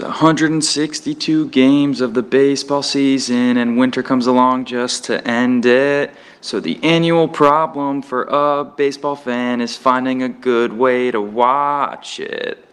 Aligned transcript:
There's 0.00 0.12
162 0.12 1.50
games 1.50 2.00
of 2.00 2.14
the 2.14 2.22
baseball 2.22 2.82
season, 2.82 3.58
and 3.58 3.76
winter 3.76 4.02
comes 4.02 4.26
along 4.26 4.64
just 4.64 5.04
to 5.04 5.22
end 5.28 5.66
it. 5.66 6.14
So, 6.40 6.58
the 6.58 6.82
annual 6.82 7.28
problem 7.28 8.00
for 8.00 8.22
a 8.22 8.64
baseball 8.64 9.14
fan 9.14 9.60
is 9.60 9.76
finding 9.76 10.22
a 10.22 10.28
good 10.30 10.72
way 10.72 11.10
to 11.10 11.20
watch 11.20 12.18
it. 12.18 12.64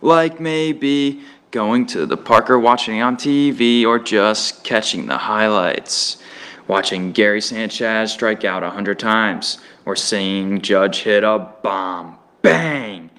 Like 0.00 0.40
maybe 0.40 1.20
going 1.50 1.84
to 1.88 2.06
the 2.06 2.16
park 2.16 2.48
or 2.48 2.58
watching 2.58 3.02
on 3.02 3.18
TV, 3.18 3.84
or 3.84 3.98
just 3.98 4.64
catching 4.64 5.06
the 5.06 5.18
highlights. 5.18 6.16
Watching 6.66 7.12
Gary 7.12 7.42
Sanchez 7.42 8.10
strike 8.10 8.46
out 8.46 8.62
100 8.62 8.98
times, 8.98 9.58
or 9.84 9.96
seeing 9.96 10.62
Judge 10.62 11.02
hit 11.02 11.24
a 11.24 11.46
bomb. 11.62 12.16
Bang! 12.40 13.09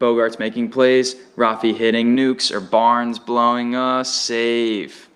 Bogaerts 0.00 0.38
making 0.38 0.70
plays, 0.70 1.14
Rafi 1.36 1.76
hitting 1.76 2.16
nukes, 2.16 2.50
or 2.50 2.58
Barnes 2.58 3.18
blowing 3.18 3.74
a 3.74 4.02
save. 4.02 5.10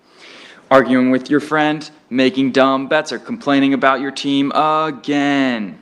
Arguing 0.69 1.09
with 1.09 1.27
your 1.27 1.39
friend, 1.39 1.89
making 2.11 2.51
dumb 2.51 2.87
bets, 2.87 3.11
or 3.11 3.17
complaining 3.17 3.73
about 3.73 3.99
your 3.99 4.11
team 4.11 4.51
again. 4.51 5.79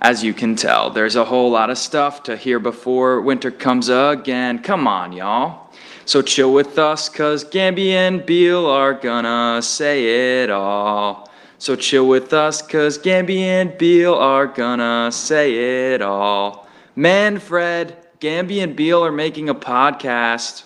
As 0.00 0.24
you 0.24 0.32
can 0.32 0.56
tell, 0.56 0.88
there's 0.88 1.16
a 1.16 1.24
whole 1.26 1.50
lot 1.50 1.68
of 1.68 1.76
stuff 1.76 2.22
to 2.22 2.34
hear 2.34 2.58
before 2.58 3.20
winter 3.20 3.50
comes 3.50 3.90
again. 3.90 4.60
Come 4.60 4.88
on, 4.88 5.12
y'all. 5.12 5.70
So 6.06 6.22
chill 6.22 6.54
with 6.54 6.78
us, 6.78 7.10
cause 7.10 7.44
Gamby 7.44 7.90
and 7.90 8.24
Beal 8.24 8.64
are 8.64 8.94
gonna 8.94 9.60
say 9.60 10.42
it 10.42 10.48
all. 10.48 11.30
So 11.58 11.76
chill 11.76 12.08
with 12.08 12.32
us, 12.32 12.62
cause 12.62 12.98
Gamby 12.98 13.40
and 13.40 13.76
Beal 13.76 14.14
are 14.14 14.46
gonna 14.46 15.12
say 15.12 15.92
it 15.92 16.00
all. 16.00 16.66
Manfred, 16.96 17.98
Gamby 18.20 18.62
and 18.62 18.76
Beal 18.76 19.02
are 19.02 19.10
making 19.10 19.48
a 19.48 19.54
podcast. 19.54 20.64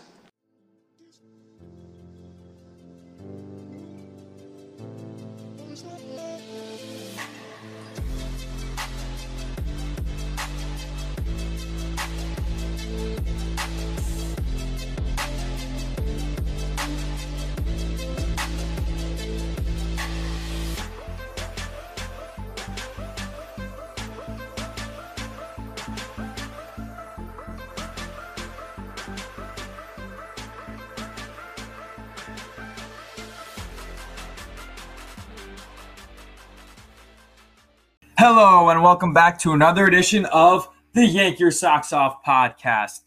Hello, 38.27 38.70
and 38.70 38.83
welcome 38.83 39.12
back 39.12 39.39
to 39.41 39.53
another 39.53 39.84
edition 39.84 40.25
of 40.33 40.67
the 40.94 41.05
Yank 41.05 41.39
Your 41.39 41.50
Socks 41.50 41.92
Off 41.92 42.25
podcast. 42.25 43.03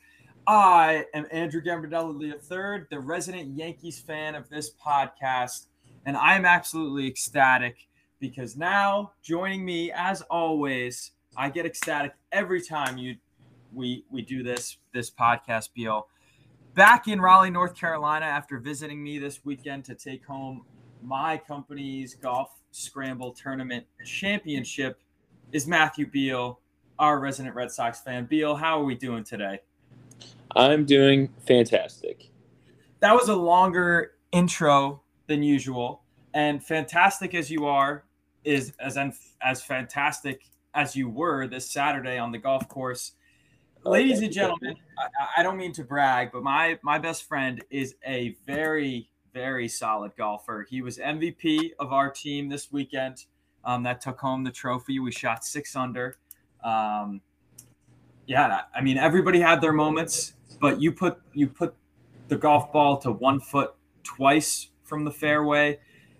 I 0.46 1.06
am 1.16 1.26
Andrew 1.32 1.60
Gambardella 1.60 2.14
III, 2.22 2.86
the 2.92 3.00
resident 3.00 3.58
Yankees 3.58 4.00
fan 4.00 4.36
of 4.36 4.48
this 4.48 4.70
podcast, 4.76 5.70
and 6.06 6.16
I'm 6.16 6.46
absolutely 6.46 7.08
ecstatic 7.08 7.88
because 8.20 8.58
now 8.58 9.14
joining 9.24 9.66
me, 9.66 9.92
as 9.92 10.22
always, 10.22 11.14
I 11.36 11.50
get 11.50 11.66
ecstatic 11.66 12.14
every 12.32 12.62
time 12.62 13.00
you 13.00 13.16
we 13.74 14.06
we 14.12 14.22
do 14.22 14.44
this 14.44 14.78
this 14.94 15.10
podcast, 15.10 15.70
Beal. 15.74 16.10
Back 16.76 17.08
in 17.08 17.20
Raleigh, 17.20 17.50
North 17.50 17.74
Carolina, 17.74 18.28
after 18.28 18.60
visiting 18.60 19.04
me 19.04 19.18
this 19.18 19.44
weekend 19.44 19.84
to 19.86 19.96
take 19.96 20.24
home 20.24 20.64
my 21.02 21.38
company's 21.38 22.14
golf 22.14 22.62
scramble 22.70 23.32
tournament 23.32 23.84
championship 24.06 25.02
is 25.52 25.68
Matthew 25.68 26.10
Beal, 26.10 26.60
our 27.00 27.20
resident 27.20 27.56
Red 27.56 27.72
Sox 27.72 28.02
fan. 28.02 28.26
Beal, 28.26 28.56
how 28.56 28.82
are 28.82 28.84
we 28.84 28.96
doing 28.96 29.24
today? 29.24 29.60
I'm 30.56 30.86
doing 30.86 31.30
fantastic. 31.46 32.32
That 33.00 33.14
was 33.14 33.30
a 33.30 33.36
longer 33.36 34.14
intro 34.32 35.04
than 35.28 35.44
usual, 35.44 36.04
and 36.34 36.64
fantastic 36.64 37.36
as 37.36 37.52
you 37.52 37.66
are 37.66 38.06
is 38.44 38.74
as 38.80 38.98
as 39.42 39.62
fantastic 39.62 40.42
as 40.74 40.96
you 40.96 41.10
were 41.10 41.48
this 41.48 41.70
Saturday 41.70 42.18
on 42.18 42.32
the 42.32 42.38
golf 42.38 42.68
course. 42.68 43.14
Oh, 43.86 43.92
Ladies 43.92 44.22
and 44.22 44.32
gentlemen, 44.32 44.76
I, 44.98 45.42
I 45.42 45.44
don't 45.44 45.58
mean 45.58 45.74
to 45.74 45.84
brag, 45.84 46.32
but 46.32 46.44
my 46.44 46.80
my 46.82 46.98
best 46.98 47.28
friend 47.28 47.64
is 47.70 47.96
a 48.06 48.36
very 48.46 49.10
very 49.34 49.68
solid 49.68 50.14
golfer. 50.18 50.66
He 50.68 50.82
was 50.82 50.98
MVP 50.98 51.72
of 51.80 51.94
our 51.94 52.10
team 52.10 52.50
this 52.50 52.72
weekend 52.72 53.26
um, 53.68 53.84
that 53.84 54.02
took 54.02 54.20
home 54.20 54.44
the 54.44 54.52
trophy. 54.52 54.98
We 55.00 55.12
shot 55.12 55.44
six 55.44 55.76
under. 55.76 56.18
Um, 56.64 57.22
yeah, 58.26 58.62
I 58.74 58.82
mean 58.82 58.98
everybody 58.98 59.40
had 59.42 59.62
their 59.62 59.74
moments, 59.74 60.34
but 60.60 60.82
you 60.82 60.92
put 60.92 61.20
you 61.34 61.48
put 61.48 61.76
the 62.30 62.38
golf 62.38 62.72
ball 62.72 62.98
to 63.00 63.12
one 63.12 63.40
foot 63.40 63.76
twice 64.04 64.70
from 64.84 65.04
the 65.04 65.12
fairway, 65.12 65.80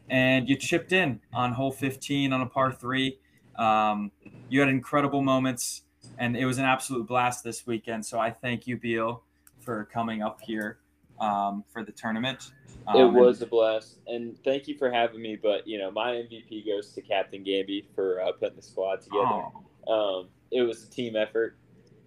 and 0.10 0.48
you 0.48 0.58
chipped 0.58 0.92
in 0.92 1.22
on 1.34 1.54
hole 1.54 1.72
15 1.72 2.34
on 2.34 2.42
a 2.42 2.46
par 2.46 2.72
three. 2.72 3.18
Um, 3.58 4.12
you 4.50 4.60
had 4.60 4.70
incredible 4.70 5.22
moments, 5.22 5.84
and 6.18 6.36
it 6.36 6.46
was 6.46 6.58
an 6.58 6.66
absolute 6.66 7.08
blast 7.08 7.44
this 7.46 7.66
weekend. 7.66 8.06
So 8.06 8.20
I 8.20 8.30
thank 8.30 8.68
you, 8.68 8.78
Beal, 8.78 9.24
for 9.60 9.86
coming 9.86 10.22
up 10.22 10.42
here 10.42 10.80
um, 11.20 11.64
for 11.72 11.84
the 11.84 11.92
tournament. 11.92 12.52
Um, 12.88 12.98
it 12.98 13.12
was 13.12 13.42
a 13.42 13.46
blast, 13.46 14.00
and 14.08 14.38
thank 14.44 14.68
you 14.68 14.78
for 14.78 14.90
having 14.90 15.22
me. 15.22 15.38
But 15.42 15.68
you 15.68 15.78
know, 15.78 15.92
my 15.92 16.12
MVP 16.12 16.66
goes 16.66 16.94
to 16.94 17.02
Captain 17.02 17.44
Gamby 17.44 17.86
for 17.94 18.22
uh, 18.22 18.32
putting 18.34 18.56
the 18.56 18.62
squad 18.62 19.02
together. 19.02 19.44
Oh. 19.88 20.20
Um, 20.20 20.30
it 20.52 20.62
was 20.62 20.84
a 20.84 20.90
team 20.90 21.16
effort, 21.16 21.58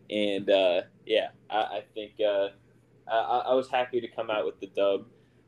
and 0.08 0.48
uh, 0.48 0.82
yeah, 1.06 1.28
I, 1.50 1.56
I 1.56 1.84
think 1.94 2.12
uh, 2.20 2.48
I, 3.10 3.42
I 3.48 3.54
was 3.54 3.68
happy 3.68 4.00
to 4.00 4.08
come 4.08 4.30
out 4.30 4.46
with 4.46 4.60
the 4.60 4.68
dub. 4.68 5.06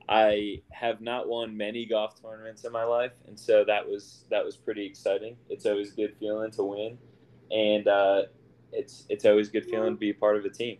I 0.08 0.62
have 0.70 1.00
not 1.00 1.28
won 1.28 1.56
many 1.56 1.86
golf 1.86 2.20
tournaments 2.20 2.64
in 2.64 2.72
my 2.72 2.84
life, 2.84 3.12
and 3.26 3.38
so 3.38 3.64
that 3.66 3.88
was 3.88 4.24
that 4.30 4.44
was 4.44 4.56
pretty 4.56 4.84
exciting. 4.84 5.36
It's 5.48 5.64
always 5.64 5.92
a 5.92 5.96
good 5.96 6.14
feeling 6.18 6.50
to 6.52 6.64
win, 6.64 6.98
and 7.50 7.88
uh, 7.88 8.22
it's 8.72 9.06
it's 9.08 9.24
always 9.24 9.48
a 9.48 9.52
good 9.52 9.66
feeling 9.66 9.94
to 9.94 9.98
be 9.98 10.10
a 10.10 10.14
part 10.14 10.36
of 10.36 10.44
a 10.44 10.50
team. 10.50 10.78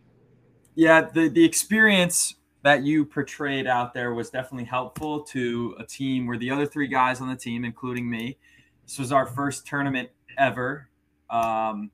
Yeah, 0.75 1.03
the 1.03 1.29
the 1.29 1.45
experience 1.45 2.35
that 2.63 2.85
you 2.85 3.05
portrayed 3.05 3.67
out 3.67 3.93
there 3.93 4.15
was 4.15 4.31
definitely 4.31 4.65
helpful 4.65 5.21
to 5.21 5.75
a 5.79 5.85
team 5.85 6.27
where 6.27 6.39
the 6.39 6.51
other 6.51 6.65
three 6.65 6.87
guys 6.87 7.21
on 7.21 7.29
the 7.29 7.37
team, 7.37 7.65
including 7.65 8.09
me, 8.09 8.39
this 8.87 8.99
was 8.99 9.11
our 9.13 9.27
first 9.27 9.67
tournament 9.67 10.09
ever. 10.39 10.89
Um, 11.29 11.91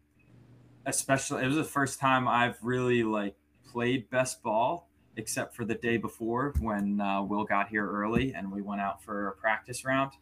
especially, 0.85 1.43
it 1.43 1.47
was 1.47 1.57
the 1.57 1.65
first 1.65 1.99
time 1.99 2.29
I've 2.29 2.59
really 2.63 3.03
like 3.03 3.35
played 3.67 4.11
best 4.11 4.43
ball, 4.43 4.91
except 5.17 5.57
for 5.57 5.65
the 5.65 5.75
day 5.75 5.97
before 5.97 6.53
when 6.61 7.01
uh, 7.01 7.23
Will 7.23 7.45
got 7.45 7.69
here 7.69 7.89
early 7.89 8.35
and 8.35 8.53
we 8.53 8.61
went 8.61 8.81
out 8.81 9.03
for 9.03 9.29
a 9.29 9.33
practice 9.33 9.85
round. 9.85 10.13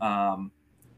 Um, 0.00 0.50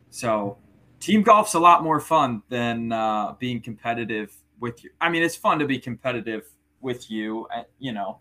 so, 0.08 0.56
team 0.98 1.22
golf's 1.22 1.54
a 1.54 1.60
lot 1.60 1.82
more 1.82 2.00
fun 2.00 2.42
than 2.48 2.90
uh, 2.90 3.34
being 3.38 3.60
competitive 3.60 4.34
with 4.60 4.82
you. 4.82 4.90
I 4.98 5.10
mean, 5.10 5.22
it's 5.22 5.36
fun 5.36 5.58
to 5.58 5.66
be 5.66 5.78
competitive 5.78 6.48
with 6.80 7.10
you, 7.10 7.46
uh, 7.54 7.64
you 7.78 7.92
know 7.92 8.20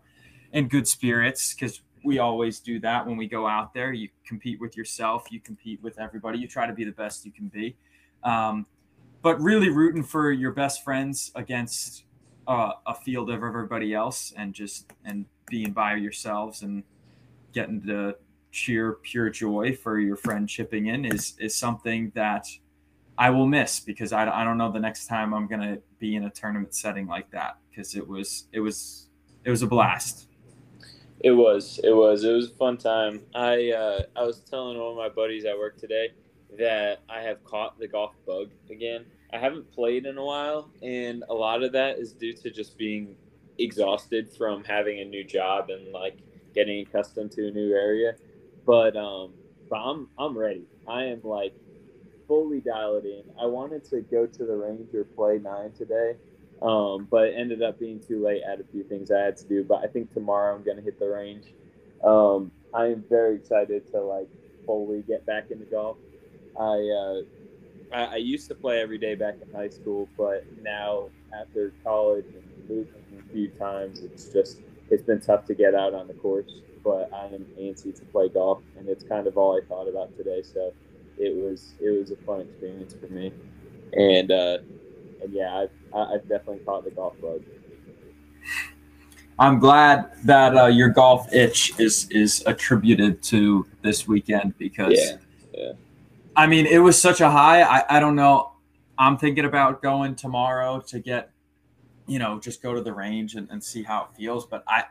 in 0.54 0.68
good 0.68 0.88
spirits 0.88 1.52
because 1.52 1.82
we 2.04 2.18
always 2.18 2.60
do 2.60 2.78
that 2.80 3.06
when 3.06 3.16
we 3.16 3.26
go 3.26 3.46
out 3.46 3.74
there. 3.74 3.92
You 3.92 4.08
compete 4.26 4.60
with 4.60 4.76
yourself, 4.76 5.26
you 5.30 5.40
compete 5.40 5.82
with 5.82 5.98
everybody, 5.98 6.38
you 6.38 6.48
try 6.48 6.66
to 6.66 6.72
be 6.72 6.84
the 6.84 6.92
best 6.92 7.26
you 7.26 7.32
can 7.32 7.48
be. 7.48 7.76
Um, 8.22 8.66
but 9.20 9.40
really 9.40 9.68
rooting 9.68 10.02
for 10.02 10.30
your 10.30 10.52
best 10.52 10.84
friends 10.84 11.32
against 11.34 12.04
uh, 12.46 12.72
a 12.86 12.94
field 12.94 13.30
of 13.30 13.42
everybody 13.42 13.94
else 13.94 14.32
and 14.36 14.54
just 14.54 14.92
and 15.04 15.26
being 15.46 15.72
by 15.72 15.96
yourselves 15.96 16.62
and 16.62 16.84
getting 17.52 17.82
to 17.86 18.16
cheer 18.50 18.98
pure 19.02 19.30
joy 19.30 19.74
for 19.74 19.98
your 19.98 20.16
friend 20.16 20.48
chipping 20.48 20.86
in 20.86 21.04
is 21.04 21.34
is 21.40 21.56
something 21.56 22.12
that 22.14 22.46
I 23.16 23.30
will 23.30 23.46
miss 23.46 23.80
because 23.80 24.12
I, 24.12 24.28
I 24.28 24.44
don't 24.44 24.58
know 24.58 24.70
the 24.70 24.80
next 24.80 25.06
time 25.06 25.32
I'm 25.34 25.46
gonna 25.46 25.78
be 25.98 26.16
in 26.16 26.24
a 26.24 26.30
tournament 26.30 26.74
setting 26.74 27.06
like 27.06 27.30
that 27.30 27.58
because 27.70 27.94
it 27.94 28.06
was 28.06 28.46
it 28.52 28.60
was 28.60 29.08
it 29.44 29.50
was 29.50 29.62
a 29.62 29.66
blast. 29.66 30.28
It 31.24 31.32
was. 31.32 31.80
It 31.84 31.92
was. 31.92 32.24
It 32.24 32.32
was 32.32 32.50
a 32.50 32.54
fun 32.54 32.78
time. 32.78 33.22
I 33.34 33.72
uh, 33.72 34.02
I 34.16 34.24
was 34.24 34.40
telling 34.42 34.78
one 34.78 34.92
of 34.92 34.98
my 34.98 35.10
buddies 35.10 35.46
at 35.46 35.58
work 35.58 35.78
today 35.78 36.10
that 36.58 37.00
I 37.10 37.22
have 37.22 37.44
caught 37.44 37.78
the 37.80 37.88
golf 37.88 38.14
bug 38.26 38.52
again. 38.70 39.06
I 39.34 39.38
haven't 39.40 39.72
played 39.72 40.06
in 40.06 40.18
a 40.18 40.24
while, 40.24 40.70
and 40.82 41.24
a 41.28 41.34
lot 41.34 41.64
of 41.64 41.72
that 41.74 41.98
is 41.98 42.14
due 42.14 42.34
to 42.34 42.50
just 42.52 42.78
being 42.78 43.16
exhausted 43.58 44.30
from 44.38 44.64
having 44.64 45.00
a 45.00 45.06
new 45.06 45.24
job 45.24 45.70
and 45.70 45.92
like 45.92 46.20
getting 46.54 46.86
accustomed 46.86 47.32
to 47.32 47.48
a 47.48 47.52
new 47.52 47.74
area. 47.74 48.14
But 48.66 48.96
um, 48.96 49.34
but 49.70 49.78
I'm 49.78 50.08
I'm 50.18 50.38
ready. 50.38 50.66
I 50.88 51.06
am 51.06 51.22
like 51.24 51.54
fully 52.28 52.60
dialed 52.60 53.06
in. 53.06 53.24
I 53.40 53.46
wanted 53.46 53.84
to 53.90 54.02
go 54.02 54.26
to 54.26 54.46
the 54.46 54.56
range 54.56 54.94
or 54.94 55.04
play 55.04 55.38
nine 55.38 55.72
today, 55.72 56.14
Um, 56.64 57.06
but 57.10 57.34
ended 57.34 57.62
up 57.62 57.78
being 57.78 58.00
too 58.00 58.24
late. 58.24 58.42
I 58.46 58.50
had 58.52 58.60
a 58.60 58.64
few 58.64 58.84
things 58.84 59.10
I 59.10 59.20
had 59.20 59.36
to 59.36 59.44
do, 59.44 59.64
but 59.64 59.84
I 59.84 59.86
think 59.86 60.12
tomorrow 60.14 60.54
I'm 60.54 60.64
going 60.64 60.78
to 60.78 60.82
hit 60.82 60.98
the 60.98 61.08
range. 61.08 61.44
Um, 62.02 62.50
I 62.72 62.86
am 62.86 63.04
very 63.08 63.36
excited 63.36 63.90
to 63.92 64.00
like 64.00 64.28
fully 64.64 65.02
get 65.02 65.26
back 65.26 65.50
into 65.50 65.66
golf. 65.66 65.98
I, 66.58 66.62
uh, 66.62 67.22
I, 67.94 68.14
I 68.14 68.16
used 68.16 68.48
to 68.48 68.54
play 68.54 68.80
every 68.80 68.98
day 68.98 69.14
back 69.14 69.34
in 69.42 69.54
high 69.54 69.68
school, 69.68 70.08
but 70.16 70.46
now 70.62 71.10
after 71.38 71.72
college 71.84 72.26
and 72.26 72.68
moving 72.68 72.88
a 73.18 73.32
few 73.32 73.48
times, 73.48 74.00
it's 74.00 74.26
just 74.28 74.60
it's 74.90 75.02
been 75.02 75.20
tough 75.20 75.44
to 75.46 75.54
get 75.54 75.74
out 75.74 75.94
on 75.94 76.06
the 76.06 76.14
course. 76.14 76.50
But 76.82 77.10
I 77.12 77.26
am 77.26 77.46
antsy 77.58 77.94
to 77.94 78.04
play 78.06 78.28
golf, 78.28 78.60
and 78.76 78.88
it's 78.88 79.04
kind 79.04 79.26
of 79.26 79.38
all 79.38 79.58
I 79.58 79.66
thought 79.66 79.88
about 79.88 80.16
today. 80.16 80.42
So 80.42 80.72
it 81.18 81.34
was 81.34 81.74
it 81.80 81.90
was 81.90 82.10
a 82.10 82.16
fun 82.16 82.40
experience 82.40 82.94
for 82.94 83.06
me, 83.12 83.32
and 83.94 84.30
uh, 84.30 84.58
and 85.22 85.32
yeah, 85.32 85.56
I've, 85.56 85.70
I've 85.94 86.28
definitely 86.28 86.64
caught 86.64 86.84
the 86.84 86.90
golf 86.90 87.20
bug. 87.20 87.42
I'm 89.38 89.58
glad 89.58 90.10
that 90.24 90.56
uh, 90.56 90.66
your 90.66 90.90
golf 90.90 91.32
itch 91.32 91.78
is 91.78 92.08
is 92.10 92.42
attributed 92.46 93.22
to 93.24 93.66
this 93.82 94.06
weekend 94.06 94.56
because 94.58 94.92
yeah, 94.96 95.16
yeah. 95.52 95.72
I 96.36 96.46
mean 96.46 96.66
it 96.66 96.78
was 96.78 97.00
such 97.00 97.20
a 97.20 97.30
high. 97.30 97.62
I, 97.62 97.96
I 97.96 98.00
don't 98.00 98.14
know. 98.14 98.52
I'm 98.96 99.18
thinking 99.18 99.44
about 99.44 99.82
going 99.82 100.14
tomorrow 100.14 100.80
to 100.86 101.00
get, 101.00 101.32
you 102.06 102.20
know, 102.20 102.38
just 102.38 102.62
go 102.62 102.74
to 102.74 102.80
the 102.80 102.92
range 102.92 103.34
and, 103.34 103.50
and 103.50 103.62
see 103.62 103.82
how 103.82 104.04
it 104.04 104.16
feels. 104.16 104.46
But 104.46 104.62
I 104.68 104.84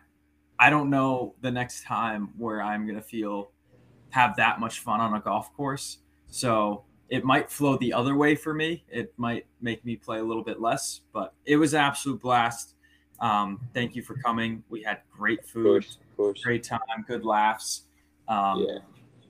I 0.60 0.70
don't 0.70 0.90
know 0.90 1.36
the 1.42 1.52
next 1.52 1.84
time 1.84 2.30
where 2.38 2.62
I'm 2.62 2.86
gonna 2.86 3.02
feel 3.02 3.52
have 4.10 4.36
that 4.36 4.60
much 4.60 4.80
fun 4.80 5.00
on 5.00 5.14
a 5.14 5.22
golf 5.22 5.54
course. 5.54 6.00
So 6.28 6.84
it 7.14 7.24
might 7.24 7.48
flow 7.52 7.78
the 7.78 7.94
other 7.94 8.16
way 8.16 8.34
for 8.36 8.56
me. 8.56 8.84
It 8.90 9.14
might 9.18 9.46
make 9.62 9.86
me 9.86 9.96
play 9.96 10.18
a 10.18 10.24
little 10.24 10.44
bit 10.44 10.60
less, 10.60 11.02
but 11.14 11.36
it 11.46 11.58
was 11.58 11.76
an 11.76 11.82
absolute 11.82 12.20
blast. 12.20 12.74
Um, 13.20 13.60
thank 13.72 13.96
you 13.96 14.02
for 14.02 14.16
coming. 14.16 14.64
We 14.68 14.82
had 14.82 15.02
great 15.16 15.46
food, 15.46 15.68
Of 15.68 15.72
course, 15.84 15.98
of 16.10 16.18
course. 16.18 16.42
great 16.44 16.64
time, 16.64 16.80
good 17.08 17.24
laughs. 17.24 17.84
Um, 18.28 18.66
Yeah. 18.66 18.80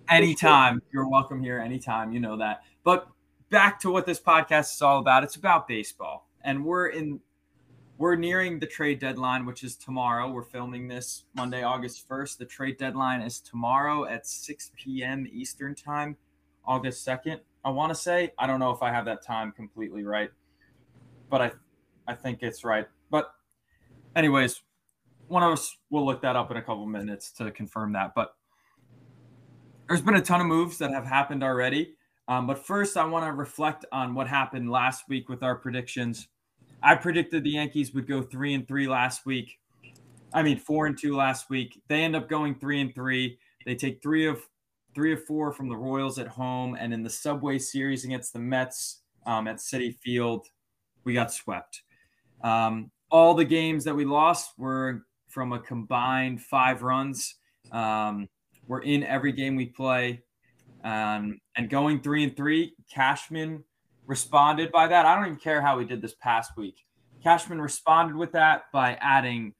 anytime 0.07 0.81
you're 0.93 1.09
welcome 1.09 1.41
here 1.41 1.59
anytime 1.59 2.11
you 2.11 2.19
know 2.19 2.35
that 2.37 2.63
but 2.83 3.07
back 3.49 3.79
to 3.79 3.89
what 3.89 4.05
this 4.05 4.19
podcast 4.19 4.73
is 4.75 4.81
all 4.81 4.99
about 4.99 5.23
it's 5.23 5.37
about 5.37 5.65
baseball 5.65 6.27
and 6.41 6.63
we're 6.63 6.87
in 6.87 7.19
we're 7.97 8.15
nearing 8.17 8.59
the 8.59 8.65
trade 8.67 8.99
deadline 8.99 9.45
which 9.45 9.63
is 9.63 9.77
tomorrow 9.77 10.29
we're 10.29 10.43
filming 10.43 10.89
this 10.89 11.23
monday 11.35 11.63
august 11.63 12.07
1st 12.09 12.37
the 12.37 12.45
trade 12.45 12.77
deadline 12.77 13.21
is 13.21 13.39
tomorrow 13.39 14.03
at 14.05 14.27
6 14.27 14.71
p.m 14.75 15.25
eastern 15.31 15.73
time 15.73 16.17
august 16.65 17.07
2nd 17.07 17.39
i 17.63 17.69
want 17.69 17.89
to 17.89 17.95
say 17.95 18.31
i 18.37 18.47
don't 18.47 18.59
know 18.59 18.71
if 18.71 18.81
i 18.81 18.91
have 18.91 19.05
that 19.05 19.23
time 19.25 19.51
completely 19.51 20.03
right 20.03 20.29
but 21.29 21.41
i 21.41 21.51
i 22.07 22.13
think 22.13 22.39
it's 22.41 22.63
right 22.63 22.87
but 23.09 23.33
anyways 24.15 24.61
one 25.27 25.43
of 25.43 25.51
us 25.51 25.77
will 25.89 26.05
look 26.05 26.21
that 26.21 26.35
up 26.35 26.51
in 26.51 26.57
a 26.57 26.61
couple 26.61 26.85
minutes 26.85 27.31
to 27.31 27.49
confirm 27.51 27.93
that 27.93 28.13
but 28.15 28.35
there's 29.87 30.01
been 30.01 30.15
a 30.15 30.21
ton 30.21 30.41
of 30.41 30.47
moves 30.47 30.77
that 30.77 30.91
have 30.91 31.05
happened 31.05 31.43
already. 31.43 31.95
Um, 32.27 32.47
but 32.47 32.65
first, 32.65 32.95
I 32.95 33.05
want 33.05 33.25
to 33.25 33.31
reflect 33.31 33.85
on 33.91 34.15
what 34.15 34.27
happened 34.27 34.71
last 34.71 35.03
week 35.09 35.27
with 35.29 35.43
our 35.43 35.55
predictions. 35.55 36.27
I 36.81 36.95
predicted 36.95 37.43
the 37.43 37.51
Yankees 37.51 37.93
would 37.93 38.07
go 38.07 38.21
three 38.21 38.53
and 38.53 38.67
three 38.67 38.87
last 38.87 39.25
week. 39.25 39.59
I 40.33 40.41
mean, 40.41 40.57
four 40.57 40.85
and 40.87 40.97
two 40.97 41.15
last 41.15 41.49
week. 41.49 41.81
They 41.89 42.01
end 42.03 42.15
up 42.15 42.29
going 42.29 42.55
three 42.55 42.81
and 42.81 42.95
three. 42.95 43.37
They 43.65 43.75
take 43.75 44.01
three 44.01 44.25
of 44.25 44.41
three 44.93 45.13
of 45.13 45.23
four 45.25 45.51
from 45.51 45.69
the 45.69 45.75
Royals 45.75 46.19
at 46.19 46.27
home, 46.27 46.75
and 46.79 46.93
in 46.93 47.03
the 47.03 47.09
Subway 47.09 47.59
Series 47.59 48.05
against 48.05 48.33
the 48.33 48.39
Mets 48.39 49.01
um, 49.25 49.47
at 49.47 49.57
Citi 49.57 49.97
Field, 49.99 50.47
we 51.03 51.13
got 51.13 51.33
swept. 51.33 51.81
Um, 52.43 52.91
all 53.09 53.33
the 53.33 53.45
games 53.45 53.83
that 53.83 53.95
we 53.95 54.05
lost 54.05 54.53
were 54.57 55.05
from 55.27 55.53
a 55.53 55.59
combined 55.59 56.41
five 56.41 56.83
runs. 56.83 57.35
Um, 57.71 58.27
we're 58.67 58.81
in 58.81 59.03
every 59.03 59.31
game 59.31 59.55
we 59.55 59.67
play. 59.67 60.23
Um, 60.83 61.39
and 61.55 61.69
going 61.69 62.01
three 62.01 62.23
and 62.23 62.35
three, 62.35 62.75
Cashman 62.91 63.63
responded 64.05 64.71
by 64.71 64.87
that. 64.87 65.05
I 65.05 65.15
don't 65.15 65.25
even 65.25 65.39
care 65.39 65.61
how 65.61 65.77
we 65.77 65.85
did 65.85 66.01
this 66.01 66.15
past 66.21 66.51
week. 66.57 66.75
Cashman 67.23 67.61
responded 67.61 68.15
with 68.15 68.33
that 68.33 68.63
by 68.73 68.97
adding 69.01 69.53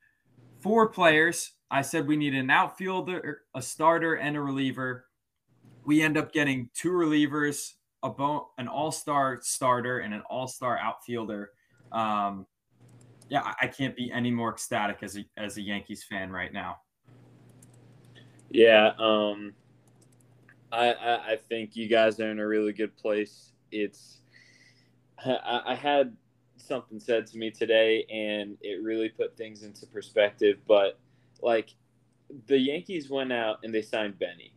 four 0.60 0.90
players. 0.90 1.52
I 1.72 1.82
said 1.82 2.08
we 2.08 2.18
need 2.18 2.36
an 2.36 2.50
outfielder, 2.50 3.42
a 3.56 3.62
starter, 3.62 4.16
and 4.16 4.36
a 4.36 4.42
reliever. 4.42 5.06
We 5.86 6.02
end 6.02 6.18
up 6.18 6.32
getting 6.32 6.70
two 6.74 6.92
relievers, 6.92 7.72
a 8.02 8.10
bo- 8.10 8.50
an 8.58 8.68
all-star 8.68 9.40
starter, 9.42 10.00
and 10.00 10.14
an 10.14 10.22
all-star 10.30 10.78
outfielder. 10.78 11.52
Um, 11.92 12.46
yeah, 13.30 13.42
I, 13.42 13.54
I 13.64 13.68
can't 13.68 13.96
be 13.96 14.12
any 14.12 14.32
more 14.32 14.52
ecstatic 14.52 15.00
as 15.02 15.18
a 15.18 15.26
as 15.38 15.58
a 15.58 15.62
Yankees 15.62 16.04
fan 16.04 16.32
right 16.32 16.54
now. 16.54 16.78
Yeah, 18.50 18.92
um, 19.00 19.54
I, 20.72 20.94
I 20.94 21.32
I 21.32 21.36
think 21.50 21.76
you 21.76 21.88
guys 21.88 22.20
are 22.20 22.30
in 22.30 22.40
a 22.40 22.48
really 22.48 22.74
good 22.74 22.96
place. 22.96 23.52
It's 23.72 24.22
I, 25.26 25.62
I 25.68 25.76
had 25.76 26.16
something 26.58 27.00
said 27.00 27.28
to 27.28 27.38
me 27.38 27.52
today, 27.52 28.06
and 28.12 28.58
it 28.62 28.84
really 28.84 29.10
put 29.10 29.36
things 29.36 29.64
into 29.64 29.86
perspective. 29.88 30.60
But 30.68 31.00
like, 31.42 31.74
the 32.48 32.58
Yankees 32.58 33.10
went 33.10 33.34
out 33.34 33.60
and 33.64 33.74
they 33.74 33.82
signed 33.82 34.20
Benny, 34.20 34.53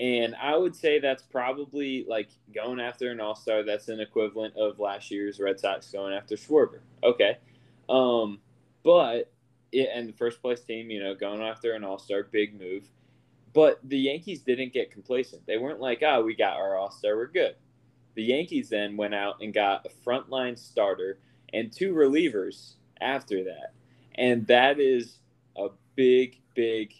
and 0.00 0.34
I 0.34 0.56
would 0.56 0.74
say 0.74 0.98
that's 0.98 1.22
probably 1.22 2.06
like 2.08 2.30
going 2.54 2.80
after 2.80 3.10
an 3.10 3.20
All 3.20 3.34
Star. 3.36 3.62
That's 3.62 3.88
an 3.88 4.00
equivalent 4.00 4.56
of 4.56 4.78
last 4.78 5.10
year's 5.10 5.38
Red 5.38 5.60
Sox 5.60 5.92
going 5.92 6.14
after 6.14 6.36
Schwarber. 6.36 6.80
Okay, 7.04 7.36
um, 7.88 8.40
but 8.82 9.30
it, 9.72 9.90
and 9.94 10.08
the 10.08 10.14
first 10.14 10.40
place 10.40 10.60
team, 10.60 10.90
you 10.90 11.02
know, 11.02 11.14
going 11.14 11.42
after 11.42 11.74
an 11.74 11.84
All 11.84 11.98
Star, 11.98 12.22
big 12.22 12.58
move. 12.58 12.88
But 13.52 13.78
the 13.84 13.98
Yankees 13.98 14.40
didn't 14.40 14.72
get 14.72 14.90
complacent. 14.90 15.44
They 15.46 15.58
weren't 15.58 15.80
like, 15.80 16.02
oh, 16.02 16.24
we 16.24 16.34
got 16.34 16.56
our 16.56 16.76
All 16.76 16.90
Star, 16.90 17.16
we're 17.16 17.26
good. 17.26 17.56
The 18.14 18.22
Yankees 18.22 18.70
then 18.70 18.96
went 18.96 19.14
out 19.14 19.36
and 19.42 19.52
got 19.52 19.86
a 19.86 20.08
frontline 20.08 20.58
starter 20.58 21.18
and 21.52 21.70
two 21.70 21.92
relievers 21.92 22.74
after 23.00 23.44
that. 23.44 23.74
And 24.14 24.46
that 24.46 24.80
is 24.80 25.18
a 25.56 25.68
big, 25.94 26.40
big 26.54 26.94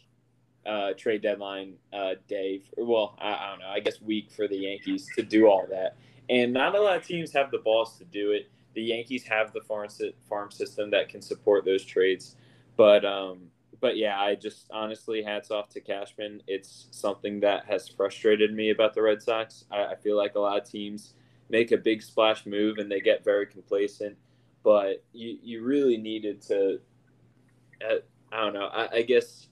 uh, 0.67 0.93
trade 0.97 1.23
deadline 1.23 1.75
uh, 1.93 2.15
day. 2.29 2.59
For, 2.59 2.85
well, 2.85 3.17
I, 3.19 3.33
I 3.33 3.51
don't 3.51 3.61
know, 3.61 3.69
I 3.69 3.81
guess 3.81 4.01
week 4.01 4.31
for 4.31 4.47
the 4.47 4.57
Yankees 4.57 5.09
to 5.17 5.23
do 5.23 5.47
all 5.47 5.67
that. 5.71 5.97
And 6.29 6.53
not 6.53 6.75
a 6.75 6.81
lot 6.81 6.97
of 6.97 7.07
teams 7.07 7.33
have 7.33 7.51
the 7.51 7.59
balls 7.59 7.99
to 7.99 8.05
do 8.05 8.33
it. 8.33 8.51
The 8.75 8.83
Yankees 8.83 9.25
have 9.25 9.53
the 9.53 9.61
farm, 9.61 9.89
farm 10.29 10.51
system 10.51 10.91
that 10.91 11.09
can 11.09 11.21
support 11.21 11.65
those 11.65 11.85
trades. 11.85 12.37
But 12.77 13.05
um, 13.05 13.51
but 13.81 13.97
yeah, 13.97 14.21
I 14.21 14.35
just 14.35 14.67
honestly 14.71 15.23
hats 15.23 15.51
off 15.51 15.69
to 15.71 15.81
Cashman. 15.81 16.43
It's 16.47 16.89
something 16.91 17.41
that 17.41 17.65
has 17.67 17.89
frustrated 17.89 18.55
me 18.55 18.71
about 18.71 18.95
the 18.95 19.03
Red 19.03 19.23
Sox. 19.23 19.65
I, 19.71 19.87
I, 19.87 19.95
feel 19.97 20.17
like 20.17 20.35
a 20.35 20.41
lot 20.41 20.61
of 20.61 20.69
teams 20.69 21.15
make 21.49 21.73
a 21.73 21.77
big 21.77 22.03
splash 22.03 22.47
move 22.47 22.79
and 22.79 22.91
they 22.91 23.01
get 23.01 23.25
very 23.25 23.47
complacent, 23.47 24.17
but 24.63 25.03
you, 25.13 25.39
you 25.43 25.65
really 25.65 25.97
needed 25.97 26.43
to. 26.43 26.81
Uh, 27.83 27.97
I 28.31 28.37
don't 28.45 28.55
know. 28.55 28.67
I, 28.67 28.99
I 28.99 29.03
guess 29.03 29.49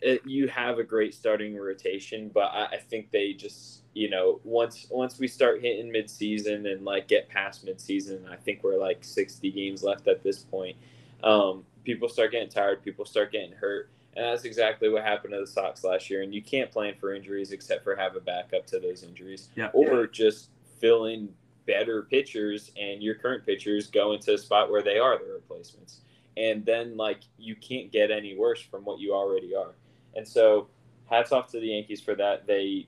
it, 0.00 0.22
you 0.24 0.48
have 0.48 0.78
a 0.78 0.84
great 0.84 1.14
starting 1.14 1.56
rotation, 1.56 2.30
but 2.32 2.50
I, 2.52 2.66
I 2.72 2.76
think 2.76 3.10
they 3.10 3.32
just 3.32 3.82
you 3.94 4.08
know 4.08 4.40
once 4.44 4.86
once 4.90 5.18
we 5.18 5.28
start 5.28 5.60
hitting 5.60 5.92
midseason 5.92 6.70
and 6.70 6.84
like 6.84 7.08
get 7.08 7.28
past 7.28 7.66
midseason, 7.66 8.30
I 8.30 8.36
think 8.36 8.62
we're 8.62 8.78
like 8.78 9.04
sixty 9.04 9.50
games 9.50 9.82
left 9.82 10.08
at 10.08 10.22
this 10.22 10.38
point. 10.38 10.76
Um, 11.22 11.64
people 11.84 12.08
start 12.08 12.32
getting 12.32 12.50
tired, 12.50 12.82
people 12.82 13.04
start 13.04 13.32
getting 13.32 13.52
hurt. 13.52 13.90
And 14.16 14.26
that's 14.26 14.44
exactly 14.44 14.88
what 14.88 15.04
happened 15.04 15.32
to 15.32 15.40
the 15.40 15.46
Sox 15.46 15.84
last 15.84 16.10
year. 16.10 16.22
And 16.22 16.34
you 16.34 16.42
can't 16.42 16.70
plan 16.70 16.94
for 16.98 17.14
injuries 17.14 17.52
except 17.52 17.84
for 17.84 17.94
have 17.94 18.16
a 18.16 18.20
backup 18.20 18.66
to 18.66 18.80
those 18.80 19.04
injuries. 19.04 19.48
Yeah. 19.54 19.68
Or 19.72 20.06
just 20.06 20.50
fill 20.80 21.06
in 21.06 21.28
better 21.66 22.02
pitchers 22.02 22.72
and 22.76 23.02
your 23.02 23.14
current 23.14 23.46
pitchers 23.46 23.86
go 23.86 24.12
into 24.12 24.34
a 24.34 24.38
spot 24.38 24.70
where 24.70 24.82
they 24.82 24.98
are 24.98 25.18
the 25.18 25.32
replacements. 25.32 26.00
And 26.36 26.64
then 26.66 26.96
like 26.96 27.20
you 27.36 27.54
can't 27.54 27.92
get 27.92 28.10
any 28.10 28.36
worse 28.36 28.60
from 28.60 28.84
what 28.84 28.98
you 28.98 29.14
already 29.14 29.54
are. 29.54 29.74
And 30.14 30.26
so 30.26 30.68
hats 31.06 31.32
off 31.32 31.50
to 31.52 31.60
the 31.60 31.68
Yankees 31.68 32.00
for 32.00 32.14
that. 32.16 32.46
They 32.46 32.86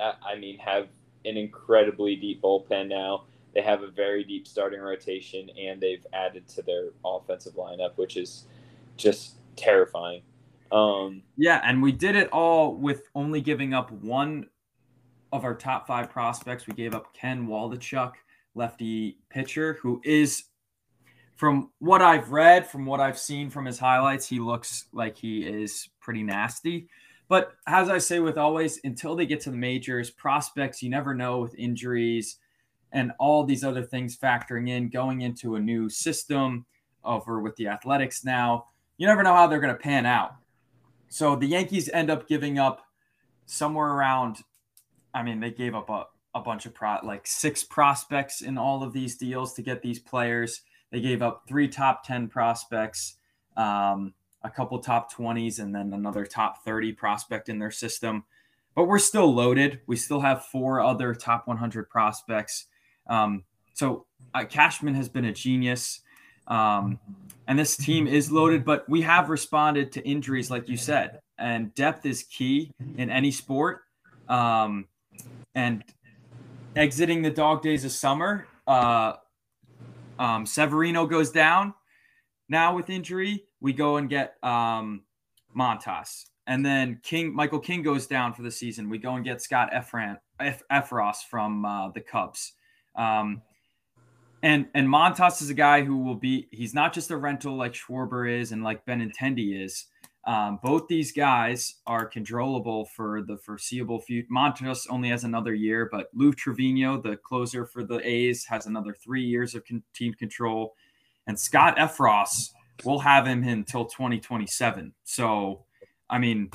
I 0.00 0.36
mean 0.36 0.58
have 0.58 0.88
an 1.24 1.36
incredibly 1.36 2.16
deep 2.16 2.42
bullpen 2.42 2.88
now. 2.88 3.24
They 3.54 3.62
have 3.62 3.82
a 3.82 3.88
very 3.88 4.22
deep 4.24 4.46
starting 4.46 4.80
rotation, 4.80 5.50
and 5.58 5.80
they've 5.80 6.06
added 6.12 6.46
to 6.48 6.62
their 6.62 6.90
offensive 7.04 7.54
lineup, 7.54 7.96
which 7.96 8.16
is 8.16 8.44
just 8.96 9.34
terrifying. 9.56 10.22
Um, 10.70 11.22
yeah, 11.36 11.60
and 11.64 11.82
we 11.82 11.90
did 11.90 12.14
it 12.14 12.28
all 12.32 12.76
with 12.76 13.08
only 13.14 13.40
giving 13.40 13.74
up 13.74 13.90
one 13.90 14.46
of 15.32 15.44
our 15.44 15.54
top 15.54 15.86
five 15.86 16.10
prospects. 16.10 16.66
We 16.66 16.74
gave 16.74 16.94
up 16.94 17.12
Ken 17.12 17.46
Waldichuk, 17.46 18.12
lefty 18.54 19.18
pitcher, 19.30 19.78
who 19.82 20.00
is, 20.04 20.44
from 21.40 21.70
what 21.78 22.02
I've 22.02 22.32
read, 22.32 22.66
from 22.66 22.84
what 22.84 23.00
I've 23.00 23.18
seen 23.18 23.48
from 23.48 23.64
his 23.64 23.78
highlights, 23.78 24.28
he 24.28 24.38
looks 24.38 24.84
like 24.92 25.16
he 25.16 25.40
is 25.40 25.88
pretty 25.98 26.22
nasty. 26.22 26.90
But 27.28 27.52
as 27.66 27.88
I 27.88 27.96
say 27.96 28.20
with 28.20 28.36
always, 28.36 28.78
until 28.84 29.16
they 29.16 29.24
get 29.24 29.40
to 29.40 29.50
the 29.50 29.56
majors, 29.56 30.10
prospects, 30.10 30.82
you 30.82 30.90
never 30.90 31.14
know 31.14 31.38
with 31.38 31.54
injuries 31.54 32.36
and 32.92 33.12
all 33.18 33.44
these 33.44 33.64
other 33.64 33.82
things 33.82 34.18
factoring 34.18 34.68
in, 34.68 34.90
going 34.90 35.22
into 35.22 35.54
a 35.54 35.60
new 35.60 35.88
system, 35.88 36.66
over 37.04 37.40
with 37.40 37.56
the 37.56 37.68
Athletics 37.68 38.22
now. 38.22 38.66
You 38.98 39.06
never 39.06 39.22
know 39.22 39.32
how 39.32 39.46
they're 39.46 39.60
going 39.60 39.74
to 39.74 39.82
pan 39.82 40.04
out. 40.04 40.32
So 41.08 41.36
the 41.36 41.46
Yankees 41.46 41.88
end 41.88 42.10
up 42.10 42.28
giving 42.28 42.58
up 42.58 42.82
somewhere 43.46 43.88
around, 43.88 44.42
I 45.14 45.22
mean, 45.22 45.40
they 45.40 45.52
gave 45.52 45.74
up 45.74 45.88
a, 45.88 46.04
a 46.34 46.40
bunch 46.40 46.66
of 46.66 46.74
pro, 46.74 46.98
like 47.02 47.26
six 47.26 47.64
prospects 47.64 48.42
in 48.42 48.58
all 48.58 48.82
of 48.82 48.92
these 48.92 49.16
deals 49.16 49.54
to 49.54 49.62
get 49.62 49.80
these 49.80 49.98
players. 49.98 50.60
They 50.90 51.00
gave 51.00 51.22
up 51.22 51.44
three 51.48 51.68
top 51.68 52.04
10 52.04 52.28
prospects, 52.28 53.16
um, 53.56 54.14
a 54.42 54.50
couple 54.50 54.78
top 54.78 55.12
20s, 55.12 55.58
and 55.58 55.74
then 55.74 55.92
another 55.92 56.26
top 56.26 56.64
30 56.64 56.92
prospect 56.92 57.48
in 57.48 57.58
their 57.58 57.70
system. 57.70 58.24
But 58.74 58.84
we're 58.84 58.98
still 58.98 59.32
loaded. 59.32 59.80
We 59.86 59.96
still 59.96 60.20
have 60.20 60.46
four 60.46 60.80
other 60.80 61.14
top 61.14 61.46
100 61.46 61.88
prospects. 61.90 62.66
Um, 63.06 63.44
so 63.74 64.06
uh, 64.34 64.44
Cashman 64.44 64.94
has 64.94 65.08
been 65.08 65.24
a 65.24 65.32
genius. 65.32 66.00
Um, 66.46 66.98
and 67.46 67.58
this 67.58 67.76
team 67.76 68.06
is 68.06 68.30
loaded, 68.30 68.64
but 68.64 68.88
we 68.88 69.02
have 69.02 69.28
responded 69.28 69.92
to 69.92 70.06
injuries, 70.06 70.50
like 70.50 70.68
you 70.68 70.76
said, 70.76 71.20
and 71.38 71.74
depth 71.74 72.06
is 72.06 72.22
key 72.24 72.70
in 72.96 73.10
any 73.10 73.30
sport. 73.30 73.82
Um, 74.28 74.86
and 75.54 75.82
exiting 76.76 77.22
the 77.22 77.30
dog 77.30 77.62
days 77.62 77.84
of 77.84 77.92
summer, 77.92 78.46
uh, 78.66 79.14
um, 80.20 80.44
Severino 80.44 81.06
goes 81.06 81.30
down 81.30 81.74
now 82.48 82.76
with 82.76 82.90
injury. 82.90 83.44
We 83.60 83.72
go 83.72 83.96
and 83.96 84.08
get 84.08 84.36
um, 84.44 85.02
Montas, 85.56 86.26
and 86.46 86.64
then 86.64 87.00
King 87.02 87.34
Michael 87.34 87.58
King 87.58 87.82
goes 87.82 88.06
down 88.06 88.34
for 88.34 88.42
the 88.42 88.50
season. 88.50 88.90
We 88.90 88.98
go 88.98 89.14
and 89.14 89.24
get 89.24 89.42
Scott 89.42 89.70
Efran, 89.72 90.18
F, 90.38 90.62
Effross 90.70 91.24
from 91.28 91.64
uh, 91.64 91.88
the 91.88 92.02
Cubs. 92.02 92.52
Um, 92.94 93.40
and 94.42 94.66
and 94.74 94.86
Montas 94.86 95.40
is 95.40 95.48
a 95.48 95.54
guy 95.54 95.82
who 95.82 95.96
will 95.98 96.14
be 96.14 96.48
he's 96.50 96.74
not 96.74 96.92
just 96.92 97.10
a 97.10 97.16
rental 97.16 97.56
like 97.56 97.72
Schwarber 97.72 98.30
is 98.30 98.52
and 98.52 98.62
like 98.62 98.84
Benintendi 98.84 99.64
is. 99.64 99.86
Um, 100.26 100.58
both 100.62 100.86
these 100.86 101.12
guys 101.12 101.76
are 101.86 102.04
controllable 102.04 102.84
for 102.84 103.22
the 103.22 103.38
foreseeable 103.38 104.00
future. 104.00 104.28
Montas 104.30 104.86
only 104.90 105.08
has 105.08 105.24
another 105.24 105.54
year, 105.54 105.88
but 105.90 106.08
Lou 106.12 106.32
Trivino, 106.32 107.02
the 107.02 107.16
closer 107.16 107.64
for 107.64 107.84
the 107.84 108.06
A's, 108.06 108.44
has 108.44 108.66
another 108.66 108.92
three 108.92 109.24
years 109.24 109.54
of 109.54 109.64
con- 109.64 109.82
team 109.94 110.12
control. 110.12 110.74
And 111.26 111.38
Scott 111.38 111.78
Effross 111.78 112.50
will 112.84 112.98
have 112.98 113.26
him 113.26 113.44
until 113.44 113.86
2027. 113.86 114.92
So, 115.04 115.64
I 116.10 116.18
mean, 116.18 116.50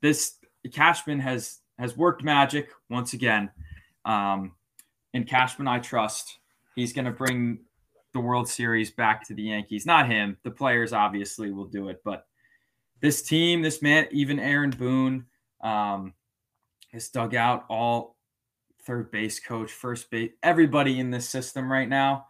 this 0.00 0.36
Cashman 0.72 1.20
has 1.20 1.58
has 1.78 1.96
worked 1.96 2.22
magic 2.22 2.70
once 2.90 3.12
again. 3.12 3.50
Um, 4.04 4.52
and 5.14 5.26
Cashman, 5.26 5.66
I 5.66 5.78
trust. 5.78 6.38
He's 6.76 6.92
going 6.92 7.06
to 7.06 7.10
bring 7.10 7.60
the 8.12 8.20
World 8.20 8.48
Series 8.48 8.90
back 8.90 9.26
to 9.26 9.34
the 9.34 9.42
Yankees. 9.42 9.86
Not 9.86 10.08
him. 10.08 10.36
The 10.42 10.50
players 10.50 10.92
obviously 10.92 11.50
will 11.50 11.66
do 11.66 11.88
it, 11.88 12.02
but 12.04 12.26
this 13.00 13.22
team, 13.22 13.62
this 13.62 13.82
man, 13.82 14.06
even 14.10 14.38
Aaron 14.38 14.70
Boone, 14.70 15.26
um, 15.60 16.14
has 16.92 17.08
dug 17.08 17.34
out 17.34 17.64
all 17.68 18.16
third 18.82 19.10
base 19.10 19.40
coach, 19.40 19.70
first 19.70 20.10
base, 20.10 20.32
everybody 20.42 20.98
in 20.98 21.10
this 21.10 21.28
system 21.28 21.70
right 21.70 21.88
now. 21.88 22.26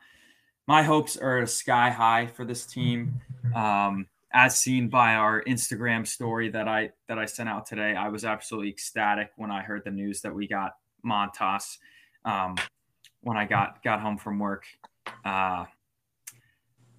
My 0.66 0.82
hopes 0.82 1.16
are 1.16 1.46
sky 1.46 1.90
high 1.90 2.26
for 2.26 2.44
this 2.44 2.66
team. 2.66 3.20
Um, 3.54 4.06
as 4.32 4.60
seen 4.60 4.88
by 4.88 5.14
our 5.14 5.42
Instagram 5.44 6.06
story 6.06 6.50
that 6.50 6.68
I 6.68 6.90
that 7.08 7.18
I 7.18 7.26
sent 7.26 7.48
out 7.48 7.66
today, 7.66 7.96
I 7.96 8.08
was 8.08 8.24
absolutely 8.24 8.70
ecstatic 8.70 9.32
when 9.36 9.50
I 9.50 9.62
heard 9.62 9.82
the 9.84 9.90
news 9.90 10.20
that 10.20 10.32
we 10.32 10.46
got 10.46 10.72
Montas. 11.04 11.78
Um, 12.24 12.56
when 13.22 13.36
I 13.36 13.44
got 13.44 13.82
got 13.82 14.00
home 14.00 14.18
from 14.18 14.38
work, 14.38 14.64
uh, 15.24 15.64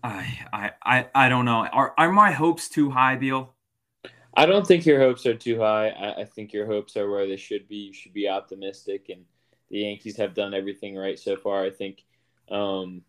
I 0.04 0.40
I 0.52 0.72
I 0.84 1.08
I 1.16 1.30
don't 1.30 1.46
know. 1.46 1.66
Are 1.68 1.94
are 1.98 2.12
my 2.12 2.32
hopes 2.32 2.68
too 2.68 2.90
high, 2.90 3.16
Beal? 3.16 3.54
I 4.34 4.46
don't 4.46 4.66
think 4.66 4.86
your 4.86 5.00
hopes 5.00 5.26
are 5.26 5.36
too 5.36 5.60
high. 5.60 5.90
I, 5.90 6.22
I, 6.22 6.26
think 6.26 6.54
your 6.54 6.66
hopes 6.66 6.96
are 6.96 7.10
where 7.10 7.28
they 7.28 7.38
should 7.38 7.68
be. 7.68 7.76
You 7.76 7.94
should 7.94 8.14
be 8.14 8.30
optimistic, 8.30 9.10
and 9.10 9.26
the 9.70 9.80
Yankees 9.80 10.18
have 10.18 10.34
done 10.34 10.54
everything 10.54 10.96
right 10.96 11.20
so 11.20 11.36
far. 11.36 11.64
I 11.64 11.70
think. 11.70 12.04
Um, 12.50 13.04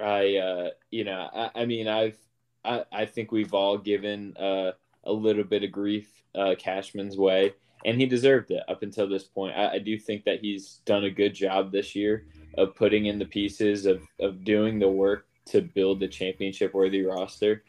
I 0.00 0.36
uh, 0.36 0.70
you 0.90 1.04
know 1.04 1.28
I, 1.32 1.62
I 1.62 1.66
mean 1.66 1.88
I've 1.88 2.18
I, 2.64 2.84
I 2.92 3.06
think 3.06 3.32
we've 3.32 3.54
all 3.54 3.78
given 3.78 4.36
uh, 4.36 4.72
a 5.04 5.12
little 5.12 5.44
bit 5.44 5.64
of 5.64 5.72
grief 5.72 6.08
uh, 6.34 6.54
Cashman's 6.58 7.16
way, 7.16 7.54
and 7.84 8.00
he 8.00 8.06
deserved 8.06 8.50
it 8.50 8.62
up 8.68 8.82
until 8.82 9.08
this 9.08 9.24
point. 9.24 9.56
I, 9.56 9.74
I 9.74 9.78
do 9.78 9.98
think 9.98 10.24
that 10.24 10.40
he's 10.40 10.80
done 10.84 11.04
a 11.04 11.10
good 11.10 11.34
job 11.34 11.70
this 11.70 11.94
year 11.94 12.26
of 12.56 12.74
putting 12.74 13.06
in 13.06 13.18
the 13.18 13.24
pieces 13.24 13.86
of 13.86 14.02
of 14.20 14.44
doing 14.44 14.78
the 14.78 14.88
work 14.88 15.26
to 15.46 15.60
build 15.60 16.00
the 16.00 16.08
championship 16.08 16.74
worthy 16.74 17.04
roster, 17.04 17.62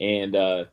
and 0.00 0.36
uh, 0.36 0.64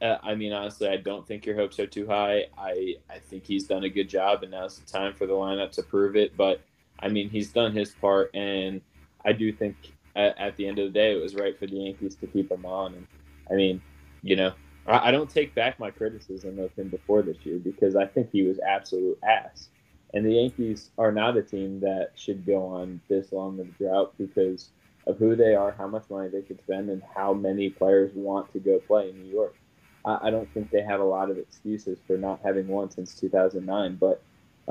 uh, 0.00 0.18
I 0.22 0.34
mean, 0.34 0.52
honestly, 0.52 0.88
I 0.88 0.96
don't 0.96 1.26
think 1.26 1.46
your 1.46 1.56
hopes 1.56 1.78
are 1.78 1.86
too 1.86 2.06
high. 2.06 2.46
I 2.56 2.96
I 3.10 3.18
think 3.18 3.46
he's 3.46 3.64
done 3.64 3.84
a 3.84 3.88
good 3.88 4.08
job, 4.08 4.42
and 4.42 4.52
now's 4.52 4.78
the 4.78 4.90
time 4.90 5.14
for 5.14 5.26
the 5.26 5.32
lineup 5.32 5.72
to 5.72 5.82
prove 5.82 6.16
it. 6.16 6.36
But 6.36 6.60
I 6.98 7.08
mean, 7.08 7.28
he's 7.30 7.52
done 7.52 7.72
his 7.72 7.90
part, 7.92 8.34
and 8.34 8.80
I 9.24 9.32
do 9.32 9.52
think 9.52 9.76
at, 10.16 10.38
at 10.38 10.56
the 10.56 10.66
end 10.66 10.78
of 10.78 10.86
the 10.86 10.92
day, 10.92 11.16
it 11.16 11.22
was 11.22 11.34
right 11.34 11.58
for 11.58 11.66
the 11.66 11.76
Yankees 11.76 12.16
to 12.16 12.26
keep 12.26 12.50
him 12.50 12.64
on. 12.64 12.94
And 12.94 13.06
I 13.50 13.54
mean, 13.54 13.80
you 14.22 14.36
know, 14.36 14.52
I, 14.86 15.08
I 15.08 15.10
don't 15.10 15.30
take 15.30 15.54
back 15.54 15.78
my 15.78 15.90
criticism 15.90 16.58
of 16.58 16.72
him 16.74 16.88
before 16.88 17.22
this 17.22 17.38
year 17.44 17.58
because 17.58 17.96
I 17.96 18.06
think 18.06 18.30
he 18.30 18.42
was 18.42 18.58
absolute 18.60 19.18
ass. 19.22 19.68
And 20.12 20.24
the 20.24 20.34
Yankees 20.34 20.90
are 20.96 21.10
not 21.10 21.36
a 21.36 21.42
team 21.42 21.80
that 21.80 22.10
should 22.14 22.46
go 22.46 22.64
on 22.64 23.00
this 23.08 23.32
long 23.32 23.58
of 23.58 23.66
a 23.66 23.70
drought 23.72 24.14
because 24.16 24.70
of 25.06 25.18
who 25.18 25.34
they 25.34 25.54
are, 25.54 25.72
how 25.72 25.88
much 25.88 26.08
money 26.08 26.28
they 26.28 26.42
could 26.42 26.60
spend, 26.60 26.88
and 26.88 27.02
how 27.14 27.34
many 27.34 27.68
players 27.68 28.12
want 28.14 28.52
to 28.52 28.60
go 28.60 28.78
play 28.78 29.10
in 29.10 29.22
New 29.22 29.30
York. 29.30 29.56
I, 30.04 30.28
I 30.28 30.30
don't 30.30 30.52
think 30.52 30.70
they 30.70 30.82
have 30.82 31.00
a 31.00 31.04
lot 31.04 31.30
of 31.30 31.38
excuses 31.38 31.98
for 32.06 32.16
not 32.16 32.40
having 32.44 32.68
won 32.68 32.90
since 32.90 33.14
2009. 33.14 33.96
But 33.96 34.22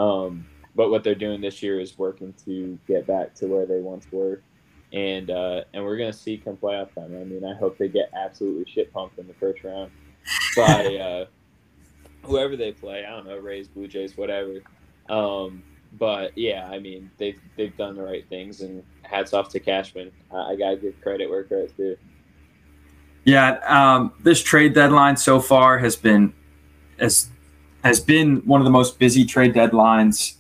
um, 0.02 0.46
but 0.76 0.90
what 0.90 1.04
they're 1.04 1.16
doing 1.16 1.42
this 1.42 1.62
year 1.62 1.80
is 1.80 1.98
working 1.98 2.34
to 2.46 2.78
get 2.88 3.06
back 3.06 3.34
to 3.36 3.48
where 3.48 3.66
they 3.66 3.80
once 3.80 4.08
were, 4.12 4.42
and 4.92 5.30
uh, 5.30 5.64
and 5.74 5.84
we're 5.84 5.98
gonna 5.98 6.14
see 6.14 6.38
come 6.38 6.58
playoff 6.58 6.94
time. 6.94 7.16
I 7.16 7.24
mean, 7.24 7.46
I 7.46 7.56
hope 7.56 7.78
they 7.78 7.88
get 7.88 8.10
absolutely 8.14 8.72
shit 8.72 8.92
pumped 8.94 9.20
in 9.20 9.28
the 9.28 9.34
first 9.34 9.64
round 9.64 9.92
by 10.56 10.96
uh, 10.98 11.26
whoever 12.24 12.56
they 12.56 12.72
play. 12.72 13.06
I 13.06 13.12
don't 13.12 13.28
know, 13.28 13.38
Rays, 13.38 13.68
Blue 13.68 13.88
Jays, 13.88 14.18
whatever. 14.18 14.62
Um, 15.10 15.64
but 15.94 16.36
yeah, 16.36 16.68
I 16.72 16.80
mean, 16.80 17.12
they've 17.18 17.40
they've 17.56 17.76
done 17.78 17.96
the 17.96 18.04
right 18.04 18.28
things, 18.30 18.62
and 18.62 18.84
hats 19.04 19.34
off 19.34 19.50
to 19.50 19.60
Cashman. 19.60 20.12
I 20.32 20.56
gotta 20.56 20.78
give 20.78 21.00
credit 21.02 21.30
where 21.30 21.44
credit's 21.44 21.74
due. 21.74 21.98
Yeah, 23.26 23.60
um, 23.66 24.14
this 24.22 24.42
trade 24.42 24.74
deadline 24.74 25.16
so 25.16 25.40
far 25.40 25.78
has 25.78 25.96
been 25.96 26.34
has 27.00 27.30
has 27.84 28.00
been 28.00 28.38
one 28.46 28.60
of 28.62 28.66
the 28.66 28.72
most 28.72 29.00
busy 29.00 29.26
trade 29.26 29.54
deadlines 29.54 30.36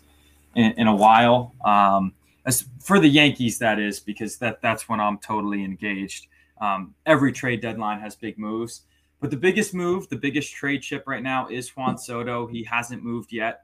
in, 0.55 0.71
in 0.73 0.87
a 0.87 0.95
while. 0.95 1.53
Um, 1.63 2.13
as 2.45 2.65
for 2.81 2.99
the 2.99 3.07
Yankees, 3.07 3.57
that 3.59 3.79
is 3.79 3.99
because 3.99 4.37
that 4.37 4.61
that's 4.61 4.89
when 4.89 4.99
I'm 4.99 5.17
totally 5.19 5.63
engaged. 5.63 6.27
Um, 6.59 6.93
every 7.05 7.31
trade 7.31 7.61
deadline 7.61 7.99
has 8.01 8.15
big 8.15 8.37
moves, 8.37 8.81
but 9.19 9.31
the 9.31 9.37
biggest 9.37 9.73
move, 9.73 10.09
the 10.09 10.17
biggest 10.17 10.53
trade 10.53 10.81
chip 10.81 11.03
right 11.07 11.23
now 11.23 11.47
is 11.47 11.69
Juan 11.69 11.97
Soto. 11.97 12.47
He 12.47 12.63
hasn't 12.63 13.03
moved 13.03 13.31
yet. 13.31 13.63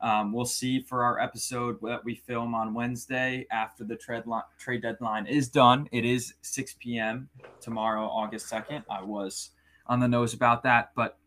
Um, 0.00 0.32
we'll 0.32 0.44
see 0.44 0.80
for 0.80 1.02
our 1.02 1.18
episode 1.18 1.78
that 1.82 2.04
we 2.04 2.14
film 2.14 2.54
on 2.54 2.72
Wednesday 2.72 3.46
after 3.50 3.82
the 3.82 3.96
trade, 3.96 4.22
trade 4.58 4.82
deadline 4.82 5.26
is 5.26 5.48
done. 5.48 5.88
It 5.90 6.04
is 6.04 6.34
6 6.42 6.76
p.m. 6.78 7.28
tomorrow, 7.60 8.04
August 8.06 8.50
2nd. 8.50 8.84
I 8.88 9.02
was 9.02 9.50
on 9.86 9.98
the 9.98 10.08
nose 10.08 10.34
about 10.34 10.62
that, 10.62 10.92
but 10.94 11.18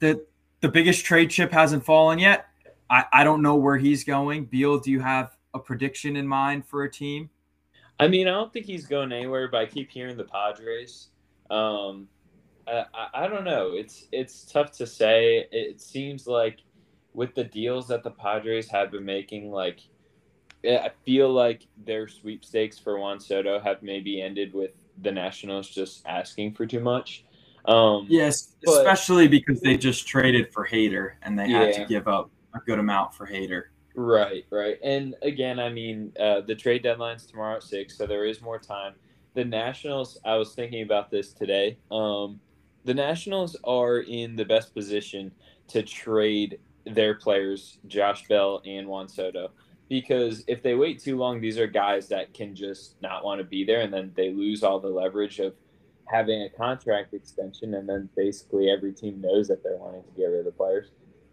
the 0.00 0.26
the 0.60 0.68
biggest 0.68 1.04
trade 1.04 1.30
chip 1.30 1.52
hasn't 1.52 1.84
fallen 1.84 2.18
yet. 2.18 2.46
I, 2.88 3.04
I 3.12 3.24
don't 3.24 3.42
know 3.42 3.56
where 3.56 3.76
he's 3.76 4.04
going. 4.04 4.46
Beal, 4.46 4.78
do 4.78 4.90
you 4.90 5.00
have 5.00 5.36
a 5.54 5.58
prediction 5.58 6.16
in 6.16 6.26
mind 6.26 6.66
for 6.66 6.84
a 6.84 6.90
team? 6.90 7.30
I 7.98 8.08
mean, 8.08 8.26
I 8.26 8.32
don't 8.32 8.52
think 8.52 8.66
he's 8.66 8.86
going 8.86 9.12
anywhere, 9.12 9.48
but 9.48 9.58
I 9.58 9.66
keep 9.66 9.90
hearing 9.90 10.16
the 10.16 10.24
Padres. 10.24 11.08
Um, 11.50 12.08
I, 12.68 12.84
I 13.14 13.28
don't 13.28 13.44
know. 13.44 13.72
It's 13.74 14.06
it's 14.12 14.44
tough 14.44 14.72
to 14.72 14.86
say. 14.86 15.46
It 15.52 15.80
seems 15.80 16.26
like 16.26 16.58
with 17.14 17.34
the 17.34 17.44
deals 17.44 17.88
that 17.88 18.02
the 18.02 18.10
Padres 18.10 18.68
have 18.70 18.90
been 18.90 19.04
making, 19.04 19.50
like 19.50 19.80
I 20.64 20.90
feel 21.04 21.32
like 21.32 21.66
their 21.84 22.08
sweepstakes 22.08 22.78
for 22.78 22.98
Juan 22.98 23.20
Soto 23.20 23.60
have 23.60 23.82
maybe 23.82 24.20
ended 24.20 24.52
with 24.52 24.72
the 25.02 25.12
Nationals 25.12 25.68
just 25.68 26.04
asking 26.06 26.54
for 26.54 26.66
too 26.66 26.80
much. 26.80 27.24
Um, 27.66 28.06
yes, 28.08 28.54
but, 28.64 28.78
especially 28.78 29.28
because 29.28 29.60
they 29.60 29.76
just 29.76 30.06
traded 30.06 30.52
for 30.52 30.66
Hader 30.66 31.12
and 31.22 31.38
they 31.38 31.48
had 31.50 31.74
to 31.74 31.84
give 31.84 32.06
up 32.08 32.30
a 32.54 32.60
good 32.60 32.78
amount 32.78 33.14
for 33.14 33.26
Hader. 33.26 33.64
Right, 33.94 34.44
right. 34.50 34.78
And 34.82 35.14
again, 35.22 35.58
I 35.58 35.70
mean, 35.70 36.12
uh, 36.20 36.42
the 36.42 36.54
trade 36.54 36.82
deadline's 36.82 37.26
tomorrow 37.26 37.56
at 37.56 37.62
six, 37.62 37.96
so 37.96 38.06
there 38.06 38.24
is 38.24 38.40
more 38.42 38.58
time. 38.58 38.94
The 39.34 39.44
Nationals, 39.44 40.18
I 40.24 40.36
was 40.36 40.54
thinking 40.54 40.82
about 40.82 41.10
this 41.10 41.32
today. 41.32 41.78
Um, 41.90 42.40
the 42.86 42.94
Nationals 42.94 43.56
are 43.64 43.98
in 43.98 44.36
the 44.36 44.44
best 44.44 44.72
position 44.72 45.32
to 45.68 45.82
trade 45.82 46.60
their 46.86 47.14
players, 47.14 47.78
Josh 47.88 48.26
Bell 48.28 48.62
and 48.64 48.86
Juan 48.86 49.08
Soto. 49.08 49.50
because 49.88 50.42
if 50.48 50.62
they 50.62 50.74
wait 50.74 51.00
too 51.00 51.16
long, 51.16 51.40
these 51.40 51.58
are 51.58 51.66
guys 51.66 52.08
that 52.08 52.34
can 52.34 52.56
just 52.56 53.00
not 53.02 53.24
want 53.24 53.38
to 53.38 53.44
be 53.44 53.64
there, 53.64 53.80
and 53.82 53.92
then 53.92 54.12
they 54.16 54.30
lose 54.32 54.62
all 54.64 54.80
the 54.80 54.88
leverage 54.88 55.38
of 55.38 55.54
having 56.06 56.42
a 56.42 56.48
contract 56.48 57.14
extension, 57.14 57.74
and 57.74 57.88
then 57.88 58.08
basically 58.16 58.70
every 58.70 58.92
team 58.92 59.20
knows 59.20 59.46
that 59.48 59.62
they're 59.62 59.76
wanting 59.76 60.02
to 60.02 60.10
get 60.16 60.26
rid 60.26 60.40
of 60.40 60.44
the 60.44 60.52
players. 60.52 60.90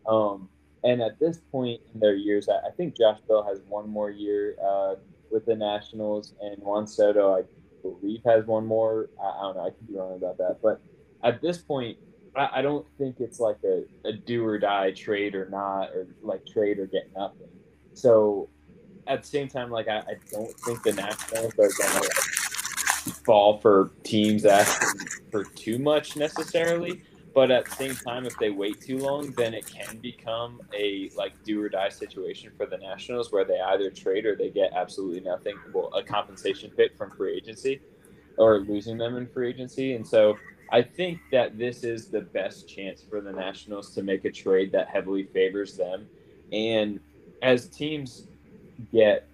Um, 0.08 0.50
and 0.84 1.02
at 1.02 1.20
this 1.20 1.40
point 1.52 1.82
in 1.94 2.00
their 2.00 2.16
years, 2.16 2.50
I, 2.50 2.70
think 2.72 2.98
Josh 2.98 3.20
Bell 3.28 3.44
has 3.44 3.62
one 3.68 3.90
more 3.90 4.12
year 4.12 4.56
uh, 4.64 4.96
with 5.32 5.46
the 5.46 5.56
Nationals, 5.56 6.34
and 6.42 6.62
Juan 6.62 6.86
Soto, 6.86 7.36
I 7.36 7.44
believe, 7.82 8.22
has 8.26 8.46
one 8.46 8.66
more. 8.66 9.10
I, 9.22 9.26
I, 9.26 9.42
don't 9.42 9.56
know. 9.56 9.66
I 9.66 9.70
could 9.70 9.88
be 9.88 9.96
wrong 9.96 10.16
about 10.16 10.38
that, 10.38 10.58
but 10.62 10.82
at 11.24 11.42
this 11.42 11.58
point, 11.58 11.98
I, 12.36 12.50
I 12.56 12.62
don't 12.62 12.86
think 12.98 13.20
it's 13.20 13.40
like 13.40 13.58
a, 13.64 13.84
a 14.06 14.14
do 14.14 14.46
or 14.46 14.60
die 14.60 14.92
trade 14.92 15.36
or 15.36 15.50
not, 15.50 15.90
or 15.92 16.08
like 16.22 16.46
trade 16.46 16.80
or 16.80 16.86
get 16.86 17.12
nothing. 17.16 17.48
So 17.94 18.50
at 19.08 19.24
the 19.24 19.28
same 19.28 19.48
time, 19.48 19.70
like 19.70 19.88
I, 19.88 20.00
I 20.00 20.16
don't 20.32 20.54
think 20.60 20.84
the 20.84 20.94
Nationals 20.94 21.54
are 21.60 21.70
gonna 21.80 22.08
fall 23.26 23.60
for 23.60 23.92
teams 24.04 24.46
asking 24.46 25.08
for 25.32 25.44
too 25.44 25.78
much 25.78 26.16
necessarily. 26.16 27.04
But 27.34 27.50
at 27.50 27.66
the 27.66 27.72
same 27.72 27.96
time, 27.96 28.28
if 28.28 28.38
they 28.38 28.52
wait 28.52 28.80
too 28.80 29.00
long, 29.00 29.32
then 29.32 29.56
it 29.56 29.66
can 29.66 29.98
become 29.98 30.62
a 30.78 31.10
like 31.16 31.34
do 31.44 31.60
or 31.64 31.68
die 31.68 31.90
situation 31.90 32.52
for 32.56 32.68
the 32.68 32.78
Nationals, 32.78 33.32
where 33.32 33.44
they 33.44 33.60
either 33.60 33.90
trade 33.90 34.28
or 34.28 34.36
they 34.36 34.52
get 34.52 34.72
absolutely 34.74 35.22
nothing, 35.22 35.56
well, 35.74 35.92
a 35.96 36.04
compensation 36.04 36.70
pick 36.70 36.96
from 36.96 37.10
free 37.10 37.36
agency, 37.36 37.82
or 38.38 38.60
losing 38.60 39.00
them 39.00 39.18
in 39.18 39.26
free 39.26 39.50
agency. 39.50 39.94
And 39.94 40.06
so 40.06 40.38
I 40.74 40.82
think 40.82 41.20
that 41.32 41.60
this 41.60 41.84
is 41.84 42.08
the 42.08 42.22
best 42.22 42.68
chance 42.68 43.04
for 43.08 43.22
the 43.22 43.32
Nationals 43.32 43.94
to 43.94 44.02
make 44.02 44.26
a 44.26 44.32
trade 44.32 44.72
that 44.72 44.88
heavily 44.88 45.26
favors 45.26 45.78
them. 45.78 46.08
And 46.52 47.00
as 47.44 47.68
teams 47.68 48.26
get 48.92 49.28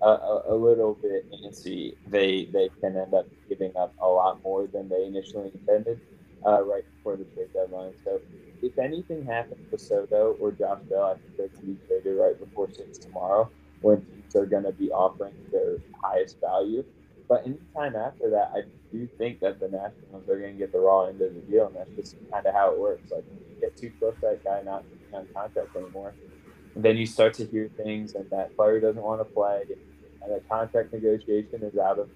a, 0.00 0.08
a, 0.08 0.42
a, 0.48 0.54
little 0.54 0.94
bit 0.94 1.30
antsy, 1.30 1.96
they 2.06 2.46
they 2.46 2.70
can 2.80 2.96
end 2.96 3.12
up 3.12 3.26
giving 3.46 3.76
up 3.76 3.92
a 4.00 4.06
lot 4.06 4.42
more 4.42 4.66
than 4.68 4.88
they 4.88 5.04
initially 5.04 5.50
intended 5.52 6.00
uh, 6.46 6.62
right 6.62 6.84
before 6.96 7.16
the 7.16 7.24
trade 7.24 7.52
deadline. 7.52 7.92
So 8.02 8.18
if 8.62 8.78
anything 8.78 9.26
happens 9.26 9.70
to 9.70 9.78
Soto 9.78 10.34
or 10.40 10.50
Josh 10.50 10.80
Bell, 10.88 11.04
I 11.04 11.14
think 11.16 11.36
they 11.36 11.58
can 11.58 11.74
be 11.74 11.86
traded 11.86 12.18
right 12.18 12.40
before 12.40 12.70
six 12.72 12.96
tomorrow 12.96 13.50
when 13.82 14.00
teams 14.06 14.34
are 14.34 14.46
going 14.46 14.64
to 14.64 14.72
be 14.72 14.90
offering 14.90 15.34
their 15.52 15.76
highest 16.02 16.40
value. 16.40 16.82
But 17.28 17.44
anytime 17.44 17.96
after 17.96 18.30
that, 18.30 18.52
I 18.54 18.62
do 18.92 19.08
think 19.18 19.40
that 19.40 19.58
the 19.58 19.68
Nationals 19.68 20.28
are 20.28 20.38
going 20.38 20.52
to 20.52 20.58
get 20.58 20.72
the 20.72 20.78
raw 20.78 21.06
end 21.06 21.20
of 21.20 21.34
the 21.34 21.40
deal, 21.40 21.66
and 21.66 21.76
that's 21.76 21.90
just 21.96 22.16
kind 22.30 22.46
of 22.46 22.54
how 22.54 22.72
it 22.72 22.78
works. 22.78 23.10
Like 23.10 23.24
you 23.50 23.60
get 23.60 23.76
too 23.76 23.90
close 23.98 24.14
to 24.16 24.20
that 24.22 24.44
guy 24.44 24.62
not 24.62 24.84
being 24.88 25.14
on 25.14 25.26
contract 25.34 25.74
anymore, 25.74 26.14
and 26.74 26.84
then 26.84 26.96
you 26.96 27.06
start 27.06 27.34
to 27.34 27.46
hear 27.46 27.68
things, 27.76 28.14
and 28.14 28.28
that 28.30 28.54
player 28.56 28.80
doesn't 28.80 29.02
want 29.02 29.20
to 29.20 29.24
play, 29.24 29.62
and 30.22 30.32
the 30.32 30.40
contract 30.48 30.92
negotiation 30.92 31.62
is 31.62 31.76
out 31.76 31.98
of, 31.98 32.08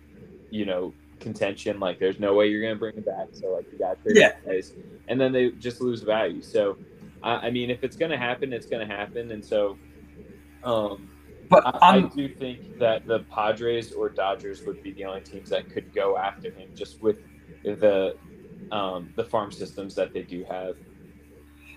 you 0.50 0.64
know, 0.64 0.94
contention. 1.18 1.80
Like 1.80 1.98
there's 1.98 2.20
no 2.20 2.34
way 2.34 2.46
you're 2.46 2.62
going 2.62 2.74
to 2.74 2.78
bring 2.78 2.94
him 2.94 3.02
back. 3.02 3.28
So 3.32 3.48
like 3.48 3.66
you 3.72 3.78
got 3.78 4.02
to 4.04 4.14
yeah. 4.14 4.34
place, 4.44 4.74
and 5.08 5.20
then 5.20 5.32
they 5.32 5.50
just 5.50 5.80
lose 5.80 6.02
value. 6.02 6.40
So 6.40 6.78
I, 7.20 7.48
I 7.48 7.50
mean, 7.50 7.68
if 7.68 7.82
it's 7.82 7.96
going 7.96 8.12
to 8.12 8.18
happen, 8.18 8.52
it's 8.52 8.66
going 8.66 8.86
to 8.86 8.94
happen, 8.94 9.32
and 9.32 9.44
so. 9.44 9.76
Um, 10.62 11.09
but 11.50 11.66
I, 11.82 11.96
I, 11.96 12.00
do 12.00 12.28
think 12.28 12.78
that 12.78 13.06
the 13.06 13.20
Padres 13.30 13.92
or 13.92 14.08
Dodgers 14.08 14.62
would 14.62 14.82
be 14.82 14.92
the 14.92 15.04
only 15.04 15.20
teams 15.20 15.50
that 15.50 15.68
could 15.68 15.92
go 15.92 16.16
after 16.16 16.50
him, 16.50 16.70
just 16.74 17.02
with 17.02 17.18
the 17.64 18.16
um, 18.72 19.12
the 19.16 19.24
farm 19.24 19.52
systems 19.52 19.94
that 19.96 20.14
they 20.14 20.22
do 20.22 20.44
have. 20.44 20.76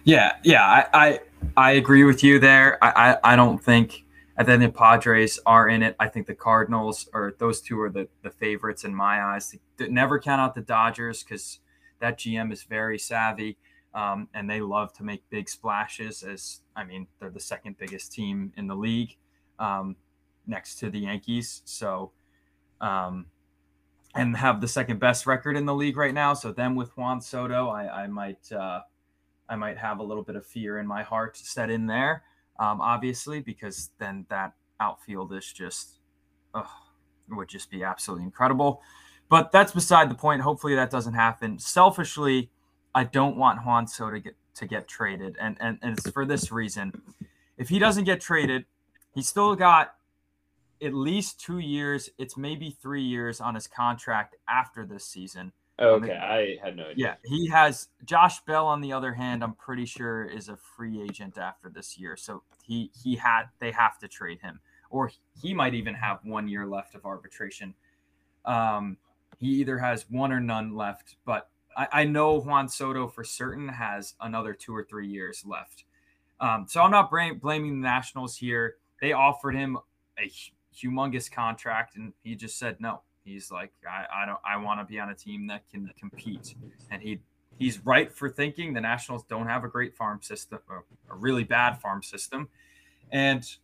Yeah, 0.06 0.34
yeah, 0.44 0.64
I, 0.64 0.88
I, 0.94 1.20
I 1.56 1.72
agree 1.72 2.04
with 2.04 2.24
you 2.24 2.38
there. 2.38 2.78
I, 2.84 3.18
I, 3.24 3.34
I 3.34 3.36
don't 3.36 3.58
think 3.64 4.04
and 4.36 4.48
then 4.48 4.62
the 4.62 4.70
Padres 4.70 5.40
are 5.46 5.70
in 5.70 5.84
it. 5.84 5.96
I 6.00 6.08
think 6.08 6.26
the 6.26 6.36
Cardinals 6.36 7.08
or 7.14 7.36
those 7.38 7.62
two 7.62 7.80
are 7.80 7.90
the, 7.90 8.08
the 8.24 8.32
favorites 8.32 8.84
in 8.84 8.94
my 8.94 9.22
eyes. 9.22 9.56
Never 9.80 10.20
count 10.20 10.42
out 10.42 10.56
the 10.56 10.62
Dodgers 10.62 11.24
because 11.24 11.60
that 12.00 12.18
GM 12.18 12.52
is 12.52 12.64
very 12.64 12.98
savvy 12.98 13.58
um, 13.94 14.28
and 14.34 14.50
they 14.50 14.60
love 14.60 14.92
to 14.94 15.04
make 15.04 15.24
big 15.30 15.48
splashes. 15.48 16.24
As 16.24 16.62
I 16.76 16.84
mean, 16.84 17.08
they're 17.20 17.30
the 17.30 17.40
second 17.40 17.78
biggest 17.78 18.12
team 18.12 18.52
in 18.58 18.68
the 18.68 18.76
league 18.76 19.16
um, 19.64 19.96
next 20.46 20.76
to 20.76 20.90
the 20.90 21.00
Yankees. 21.00 21.62
So, 21.66 22.12
um, 22.82 23.28
and 24.16 24.38
have 24.38 24.62
the 24.62 24.68
second 24.68 25.00
best 25.00 25.26
record 25.26 25.58
in 25.58 25.66
the 25.66 25.74
league 25.74 25.98
right 25.98 26.14
now. 26.14 26.34
So 26.34 26.52
them 26.52 26.76
with 26.76 26.96
Juan 26.98 27.22
Soto, 27.22 27.70
I, 27.70 28.04
I 28.04 28.08
might 28.08 28.52
uh, 28.52 28.82
I 29.50 29.56
might 29.56 29.78
have 29.78 30.00
a 30.00 30.04
little 30.04 30.24
bit 30.24 30.36
of 30.36 30.46
fear 30.46 30.78
in 30.80 30.86
my 30.86 31.02
heart 31.02 31.38
set 31.38 31.70
in 31.70 31.88
there, 31.88 32.24
um, 32.60 32.80
obviously, 32.82 33.40
because 33.40 33.90
then 34.00 34.26
that 34.30 34.54
outfield 34.80 35.34
is 35.34 35.52
just 35.52 36.00
oh, 36.54 36.70
would 37.30 37.50
just 37.50 37.72
be 37.72 37.84
absolutely 37.84 38.26
incredible. 38.26 38.82
But 39.30 39.52
that's 39.52 39.72
beside 39.72 40.12
the 40.12 40.16
point. 40.16 40.42
Hopefully 40.42 40.76
that 40.76 40.92
doesn't 40.92 41.14
happen. 41.14 41.58
Selfishly, 41.58 42.52
I 42.94 43.06
don't 43.06 43.38
want 43.38 43.66
Juan 43.66 43.88
Soto 43.88 44.12
to 44.12 44.20
get 44.20 44.36
to 44.56 44.68
get 44.68 44.88
traded, 44.88 45.38
and 45.40 45.58
and, 45.60 45.80
and 45.82 45.98
it's 45.98 46.10
for 46.12 46.26
this 46.26 46.52
reason. 46.52 46.92
If 47.58 47.70
he 47.70 47.80
doesn't 47.80 48.04
get 48.04 48.20
traded, 48.20 48.66
he's 49.14 49.28
still 49.28 49.56
got 49.56 49.96
at 50.82 50.94
least 50.94 51.40
two 51.40 51.60
years. 51.60 52.10
It's 52.18 52.38
maybe 52.38 52.76
three 52.82 53.04
years 53.04 53.40
on 53.40 53.56
his 53.56 53.68
contract 53.68 54.36
after 54.48 54.86
this 54.86 55.06
season. 55.06 55.52
Okay, 55.80 56.16
I 56.16 56.64
had 56.64 56.78
no 56.78 56.84
idea. 56.84 56.96
Yeah, 56.96 57.16
he 57.26 57.50
has 57.50 57.88
Josh 58.06 58.42
Bell. 58.42 58.68
On 58.68 58.80
the 58.80 58.94
other 58.94 59.14
hand, 59.14 59.44
I'm 59.44 59.56
pretty 59.56 59.86
sure 59.86 60.24
is 60.24 60.48
a 60.48 60.58
free 60.58 61.02
agent 61.02 61.38
after 61.38 61.70
this 61.70 61.98
year, 61.98 62.16
so 62.16 62.44
he 62.64 62.92
he 63.04 63.16
had 63.16 63.46
they 63.60 63.72
have 63.72 63.98
to 64.00 64.08
trade 64.08 64.40
him, 64.40 64.60
or 64.92 65.12
he 65.42 65.54
might 65.54 65.74
even 65.74 65.96
have 65.96 66.20
one 66.24 66.48
year 66.48 66.68
left 66.68 66.94
of 66.94 67.06
arbitration. 67.06 67.74
Um, 68.46 68.98
he 69.40 69.48
either 69.48 69.80
has 69.80 70.06
one 70.10 70.32
or 70.32 70.40
none 70.40 70.76
left, 70.76 71.16
but 71.26 71.50
I, 71.76 71.88
I 71.92 72.04
know 72.04 72.40
Juan 72.40 72.70
Soto 72.70 73.08
for 73.08 73.24
certain 73.24 73.68
has 73.68 74.14
another 74.22 74.54
two 74.54 74.76
or 74.76 74.84
three 74.84 75.08
years 75.08 75.44
left. 75.46 75.86
Um, 76.40 76.66
so 76.68 76.82
I'm 76.82 76.92
not 76.92 77.10
blaming 77.10 77.82
the 77.82 77.88
Nationals 77.88 78.38
here. 78.38 78.76
They 79.04 79.12
offered 79.12 79.54
him 79.54 79.78
a 80.18 80.32
humongous 80.74 81.30
contract, 81.30 81.98
and 81.98 82.14
he 82.24 82.36
just 82.36 82.58
said 82.58 82.78
no. 82.80 83.02
He's 83.26 83.52
like, 83.52 83.74
I, 83.86 84.24
I 84.24 84.26
don't, 84.26 84.40
I 84.50 84.56
want 84.56 84.80
to 84.80 84.86
be 84.86 84.98
on 84.98 85.10
a 85.10 85.14
team 85.14 85.46
that 85.48 85.70
can 85.70 85.92
compete, 86.00 86.56
and 86.90 87.02
he 87.02 87.20
he's 87.60 87.86
right 87.86 88.14
for 88.14 88.30
thinking 88.30 88.72
the 88.72 88.80
Nationals 88.80 89.26
don't 89.26 89.48
have 89.48 89.66
a 89.66 89.68
great 89.68 89.94
farm 89.98 90.22
system, 90.22 90.60
uh, 90.72 90.76
a 91.12 91.16
really 91.18 91.44
bad 91.44 91.82
farm 91.82 92.02
system, 92.02 92.48
and 93.12 93.58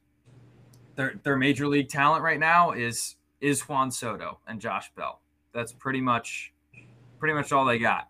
their 0.97 1.13
their 1.23 1.37
major 1.37 1.69
league 1.69 1.87
talent 1.87 2.21
right 2.21 2.37
now 2.39 2.71
is 2.71 3.15
is 3.39 3.61
Juan 3.61 3.91
Soto 3.91 4.39
and 4.45 4.59
Josh 4.59 4.91
Bell. 4.93 5.21
That's 5.53 5.71
pretty 5.71 6.01
much 6.01 6.51
pretty 7.17 7.33
much 7.33 7.53
all 7.53 7.63
they 7.63 7.79
got. 7.79 8.09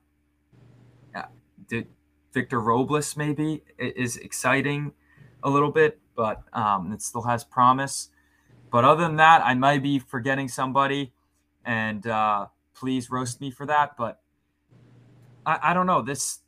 Yeah, 1.14 1.28
did 1.68 1.90
Victor 2.34 2.60
Robles 2.60 3.16
maybe 3.16 3.62
is 3.78 4.18
exciting 4.18 4.94
a 5.44 5.50
little 5.52 5.72
bit, 5.72 6.00
but 6.20 6.44
um, 6.52 6.92
it 6.92 7.02
still 7.02 7.22
has 7.22 7.46
promise. 7.46 8.10
But 8.74 8.84
other 8.84 9.04
than 9.04 9.16
that, 9.16 9.42
I 9.42 9.54
might 9.54 9.82
be 9.82 10.00
forgetting 10.00 10.50
somebody, 10.50 11.14
and 11.64 12.06
uh, 12.06 12.48
please 12.76 13.10
roast 13.10 13.40
me 13.40 13.52
for 13.52 13.66
that. 13.68 13.96
But 13.98 14.20
I, 15.46 15.60
I 15.64 15.74
don't 15.74 15.86
know. 15.86 16.02
This 16.02 16.40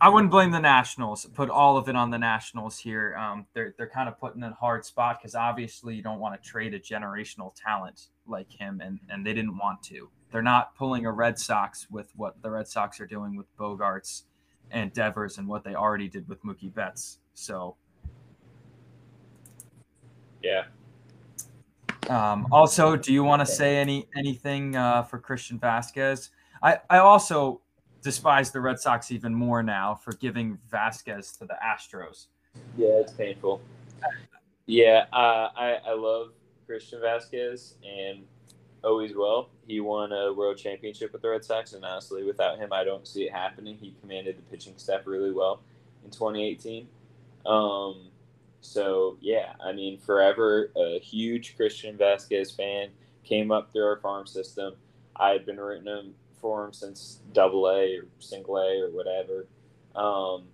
I 0.00 0.10
wouldn't 0.10 0.30
blame 0.30 0.52
the 0.52 0.60
Nationals. 0.60 1.26
Put 1.34 1.50
all 1.50 1.76
of 1.76 1.88
it 1.88 1.96
on 1.96 2.10
the 2.10 2.18
Nationals 2.18 2.78
here. 2.78 3.16
Um, 3.16 3.46
they're 3.52 3.74
they're 3.76 3.90
kind 3.90 4.08
of 4.08 4.16
putting 4.20 4.44
in 4.44 4.52
a 4.52 4.54
hard 4.54 4.84
spot 4.84 5.18
because 5.20 5.34
obviously 5.34 5.96
you 5.96 6.02
don't 6.02 6.20
want 6.20 6.40
to 6.40 6.48
trade 6.48 6.72
a 6.72 6.78
generational 6.78 7.52
talent 7.56 8.10
like 8.28 8.52
him, 8.52 8.80
and 8.80 9.00
and 9.10 9.26
they 9.26 9.34
didn't 9.34 9.58
want 9.58 9.82
to. 9.86 10.08
They're 10.30 10.40
not 10.40 10.76
pulling 10.76 11.04
a 11.04 11.10
Red 11.10 11.36
Sox 11.40 11.88
with 11.90 12.12
what 12.14 12.40
the 12.42 12.50
Red 12.50 12.68
Sox 12.68 13.00
are 13.00 13.06
doing 13.06 13.34
with 13.36 13.46
Bogaerts 13.56 14.22
and 14.70 14.92
Devers 14.92 15.36
and 15.36 15.48
what 15.48 15.64
they 15.64 15.74
already 15.74 16.06
did 16.06 16.28
with 16.28 16.44
Mookie 16.44 16.72
Betts. 16.72 17.18
So 17.34 17.74
yeah. 20.42 20.64
Um, 22.08 22.46
also, 22.52 22.96
do 22.96 23.12
you 23.12 23.24
want 23.24 23.40
to 23.40 23.46
say 23.46 23.76
any 23.78 24.06
anything 24.16 24.76
uh, 24.76 25.02
for 25.02 25.18
Christian 25.18 25.58
Vazquez? 25.58 26.30
I, 26.62 26.78
I 26.88 26.98
also 26.98 27.60
despise 28.02 28.52
the 28.52 28.60
Red 28.60 28.78
Sox 28.78 29.10
even 29.10 29.34
more 29.34 29.62
now 29.62 29.94
for 29.94 30.12
giving 30.12 30.58
Vazquez 30.70 31.36
to 31.38 31.46
the 31.46 31.56
Astros. 31.64 32.26
Yeah, 32.76 33.00
it's 33.00 33.12
painful. 33.12 33.60
Yeah, 34.66 35.06
uh, 35.12 35.48
I 35.56 35.78
I 35.86 35.94
love 35.94 36.32
Christian 36.66 37.00
Vazquez 37.00 37.74
and 37.84 38.24
always 38.84 39.14
will. 39.14 39.50
He 39.66 39.80
won 39.80 40.12
a 40.12 40.32
world 40.32 40.56
championship 40.56 41.12
with 41.12 41.22
the 41.22 41.28
Red 41.28 41.44
Sox, 41.44 41.72
and 41.72 41.84
honestly, 41.84 42.22
without 42.24 42.58
him, 42.58 42.72
I 42.72 42.84
don't 42.84 43.06
see 43.06 43.24
it 43.24 43.32
happening. 43.32 43.76
He 43.76 43.94
commanded 44.00 44.38
the 44.38 44.42
pitching 44.42 44.74
staff 44.76 45.06
really 45.06 45.32
well 45.32 45.60
in 46.04 46.10
2018. 46.10 46.86
Um, 47.44 48.08
so 48.66 49.16
yeah, 49.20 49.52
I 49.64 49.72
mean, 49.72 49.98
forever 49.98 50.70
a 50.76 50.98
huge 50.98 51.56
Christian 51.56 51.96
Vazquez 51.96 52.56
fan. 52.56 52.88
Came 53.24 53.50
up 53.50 53.72
through 53.72 53.86
our 53.86 53.98
farm 53.98 54.26
system. 54.26 54.74
I 55.16 55.30
had 55.30 55.44
been 55.46 55.58
rooting 55.58 55.86
him 55.86 56.14
for 56.40 56.64
him 56.64 56.72
since 56.72 57.20
Double 57.32 57.66
A 57.68 57.96
or 57.96 58.06
Single 58.20 58.56
A 58.58 58.82
or 58.82 58.90
whatever. 58.90 59.46
Um, 59.94 60.44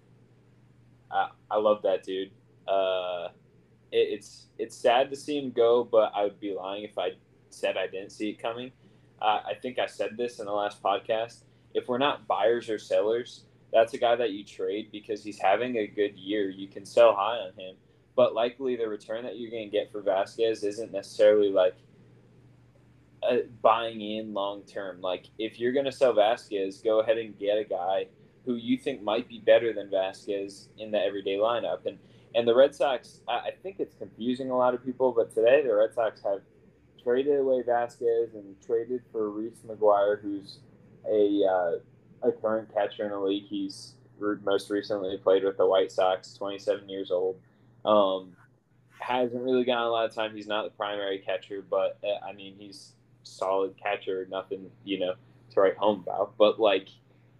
I 1.11 1.31
I 1.51 1.59
love 1.59 1.83
that 1.83 2.05
dude. 2.05 2.31
Uh, 2.67 3.29
it, 3.91 4.09
it's 4.11 4.47
it's 4.59 4.77
sad 4.77 5.11
to 5.11 5.17
see 5.17 5.39
him 5.39 5.51
go, 5.51 5.85
but 5.85 6.13
I 6.15 6.25
would 6.25 6.41
be 6.41 6.55
lying 6.55 6.85
if 6.85 6.99
I 6.99 7.11
said 7.51 7.77
I 7.77 7.87
didn't 7.87 8.11
see 8.11 8.31
it 8.31 8.43
coming. 8.43 8.73
Uh, 9.21 9.41
I 9.47 9.55
think 9.61 9.79
I 9.79 9.87
said 9.87 10.17
this 10.17 10.39
in 10.39 10.47
the 10.47 10.53
last 10.53 10.83
podcast. 10.83 11.45
If 11.75 11.89
we're 11.89 11.99
not 11.99 12.27
buyers 12.27 12.69
or 12.69 12.79
sellers, 12.79 13.45
that's 13.73 13.95
a 13.95 13.99
guy 13.99 14.17
that 14.17 14.31
you 14.31 14.45
trade 14.45 14.91
because 14.93 15.23
he's 15.23 15.39
having 15.39 15.77
a 15.77 15.87
good 15.87 16.17
year. 16.17 16.51
You 16.51 16.69
can 16.69 16.85
sell 16.85 17.15
high 17.15 17.39
on 17.39 17.53
him, 17.57 17.77
but 18.17 18.35
likely 18.35 18.77
the 18.77 18.89
return 18.89 19.25
that 19.25 19.39
you're 19.39 19.51
going 19.51 19.71
to 19.71 19.71
get 19.71 19.91
for 19.91 20.03
Vazquez 20.03 20.65
isn't 20.65 20.93
necessarily 20.93 21.51
like 21.51 21.75
buying 23.63 24.01
in 24.01 24.35
long 24.35 24.63
term. 24.63 25.01
Like 25.01 25.27
if 25.39 25.59
you're 25.59 25.73
going 25.73 25.85
to 25.85 25.93
sell 25.93 26.15
Vazquez, 26.15 26.83
go 26.83 27.01
ahead 27.01 27.19
and 27.19 27.39
get 27.39 27.59
a 27.59 27.65
guy 27.65 28.07
who 28.45 28.57
you 28.57 28.77
think 28.77 29.03
might 29.03 29.29
be 29.29 29.39
better 29.39 29.73
than 29.73 29.89
Vazquez 29.89 30.69
in 30.79 30.91
the 30.91 30.99
everyday 30.99 31.37
lineup. 31.37 31.87
And 31.87 31.99
and 32.35 32.49
the 32.49 32.55
Red 32.55 32.75
Sox, 32.75 33.21
I, 33.29 33.51
think 33.63 33.77
it's 33.79 33.95
confusing 33.95 34.51
a 34.51 34.57
lot 34.57 34.73
of 34.73 34.83
people, 34.83 35.13
but 35.13 35.35
today 35.35 35.63
the 35.63 35.75
Red 35.75 35.93
Sox 35.93 36.23
have 36.23 36.41
traded 37.03 37.39
away 37.39 37.63
Vazquez 37.63 38.33
and 38.33 38.57
traded 38.65 39.03
for 39.13 39.29
Reese 39.29 39.61
McGuire, 39.67 40.21
who's 40.21 40.61
a 41.07 41.45
uh, 41.45 42.29
a 42.29 42.33
current 42.33 42.73
catcher 42.73 43.05
in 43.05 43.11
the 43.11 43.19
league. 43.19 43.45
He's 43.49 43.95
most 44.45 44.71
recently 44.71 45.17
played 45.19 45.45
with 45.45 45.57
the 45.57 45.67
White 45.67 45.93
Sox, 45.93 46.33
27 46.35 46.89
years 46.89 47.11
old. 47.11 47.37
Um, 47.85 48.37
hasn't 48.99 49.43
really 49.43 49.65
gotten 49.65 49.85
a 49.85 49.91
lot 49.91 50.05
of 50.05 50.15
time. 50.15 50.35
He's 50.35 50.47
not 50.47 50.65
the 50.65 50.71
primary 50.71 51.19
catcher, 51.19 51.65
but 51.69 51.99
uh, 52.05 52.25
I 52.25 52.33
mean, 52.33 52.55
he's 52.59 52.93
solid 53.25 53.75
catcher. 53.77 54.27
Nothing, 54.31 54.71
you 54.85 55.01
know, 55.01 55.15
to 55.51 55.61
write 55.61 55.77
home 55.77 56.05
about. 56.07 56.35
But 56.39 56.61
like, 56.61 56.89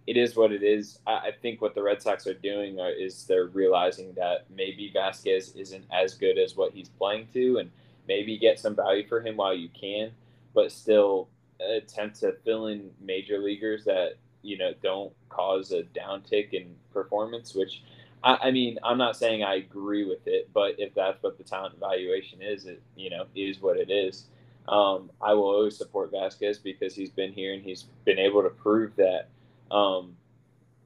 it 0.05 0.17
is 0.17 0.35
what 0.35 0.51
it 0.51 0.63
is. 0.63 0.99
I, 1.07 1.11
I 1.11 1.31
think 1.41 1.61
what 1.61 1.75
the 1.75 1.83
Red 1.83 2.01
Sox 2.01 2.27
are 2.27 2.33
doing 2.33 2.79
are, 2.79 2.91
is 2.91 3.25
they're 3.25 3.47
realizing 3.47 4.13
that 4.15 4.45
maybe 4.53 4.91
Vazquez 4.93 5.55
isn't 5.55 5.85
as 5.91 6.13
good 6.15 6.37
as 6.37 6.55
what 6.55 6.73
he's 6.73 6.89
playing 6.89 7.27
to, 7.33 7.59
and 7.59 7.71
maybe 8.07 8.37
get 8.37 8.59
some 8.59 8.75
value 8.75 9.07
for 9.07 9.21
him 9.21 9.37
while 9.37 9.53
you 9.53 9.69
can, 9.69 10.11
but 10.53 10.71
still 10.71 11.29
attempt 11.59 12.19
to 12.19 12.33
fill 12.43 12.67
in 12.67 12.91
major 12.99 13.37
leaguers 13.37 13.85
that 13.85 14.15
you 14.41 14.57
know 14.57 14.73
don't 14.81 15.13
cause 15.29 15.71
a 15.71 15.83
downtick 15.97 16.51
in 16.53 16.75
performance. 16.91 17.55
Which, 17.55 17.83
I, 18.23 18.37
I 18.43 18.51
mean, 18.51 18.79
I'm 18.83 18.97
not 18.97 19.17
saying 19.17 19.43
I 19.43 19.55
agree 19.55 20.05
with 20.05 20.27
it, 20.27 20.49
but 20.53 20.75
if 20.79 20.93
that's 20.93 21.21
what 21.21 21.37
the 21.37 21.43
talent 21.43 21.75
evaluation 21.75 22.41
is, 22.41 22.65
it 22.65 22.81
you 22.95 23.09
know 23.09 23.25
is 23.35 23.61
what 23.61 23.77
it 23.77 23.91
is. 23.91 24.25
Um, 24.67 25.11
I 25.21 25.33
will 25.33 25.43
always 25.43 25.77
support 25.77 26.11
Vazquez 26.11 26.61
because 26.63 26.95
he's 26.95 27.09
been 27.09 27.33
here 27.33 27.53
and 27.53 27.61
he's 27.61 27.83
been 28.05 28.19
able 28.19 28.43
to 28.43 28.49
prove 28.49 28.95
that 28.95 29.27
um, 29.75 30.15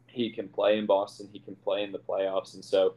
he 0.08 0.32
can 0.32 0.48
play 0.48 0.78
in 0.80 0.86
Boston. 0.88 1.30
He 1.32 1.40
can 1.40 1.56
play 1.58 1.84
in 1.84 1.92
the 1.92 2.00
playoffs. 2.00 2.56
And 2.56 2.66
so, 2.66 2.96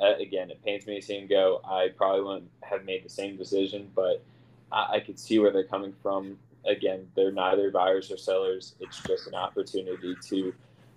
uh, 0.00 0.14
again, 0.18 0.50
it 0.50 0.64
pains 0.64 0.86
me 0.86 0.98
to 1.00 1.06
see 1.06 1.18
him 1.18 1.26
go. 1.26 1.60
I 1.64 1.88
probably 1.96 2.22
wouldn't 2.22 2.50
have 2.62 2.84
made 2.86 3.04
the 3.04 3.10
same 3.10 3.36
decision, 3.36 3.90
but 3.94 4.24
I, 4.72 4.94
I 4.94 5.00
could 5.00 5.18
see 5.18 5.38
where 5.38 5.52
they're 5.52 5.64
coming 5.64 5.92
from. 6.02 6.38
Again, 6.66 7.06
they're 7.14 7.30
neither 7.32 7.70
buyers 7.70 8.10
or 8.10 8.16
sellers. 8.16 8.74
It's 8.80 9.00
just 9.02 9.26
an 9.26 9.34
opportunity 9.34 10.16
to 10.28 10.54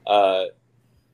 uh, 0.08 0.46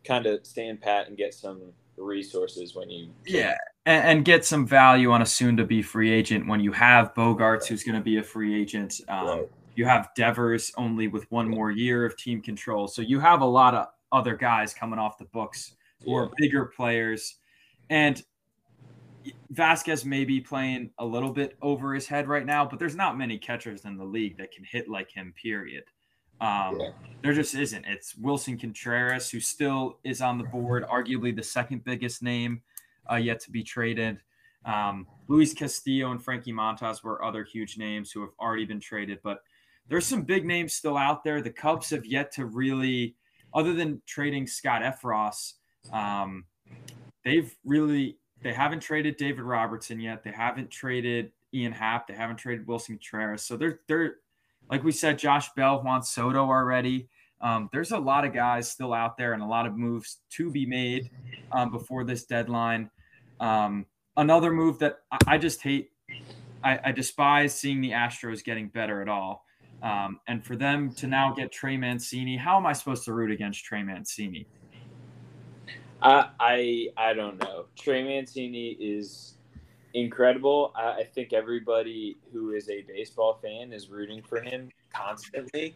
kind 0.06 0.26
of 0.26 0.46
stand 0.46 0.82
pat 0.82 1.08
and 1.08 1.18
get 1.18 1.34
some 1.34 1.62
resources 1.98 2.76
when 2.76 2.90
you 2.90 3.06
can. 3.06 3.36
yeah 3.36 3.58
and, 3.86 4.04
and, 4.04 4.26
get 4.26 4.44
some 4.44 4.68
value 4.68 5.12
on 5.12 5.22
a 5.22 5.26
soon 5.26 5.56
to 5.56 5.64
be 5.64 5.82
free 5.82 6.12
agent 6.12 6.46
when 6.46 6.60
you 6.60 6.74
have 6.74 7.14
Bogaerts 7.14 7.68
who's 7.68 7.84
going 7.84 7.96
to 7.96 8.04
be 8.04 8.18
a 8.18 8.24
free 8.24 8.60
agent 8.60 9.00
um, 9.08 9.28
right. 9.28 9.50
You 9.76 9.86
have 9.86 10.10
Devers 10.16 10.72
only 10.78 11.08
with 11.08 11.30
one 11.32 11.50
more 11.50 11.70
year 11.70 12.06
of 12.06 12.18
team 12.18 12.42
control. 12.42 12.88
So 12.88 13.02
you 13.02 13.20
have 13.20 13.42
a 13.42 13.46
lot 13.46 13.74
of 13.74 13.88
other 14.12 14.36
guys 14.36 14.74
coming 14.74 15.00
off 15.00 15.18
the 15.18 15.26
books 15.26 15.76
or 16.06 16.24
are 16.24 16.32
bigger 16.38 16.66
players. 16.66 17.36
And 17.90 18.24
Vazquez 19.54 20.06
may 20.06 20.24
be 20.24 20.40
playing 20.40 20.92
a 20.98 21.06
little 21.06 21.32
bit 21.32 21.58
over 21.62 21.94
his 21.94 22.08
head 22.08 22.28
right 22.28 22.46
now, 22.46 22.66
but 22.66 22.80
there's 22.80 22.96
not 22.96 23.18
many 23.18 23.38
catchers 23.38 23.84
in 23.86 23.98
the 23.98 24.06
league 24.06 24.38
that 24.38 24.52
can 24.52 24.64
hit 24.64 24.88
like 24.88 25.12
him, 25.12 25.34
period. 25.42 25.84
Um, 26.42 26.80
yeah. 26.80 26.90
There 27.24 27.34
just 27.34 27.56
isn't. 27.56 27.86
It's 27.86 28.14
Willson 28.16 28.60
Contreras, 28.60 29.30
who 29.30 29.40
still 29.40 30.00
is 30.04 30.22
on 30.22 30.38
the 30.38 30.44
board, 30.44 30.86
arguably 30.88 31.36
the 31.36 31.44
second 31.44 31.84
biggest 31.84 32.22
name 32.22 32.62
uh, 33.12 33.16
yet 33.16 33.40
to 33.42 33.52
be 33.52 33.64
traded. 33.64 34.20
Um, 34.66 35.08
Luis 35.28 35.54
Castillo 35.54 36.12
and 36.12 36.24
Frankie 36.24 36.54
Montas 36.54 37.04
were 37.04 37.24
other 37.24 37.44
huge 37.44 37.78
names 37.78 38.12
who 38.12 38.22
have 38.22 38.32
already 38.40 38.66
been 38.66 38.80
traded, 38.80 39.20
but– 39.24 39.42
there's 39.88 40.06
some 40.06 40.24
big 40.24 40.46
names 40.46 40.74
still 40.74 40.98
out 40.98 41.24
there. 41.24 41.42
The 41.42 41.52
Cubs 41.52 41.90
have 41.92 42.06
yet 42.06 42.32
to 42.34 42.46
really, 42.46 43.16
other 43.54 43.74
than 43.74 44.02
trading 44.06 44.48
Scott 44.48 44.82
Effross, 44.82 45.54
um, 45.94 46.46
they've 47.24 47.56
really 47.64 48.18
they 48.42 48.54
haven't 48.54 48.82
traded 48.82 49.18
David 49.18 49.44
Robertson 49.44 50.00
yet. 50.00 50.24
They 50.24 50.32
haven't 50.32 50.70
traded 50.70 51.32
Ian 51.54 51.72
Happ. 51.72 52.08
They 52.08 52.14
haven't 52.14 52.38
traded 52.38 52.68
Willson 52.68 52.96
Contreras. 52.96 53.44
So 53.44 53.58
they're 53.58 53.80
they're 53.88 54.16
like 54.70 54.84
we 54.84 54.92
said, 54.92 55.20
Josh 55.20 55.50
Bell, 55.56 55.82
Juan 55.84 56.04
Soto 56.04 56.40
already. 56.40 57.10
Um, 57.42 57.70
there's 57.72 57.92
a 57.92 58.00
lot 58.00 58.26
of 58.26 58.34
guys 58.34 58.72
still 58.72 58.94
out 58.94 59.18
there 59.18 59.34
and 59.34 59.44
a 59.44 59.46
lot 59.46 59.66
of 59.66 59.76
moves 59.78 60.20
to 60.32 60.50
be 60.50 60.66
made 60.66 61.12
um, 61.52 61.72
before 61.72 62.04
this 62.04 62.26
deadline. 62.26 62.90
Um, 63.40 63.86
another 64.18 64.52
move 64.52 64.80
that 64.80 65.00
I, 65.12 65.18
I 65.28 65.38
just 65.38 65.62
hate, 65.62 65.92
I, 66.64 66.80
I, 66.86 66.92
despise 66.92 67.54
seeing 67.54 67.82
the 67.82 67.92
Astros 67.92 68.44
getting 68.44 68.70
better 68.70 69.02
at 69.02 69.10
all. 69.10 69.44
Um, 69.84 70.20
and 70.28 70.44
for 70.44 70.56
them 70.56 70.92
to 70.94 71.08
now 71.08 71.34
get 71.34 71.52
Trey 71.52 71.78
Mancini, 71.78 72.38
how 72.38 72.58
am 72.58 72.66
I 72.66 72.74
supposed 72.74 73.04
to 73.06 73.14
root 73.14 73.30
against 73.30 73.64
Trey 73.66 73.84
Mancini? 73.84 74.48
I 76.02 76.30
I, 76.40 76.88
I 76.98 77.14
don't 77.14 77.38
know. 77.40 77.66
Trey 77.78 78.04
Mancini 78.04 78.78
is 78.80 79.35
incredible. 79.96 80.74
I, 80.76 81.00
I 81.00 81.04
think 81.04 81.34
everybody 81.34 82.18
who 82.32 82.52
is 82.52 82.70
a 82.70 82.82
baseball 82.82 83.40
fan 83.42 83.74
is 83.74 83.90
rooting 83.90 84.22
for 84.22 84.42
him 84.42 84.70
constantly. 84.94 85.76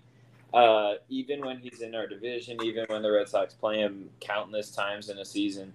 Uh, 0.54 0.96
even 1.08 1.46
when 1.46 1.58
he's 1.58 1.82
in 1.82 1.96
our 1.96 2.06
division, 2.06 2.58
even 2.64 2.86
when 2.88 3.02
the 3.02 3.12
Red 3.12 3.30
Sox 3.30 3.54
play 3.54 3.80
him 3.80 4.10
countless 4.20 4.72
times 4.72 5.10
in 5.10 5.18
a 5.20 5.26
season, 5.26 5.72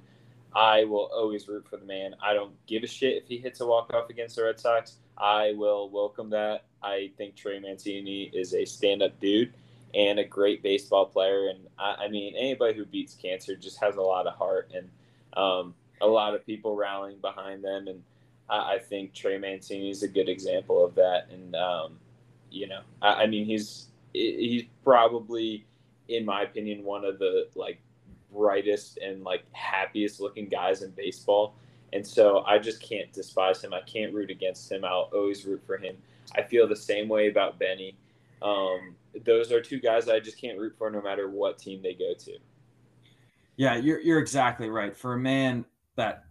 I 0.55 0.85
will 0.85 1.11
always 1.15 1.49
root 1.49 1.67
for 1.69 1.79
the 1.79 1.87
man. 1.87 2.15
I 2.23 2.35
don't 2.35 2.53
give 2.67 2.83
a 2.83 2.87
shit 2.87 3.23
if 3.23 3.29
he 3.29 3.39
hits 3.39 3.61
a 3.61 3.67
walk 3.67 3.93
off 3.95 4.11
against 4.11 4.37
the 4.37 4.45
Red 4.45 4.61
Sox. 4.61 4.97
I 5.17 5.55
will 5.57 5.89
welcome 5.89 6.31
that. 6.31 6.65
I 6.83 7.13
think 7.17 7.37
Trey 7.37 7.59
Mancini 7.61 8.25
is 8.35 8.53
a 8.53 8.65
stand 8.65 9.03
up 9.03 9.19
dude 9.21 9.55
and 9.95 10.19
a 10.19 10.25
great 10.25 10.63
baseball 10.63 11.07
player. 11.07 11.49
And 11.49 11.61
I, 11.79 12.05
I, 12.05 12.09
mean, 12.09 12.35
anybody 12.37 12.77
who 12.77 12.85
beats 12.85 13.15
cancer 13.15 13.57
just 13.57 13.81
has 13.81 13.97
a 13.97 14.03
lot 14.03 14.27
of 14.27 14.35
heart 14.35 14.71
and 14.75 14.89
um, 15.37 15.75
a 16.01 16.07
lot 16.07 16.35
of 16.35 16.45
people 16.45 16.77
rallying 16.77 17.19
behind 17.19 17.65
them. 17.65 17.87
And 17.87 18.03
I, 18.49 18.75
I, 18.75 18.79
think 18.79 19.15
Trey 19.15 19.39
Mancini 19.39 19.91
is 19.91 20.03
a 20.03 20.09
good 20.09 20.29
example 20.29 20.85
of 20.85 20.95
that. 20.95 21.29
And, 21.31 21.55
um, 21.55 21.99
you 22.51 22.69
know, 22.69 22.81
I, 23.03 23.23
I 23.23 23.27
mean, 23.27 23.47
he's 23.47 23.89
he's 24.13 24.65
probably, 24.83 25.65
in 26.09 26.25
my 26.25 26.43
opinion, 26.43 26.85
one 26.85 27.05
of 27.05 27.19
the 27.19 27.49
like 27.55 27.81
brightest 28.33 28.99
and 28.99 29.23
like 29.23 29.45
happiest 29.53 30.21
looking 30.21 30.49
guys 30.49 30.83
in 30.83 30.91
baseball. 30.91 31.55
And 31.93 32.07
so 32.07 32.45
I 32.47 32.59
just 32.59 32.83
can't 32.83 33.13
despise 33.13 33.63
him. 33.63 33.73
I 33.73 33.81
can't 33.83 34.13
root 34.13 34.31
against 34.31 34.71
him. 34.71 34.85
I'll 34.85 35.11
always 35.13 35.45
root 35.45 35.63
for 35.65 35.77
him. 35.77 35.97
I 36.35 36.43
feel 36.43 36.67
the 36.67 36.77
same 36.77 37.09
way 37.09 37.29
about 37.29 37.59
Benny. 37.59 37.97
Um, 38.43 38.97
those 39.25 39.53
are 39.53 39.61
two 39.61 39.79
guys 39.79 40.09
I 40.09 40.19
just 40.19 40.41
can't 40.41 40.59
root 40.59 40.75
for 40.77 40.91
no 40.91 41.01
matter 41.01 41.31
what 41.31 41.59
team 41.59 41.81
they 41.83 41.95
go 41.95 42.15
to. 42.15 42.39
Yeah, 43.57 43.77
you're 43.77 44.01
you're 44.01 44.19
exactly 44.19 44.69
right. 44.69 44.97
For 44.97 45.15
a 45.15 45.19
man 45.19 45.65
that, 45.95 46.25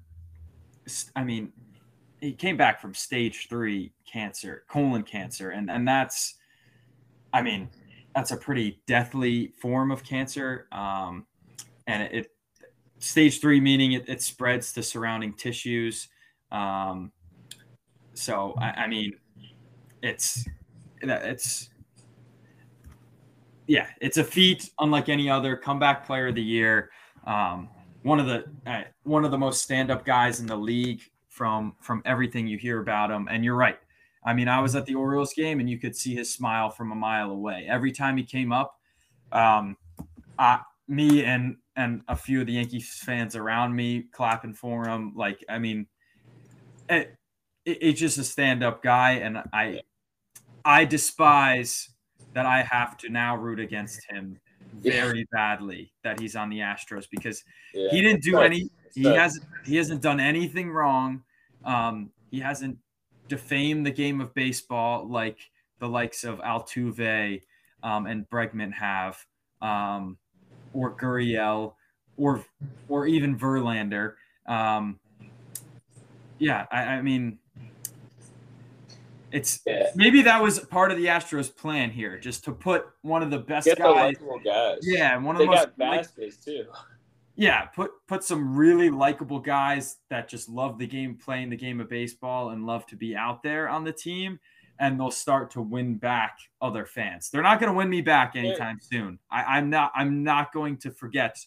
I 1.16 1.24
mean, 1.24 1.54
he 2.24 2.32
came 2.32 2.56
back 2.56 2.80
from 2.80 2.94
stage 2.94 3.48
three 3.50 3.92
cancer, 4.10 4.64
colon 4.70 5.04
cancer, 5.04 5.50
and 5.50 5.70
and 5.70 5.86
that's, 5.86 6.36
I 7.34 7.42
mean, 7.42 7.70
that's 8.16 8.32
a 8.32 8.38
pretty 8.38 8.82
deathly 8.88 9.54
form 9.60 9.92
of 9.92 10.04
cancer. 10.04 10.68
Um, 10.72 11.26
and 11.86 12.04
it, 12.04 12.32
stage 13.00 13.42
three 13.42 13.60
meaning 13.60 13.92
it, 13.92 14.08
it 14.08 14.22
spreads 14.22 14.72
to 14.74 14.84
surrounding 14.84 15.34
tissues. 15.34 16.08
Um, 16.50 17.12
so 18.14 18.56
I, 18.58 18.84
I 18.84 18.88
mean, 18.88 19.14
it's 20.02 20.48
it's 21.02 21.70
yeah, 23.68 23.88
it's 24.00 24.18
a 24.18 24.24
feat 24.24 24.70
unlike 24.80 25.10
any 25.10 25.30
other 25.30 25.58
comeback 25.58 26.06
player 26.06 26.28
of 26.28 26.36
the 26.36 26.44
year. 26.44 26.90
Um, 27.28 27.68
one 28.04 28.22
of 28.22 28.28
the 28.28 28.46
uh, 28.66 28.84
one 29.04 29.26
of 29.26 29.32
the 29.32 29.38
most 29.38 29.62
stand 29.62 29.92
up 29.92 30.06
guys 30.06 30.40
in 30.40 30.46
the 30.46 30.56
league 30.56 31.02
from 31.34 31.76
from 31.82 32.02
everything 32.06 32.46
you 32.48 32.58
hear 32.58 32.80
about 32.80 33.10
him. 33.10 33.28
And 33.30 33.44
you're 33.44 33.56
right. 33.56 33.80
I 34.24 34.34
mean, 34.34 34.48
I 34.48 34.62
was 34.62 34.76
at 34.76 34.86
the 34.86 34.96
Orioles 34.96 35.34
game 35.34 35.60
and 35.60 35.70
you 35.70 35.78
could 35.80 35.96
see 35.96 36.16
his 36.16 36.32
smile 36.32 36.70
from 36.70 36.92
a 36.92 36.96
mile 36.96 37.32
away. 37.32 37.66
Every 37.68 37.92
time 37.92 38.16
he 38.16 38.24
came 38.24 38.54
up, 38.54 38.80
um, 39.32 39.76
I, 40.38 40.62
me 40.88 41.26
and 41.26 41.58
and 41.76 42.04
a 42.08 42.16
few 42.16 42.42
of 42.42 42.48
the 42.48 42.54
Yankees 42.54 43.02
fans 43.04 43.36
around 43.36 43.76
me 43.76 44.06
clapping 44.12 44.54
for 44.54 44.88
him. 44.88 45.14
Like, 45.16 45.44
I 45.50 45.58
mean, 45.58 45.88
it, 46.88 47.16
it, 47.66 47.78
it's 47.82 48.00
just 48.00 48.20
a 48.20 48.24
stand 48.24 48.64
up 48.64 48.84
guy, 48.84 49.14
and 49.14 49.40
I 49.52 49.82
I 50.64 50.86
despise 50.86 51.90
that 52.34 52.46
I 52.46 52.62
have 52.62 52.96
to 53.00 53.10
now 53.10 53.36
root 53.36 53.60
against 53.60 54.00
him 54.10 54.40
very 54.76 55.20
yeah. 55.20 55.26
badly 55.32 55.92
that 56.04 56.20
he's 56.20 56.36
on 56.36 56.50
the 56.50 56.60
Astros 56.60 57.06
because 57.10 57.44
yeah. 57.74 57.90
he 57.90 58.02
didn't 58.02 58.22
do 58.22 58.40
any 58.40 58.70
he 58.94 59.04
hasn't 59.04 59.46
he 59.66 59.76
hasn't 59.78 60.02
done 60.02 60.20
anything 60.20 60.72
wrong. 60.72 61.24
Um, 61.66 62.12
he 62.32 62.40
hasn't 62.40 62.78
defamed 63.28 63.86
the 63.86 63.92
game 63.92 64.20
of 64.22 64.34
baseball 64.34 65.08
like 65.10 65.38
the 65.80 65.88
likes 65.88 66.24
of 66.24 66.40
Altuve 66.40 67.42
um, 67.84 68.06
and 68.06 68.30
Bregman 68.30 68.74
have, 68.74 69.18
um, 69.62 70.18
or 70.74 70.96
Gurriel, 70.96 71.74
or 72.18 72.44
or 72.90 73.08
even 73.08 73.38
Verlander. 73.38 74.14
Um, 74.48 75.00
yeah, 76.40 76.66
I, 76.72 76.82
I 76.84 77.02
mean, 77.02 77.40
it's 79.32 79.62
Yeah. 79.66 79.90
maybe 79.96 80.22
that 80.24 80.42
was 80.42 80.60
part 80.60 80.92
of 80.92 80.98
the 80.98 81.06
Astros' 81.08 81.56
plan 81.56 81.90
here, 81.90 82.18
just 82.20 82.44
to 82.46 82.52
put 82.52 82.86
one 83.02 83.24
of 83.24 83.32
the 83.32 83.40
best 83.40 83.68
guys. 83.78 84.16
guys. 84.46 84.78
Yeah, 84.84 85.18
one 85.18 85.36
of 85.36 85.40
They 85.40 85.46
the 85.46 85.52
most 85.52 85.78
got 85.78 85.80
like- 85.80 86.40
too. 86.44 86.66
Yeah, 87.36 87.66
put 87.66 87.92
put 88.08 88.24
some 88.24 88.56
really 88.56 88.90
likable 88.90 89.40
guys 89.40 89.98
that 90.10 90.28
just 90.28 90.50
love 90.50 90.78
the 90.78 90.86
game, 90.86 91.16
playing 91.16 91.50
the 91.50 91.58
game 91.58 91.82
of 91.82 91.90
baseball, 91.90 92.50
and 92.50 92.66
love 92.66 92.86
to 92.88 92.96
be 92.96 93.16
out 93.16 93.42
there 93.42 93.68
on 93.68 93.84
the 93.84 93.92
team, 93.92 94.40
and 94.80 95.00
they'll 95.00 95.12
start 95.12 95.50
to 95.52 95.62
win 95.62 95.96
back 95.96 96.38
other 96.62 96.86
fans. 96.86 97.30
They're 97.30 97.42
not 97.42 97.60
going 97.60 97.72
to 97.72 97.78
win 97.78 97.90
me 97.90 98.02
back 98.02 98.36
anytime 98.36 98.80
soon. 98.80 99.18
I, 99.32 99.58
I'm 99.58 99.70
not. 99.70 99.92
I'm 99.96 100.24
not 100.24 100.54
going 100.54 100.78
to 100.78 100.92
forget 100.92 101.40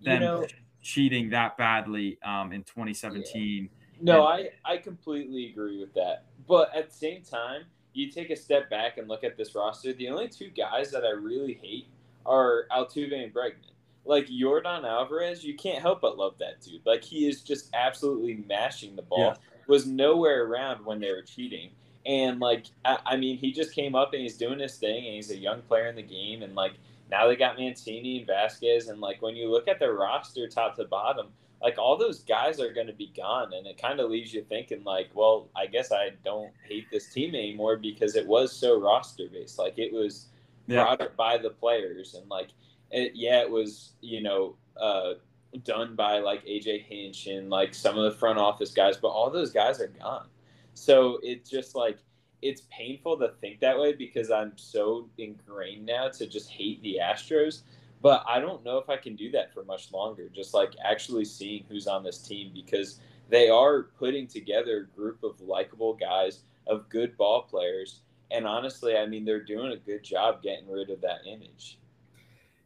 You 0.00 0.10
them 0.10 0.20
know, 0.20 0.46
cheating 0.82 1.30
that 1.30 1.56
badly 1.56 2.18
um, 2.24 2.52
in 2.52 2.64
2017. 2.64 3.68
no, 4.00 4.26
I 4.26 4.50
I 4.64 4.78
completely 4.78 5.50
agree 5.50 5.78
with 5.78 5.94
that. 5.94 6.24
But 6.48 6.74
at 6.74 6.90
the 6.90 6.96
same 6.96 7.22
time, 7.22 7.62
you 7.92 8.10
take 8.10 8.30
a 8.30 8.36
step 8.36 8.68
back 8.68 8.98
and 8.98 9.08
look 9.08 9.22
at 9.22 9.36
this 9.36 9.54
roster. 9.54 9.92
The 9.92 10.08
only 10.08 10.26
two 10.26 10.50
guys 10.50 10.90
that 10.90 11.04
I 11.04 11.10
really 11.10 11.58
hate 11.62 11.86
are 12.26 12.64
Altuve 12.72 13.14
and 13.14 13.32
Bregman. 13.32 13.73
Like 14.04 14.28
Yordan 14.28 14.84
Alvarez, 14.84 15.42
you 15.44 15.54
can't 15.54 15.80
help 15.80 16.00
but 16.02 16.18
love 16.18 16.34
that 16.38 16.60
dude. 16.60 16.84
Like 16.84 17.02
he 17.02 17.26
is 17.28 17.42
just 17.42 17.70
absolutely 17.74 18.44
mashing 18.48 18.96
the 18.96 19.02
ball. 19.02 19.18
Yeah. 19.18 19.34
Was 19.66 19.86
nowhere 19.86 20.44
around 20.44 20.84
when 20.84 21.00
they 21.00 21.10
were 21.10 21.22
cheating. 21.22 21.70
And 22.04 22.38
like 22.38 22.66
I, 22.84 22.98
I 23.06 23.16
mean, 23.16 23.38
he 23.38 23.50
just 23.52 23.74
came 23.74 23.94
up 23.94 24.12
and 24.12 24.20
he's 24.22 24.36
doing 24.36 24.58
his 24.58 24.76
thing 24.76 25.06
and 25.06 25.14
he's 25.14 25.30
a 25.30 25.36
young 25.38 25.62
player 25.62 25.86
in 25.86 25.96
the 25.96 26.02
game 26.02 26.42
and 26.42 26.54
like 26.54 26.72
now 27.10 27.26
they 27.28 27.36
got 27.36 27.58
Mancini 27.58 28.18
and 28.18 28.26
Vazquez 28.28 28.90
and 28.90 29.00
like 29.00 29.22
when 29.22 29.36
you 29.36 29.50
look 29.50 29.68
at 29.68 29.78
their 29.78 29.94
roster 29.94 30.48
top 30.48 30.76
to 30.76 30.84
bottom, 30.84 31.28
like 31.62 31.78
all 31.78 31.96
those 31.96 32.20
guys 32.24 32.60
are 32.60 32.72
going 32.74 32.86
to 32.88 32.92
be 32.92 33.10
gone 33.16 33.54
and 33.54 33.66
it 33.66 33.80
kind 33.80 34.00
of 34.00 34.10
leaves 34.10 34.34
you 34.34 34.42
thinking 34.42 34.84
like, 34.84 35.08
well, 35.14 35.48
I 35.56 35.64
guess 35.64 35.92
I 35.92 36.10
don't 36.26 36.52
hate 36.68 36.90
this 36.90 37.08
team 37.10 37.34
anymore 37.34 37.76
because 37.78 38.16
it 38.16 38.26
was 38.26 38.52
so 38.52 38.78
roster 38.78 39.24
based. 39.32 39.58
Like 39.58 39.78
it 39.78 39.92
was 39.92 40.26
Yeah. 40.66 40.82
brought 40.84 41.00
up 41.00 41.16
by 41.16 41.38
the 41.38 41.50
players 41.50 42.14
and 42.14 42.28
like 42.28 42.48
it, 42.94 43.12
yeah 43.14 43.40
it 43.40 43.50
was 43.50 43.92
you 44.00 44.22
know 44.22 44.56
uh, 44.80 45.14
done 45.62 45.94
by 45.94 46.18
like 46.18 46.44
aj 46.46 46.84
hinch 46.86 47.26
and 47.26 47.50
like 47.50 47.74
some 47.74 47.96
of 47.96 48.04
the 48.04 48.18
front 48.18 48.38
office 48.38 48.72
guys 48.72 48.96
but 48.96 49.08
all 49.08 49.30
those 49.30 49.52
guys 49.52 49.80
are 49.80 49.92
gone 50.00 50.26
so 50.74 51.18
it's 51.22 51.48
just 51.48 51.74
like 51.74 51.98
it's 52.42 52.62
painful 52.70 53.16
to 53.16 53.28
think 53.40 53.60
that 53.60 53.78
way 53.78 53.92
because 53.92 54.30
i'm 54.30 54.52
so 54.56 55.08
ingrained 55.18 55.86
now 55.86 56.08
to 56.08 56.26
just 56.26 56.50
hate 56.50 56.82
the 56.82 56.98
astros 57.00 57.62
but 58.02 58.24
i 58.28 58.40
don't 58.40 58.64
know 58.64 58.78
if 58.78 58.88
i 58.88 58.96
can 58.96 59.14
do 59.14 59.30
that 59.30 59.52
for 59.54 59.64
much 59.64 59.92
longer 59.92 60.28
just 60.34 60.54
like 60.54 60.72
actually 60.84 61.24
seeing 61.24 61.64
who's 61.68 61.86
on 61.86 62.02
this 62.02 62.18
team 62.18 62.50
because 62.52 63.00
they 63.28 63.48
are 63.48 63.84
putting 63.98 64.26
together 64.26 64.78
a 64.78 64.96
group 64.96 65.22
of 65.22 65.40
likable 65.40 65.94
guys 65.94 66.42
of 66.66 66.88
good 66.88 67.16
ball 67.16 67.42
players 67.42 68.00
and 68.30 68.46
honestly, 68.46 68.96
I 68.96 69.06
mean, 69.06 69.24
they're 69.24 69.44
doing 69.44 69.72
a 69.72 69.76
good 69.76 70.02
job 70.02 70.42
getting 70.42 70.68
rid 70.68 70.90
of 70.90 71.00
that 71.02 71.20
image. 71.24 71.78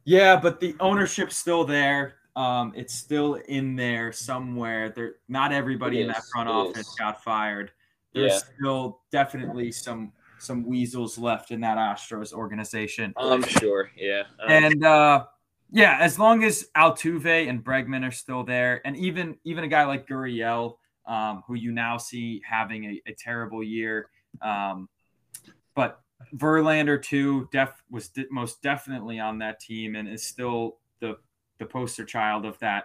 Yeah, 0.08 0.40
but 0.40 0.58
the 0.58 0.74
ownership's 0.80 1.36
still 1.36 1.64
there. 1.66 2.14
Um, 2.34 2.72
it's 2.74 2.94
still 2.94 3.34
in 3.34 3.76
there 3.76 4.10
somewhere. 4.10 4.88
There, 4.88 5.16
not 5.28 5.52
everybody 5.52 5.98
It 5.98 6.02
in 6.02 6.08
that 6.08 6.22
front 6.32 6.48
office 6.48 6.88
is. 6.88 6.94
got 6.98 7.22
fired. 7.22 7.72
There's 8.14 8.32
Yeah. 8.32 8.38
still 8.56 9.00
definitely 9.10 9.70
some 9.70 10.12
some 10.38 10.64
weasels 10.64 11.18
left 11.18 11.50
in 11.50 11.60
that 11.60 11.76
Astros 11.76 12.32
organization. 12.32 13.12
I'm 13.18 13.42
sure. 13.42 13.90
Yeah. 13.96 14.22
Um, 14.40 14.50
and 14.50 14.84
uh, 14.84 15.26
yeah, 15.72 15.98
as 16.00 16.18
long 16.18 16.42
as 16.42 16.68
Altuve 16.76 17.48
and 17.48 17.62
Bregman 17.62 18.06
are 18.06 18.12
still 18.12 18.44
there, 18.44 18.80
and 18.86 18.96
even 18.96 19.36
even 19.44 19.64
a 19.64 19.68
guy 19.68 19.84
like 19.84 20.06
Gurriel, 20.08 20.76
um, 21.06 21.42
who 21.46 21.54
you 21.54 21.70
now 21.72 21.98
see 21.98 22.40
having 22.48 22.84
a, 22.84 23.02
a 23.08 23.12
terrible 23.12 23.62
year, 23.62 24.08
um, 24.40 24.88
but 25.74 26.00
Verlander 26.34 27.02
too, 27.02 27.48
def 27.52 27.70
was 27.90 28.08
de- 28.08 28.26
most 28.30 28.60
definitely 28.62 29.18
on 29.20 29.38
that 29.38 29.60
team 29.60 29.96
and 29.96 30.08
is 30.08 30.22
still 30.22 30.78
the 31.00 31.16
the 31.58 31.66
poster 31.66 32.04
child 32.04 32.44
of 32.44 32.58
that 32.58 32.84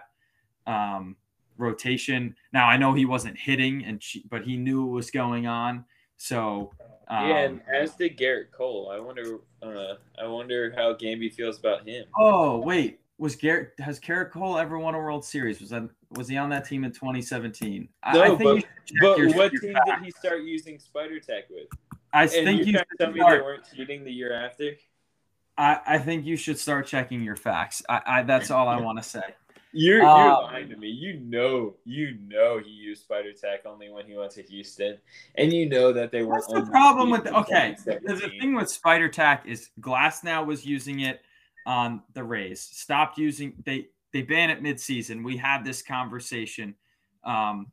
um, 0.66 1.16
rotation. 1.58 2.34
Now 2.52 2.66
I 2.68 2.76
know 2.76 2.94
he 2.94 3.04
wasn't 3.04 3.36
hitting, 3.38 3.84
and 3.84 4.02
she, 4.02 4.24
but 4.30 4.44
he 4.44 4.56
knew 4.56 4.84
what 4.84 4.94
was 4.94 5.10
going 5.10 5.46
on. 5.46 5.84
So 6.16 6.72
um, 7.08 7.28
yeah, 7.28 7.38
and 7.38 7.60
as 7.72 7.94
did 7.94 8.16
Gerrit 8.16 8.50
Cole. 8.52 8.90
I 8.92 8.98
wonder. 8.98 9.38
Uh, 9.62 9.94
I 10.20 10.26
wonder 10.26 10.72
how 10.76 10.94
Gamby 10.94 11.32
feels 11.32 11.58
about 11.58 11.86
him. 11.86 12.06
Oh 12.16 12.58
wait, 12.58 13.00
was 13.18 13.36
Gerrit 13.36 13.78
has 13.78 14.00
Gerrit 14.00 14.30
Cole 14.30 14.58
ever 14.58 14.78
won 14.78 14.94
a 14.94 14.98
World 14.98 15.24
Series? 15.24 15.60
Was 15.60 15.70
that 15.70 15.88
was 16.10 16.28
he 16.28 16.36
on 16.36 16.48
that 16.50 16.64
team 16.64 16.84
in 16.84 16.92
2017? 16.92 17.88
No, 18.12 18.22
I 18.22 18.28
think 18.28 18.38
but- 18.38 18.54
you 18.54 18.60
should 18.60 18.68
check 18.86 18.98
But 19.00 19.36
what 19.36 19.52
team 19.52 19.72
facts. 19.72 19.90
did 19.90 20.04
he 20.04 20.10
start 20.12 20.42
using 20.42 20.78
Spider 20.78 21.18
Tack 21.18 21.44
with? 21.50 21.66
I 22.14 22.22
And 22.24 22.30
think 22.30 22.66
you 22.66 22.72
you 22.72 22.78
tell 22.98 23.08
should 23.08 23.14
me 23.14 23.22
they 23.28 23.36
start, 23.36 23.42
weren't 23.42 23.64
cheating 23.74 24.04
the 24.04 24.12
year 24.12 24.32
after? 24.32 24.72
I, 25.56 25.80
I 25.86 25.98
think 25.98 26.24
you 26.26 26.36
should 26.36 26.58
start 26.58 26.86
checking 26.86 27.22
your 27.22 27.36
facts. 27.36 27.82
I, 27.88 28.02
I 28.06 28.22
that's 28.22 28.50
all 28.50 28.68
I 28.68 28.76
want 28.80 28.98
to 28.98 29.08
say. 29.08 29.22
You're 29.76 30.08
you're 30.08 30.08
Uh, 30.08 30.42
lying 30.42 30.68
to 30.68 30.76
me. 30.76 30.88
You 30.88 31.18
know, 31.20 31.76
you 31.84 32.16
know 32.28 32.58
he 32.58 32.70
used 32.70 33.02
Spider 33.02 33.32
Tack 33.32 33.66
only 33.66 33.90
when 33.90 34.06
he 34.06 34.16
went 34.16 34.30
to 34.32 34.42
Houston, 34.42 34.98
and 35.34 35.52
you 35.52 35.68
know 35.68 35.92
that 35.92 36.12
they 36.12 36.22
weren't. 36.22 36.44
What's 36.48 36.52
the 36.52 36.62
problem 36.70 37.10
with 37.10 37.26
okay? 37.26 37.76
The, 37.84 38.30
thing 38.40 38.54
with 38.54 38.70
Spider 38.70 39.08
Tack 39.08 39.46
is 39.46 39.70
Glasnow 39.80 40.46
was 40.46 40.64
using 40.64 41.00
it 41.00 41.20
on 41.66 42.02
the 42.14 42.22
Rays. 42.22 42.60
Stopped 42.60 43.18
using 43.18 43.54
they 43.64 43.88
they 44.12 44.22
ban 44.22 44.50
it 44.50 44.62
midseason. 44.62 45.24
We 45.24 45.36
had 45.36 45.64
this 45.64 45.82
conversation. 45.82 46.76
Um, 47.24 47.66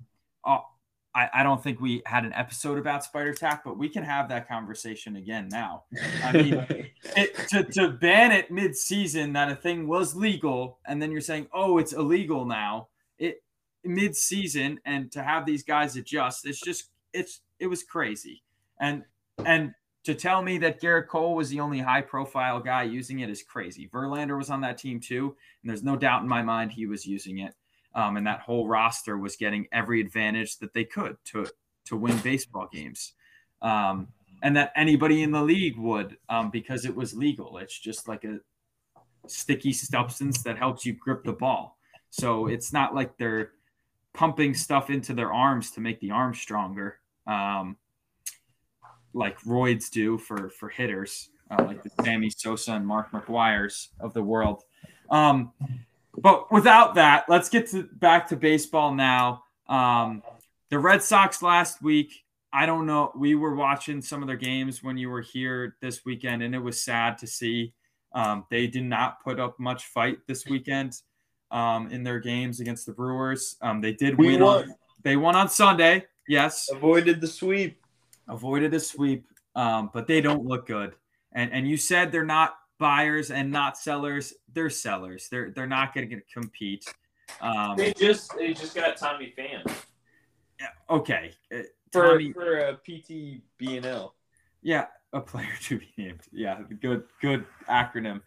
I, 1.14 1.30
I 1.34 1.44
don't 1.44 1.62
think 1.62 1.82
we 1.82 2.02
had 2.06 2.24
an 2.24 2.34
episode 2.34 2.78
about 2.78 3.04
Spider 3.04 3.34
Tack, 3.34 3.64
but 3.66 3.78
we 3.78 3.90
can 3.90 4.04
have 4.04 4.30
that 4.30 4.48
conversation 4.48 5.18
again 5.18 5.50
now. 5.52 5.84
I 6.24 6.32
mean, 6.32 6.54
it, 7.18 7.36
to, 7.50 7.64
to 7.64 7.90
ban 7.90 8.32
it 8.32 8.52
mid-season 8.52 9.34
that 9.34 9.52
a 9.52 9.56
thing 9.56 9.88
was 9.88 10.16
legal 10.16 10.80
and 10.86 11.02
then 11.02 11.12
you're 11.12 11.22
saying 11.22 11.48
oh 11.54 11.78
it's 11.78 11.94
illegal 11.94 12.46
now 12.46 12.88
it 13.18 13.44
mid-season 13.84 14.80
and 14.86 15.12
to 15.12 15.24
have 15.24 15.46
these 15.46 15.64
guys 15.64 15.96
adjust 15.96 16.46
it's 16.46 16.62
just 16.62 16.90
it's 17.14 17.42
it 17.60 17.68
was 17.68 17.84
crazy 17.84 18.44
and 18.80 19.04
and 19.46 19.74
to 20.04 20.16
tell 20.16 20.42
me 20.42 20.58
that 20.58 20.82
Gerrit 20.82 21.08
Cole 21.08 21.36
was 21.36 21.50
the 21.50 21.60
only 21.60 21.80
high 21.80 22.02
profile 22.02 22.60
guy 22.60 22.84
using 22.84 23.20
it 23.20 23.30
is 23.30 23.44
crazy. 23.44 23.88
Verlander 23.94 24.36
was 24.36 24.50
on 24.50 24.62
that 24.62 24.80
team 24.80 25.00
too, 25.00 25.36
and 25.62 25.70
there's 25.70 25.84
no 25.84 25.96
doubt 25.96 26.24
in 26.24 26.28
my 26.28 26.42
mind 26.42 26.72
he 26.72 26.88
was 26.88 27.06
using 27.06 27.38
it. 27.38 27.54
Um, 27.94 28.18
and 28.18 28.26
that 28.28 28.42
whole 28.42 28.68
roster 28.68 29.18
was 29.18 29.36
getting 29.36 29.68
every 29.72 30.00
advantage 30.00 30.58
that 30.60 30.74
they 30.74 30.86
could 30.86 31.18
to 31.26 31.48
to 31.86 31.98
win 31.98 32.18
baseball 32.20 32.70
games. 32.72 33.14
Um, 33.62 34.08
and 34.44 34.56
that 34.56 34.72
anybody 34.76 35.24
in 35.24 35.32
the 35.32 35.42
league 35.42 35.78
would 35.78 36.18
um, 36.30 36.50
because 36.50 36.86
it 36.86 36.96
was 36.96 37.14
legal. 37.14 37.58
It's 37.58 37.78
just 37.78 38.08
like 38.08 38.24
a 38.24 38.40
sticky 39.28 39.74
substance 39.74 40.42
that 40.44 40.58
helps 40.58 40.86
you 40.86 40.94
grip 40.94 41.24
the 41.24 41.34
ball. 41.34 41.78
So 42.10 42.48
it's 42.48 42.74
not 42.74 42.96
like 42.96 43.18
they're 43.18 43.52
pumping 44.14 44.54
stuff 44.54 44.90
into 44.90 45.14
their 45.14 45.32
arms 45.32 45.72
to 45.72 45.80
make 45.82 46.00
the 46.00 46.12
arm 46.12 46.34
stronger, 46.34 47.00
um, 47.28 47.78
like 49.14 49.40
roids 49.42 49.90
do 49.90 50.18
for 50.18 50.50
for 50.50 50.70
hitters, 50.70 51.30
uh, 51.50 51.64
like 51.66 51.84
the 51.84 51.92
Sammy 52.04 52.30
Sosa 52.30 52.74
and 52.74 52.86
Mark 52.86 53.12
McGwire's 53.12 53.90
of 54.00 54.14
the 54.14 54.24
world. 54.24 54.64
Um, 55.10 55.52
but 56.18 56.52
without 56.52 56.96
that, 56.96 57.26
let's 57.30 57.50
get 57.50 57.70
to 57.72 57.84
back 57.84 58.28
to 58.30 58.36
baseball 58.36 58.94
now. 58.94 59.44
Um, 59.68 60.24
the 60.70 60.80
Red 60.80 61.04
Sox 61.04 61.42
last 61.42 61.82
week 61.82 62.24
I 62.54 62.66
don't 62.66 62.86
know. 62.86 63.12
We 63.16 63.36
were 63.36 63.56
watching 63.56 64.02
some 64.02 64.22
of 64.22 64.28
their 64.28 64.36
games 64.36 64.84
when 64.84 64.98
you 64.98 65.10
were 65.10 65.22
here 65.22 65.78
this 65.82 66.04
weekend, 66.06 66.44
and 66.44 66.54
it 66.54 66.60
was 66.60 66.82
sad 66.82 67.18
to 67.20 67.28
see. 67.28 67.74
Um, 68.14 68.46
they 68.52 68.68
did 68.68 68.84
not 68.84 69.24
put 69.24 69.40
up 69.40 69.58
much 69.58 69.86
fight 69.86 70.18
this 70.28 70.46
weekend 70.46 70.98
um, 71.50 71.90
in 71.92 72.04
their 72.04 72.20
games 72.20 72.60
against 72.60 72.86
the 72.86 72.92
Brewers. 72.92 73.56
Um, 73.62 73.80
they 73.80 73.94
did 73.94 74.18
We 74.18 74.34
win. 74.34 74.42
On, 74.42 74.76
they 75.04 75.16
won 75.16 75.36
on 75.36 75.48
Sunday. 75.48 76.06
Yes, 76.28 76.70
Avoided 76.72 77.22
the 77.22 77.28
sweep. 77.28 77.82
avoided 78.28 78.72
the 78.72 78.80
sweep, 78.80 79.26
um, 79.56 79.90
but 79.94 80.08
they 80.08 80.20
don't 80.20 80.46
look 80.46 80.68
good. 80.68 80.94
And 81.32 81.54
and 81.54 81.68
you 81.68 81.78
said 81.78 82.12
they're 82.12 82.26
not 82.26 82.56
buyers 82.82 83.32
and 83.32 83.50
not 83.50 83.78
sellers. 83.78 84.34
They're 84.52 84.70
sellers. 84.70 85.30
They're 85.30 85.52
they're 85.52 85.68
not 85.68 85.94
going 85.94 86.10
to 86.10 86.22
compete. 86.34 86.86
Um, 87.40 87.78
They 87.78 87.94
just 87.94 88.36
they 88.36 88.54
just 88.54 88.76
got 88.76 88.98
Tommy 88.98 89.34
Pham 89.38 89.72
okay, 90.90 91.32
uh, 91.54 91.60
for 91.92 92.12
Tommy- 92.12 92.34
for 92.34 92.58
a 92.58 92.74
PT 92.76 93.42
BNL. 93.60 94.12
Yeah, 94.62 94.88
a 95.14 95.22
player 95.22 95.48
to 95.64 95.80
be 95.80 95.94
named. 95.98 96.22
Yeah, 96.32 96.62
good, 96.82 97.04
good 97.22 97.46
acronym. 97.70 98.22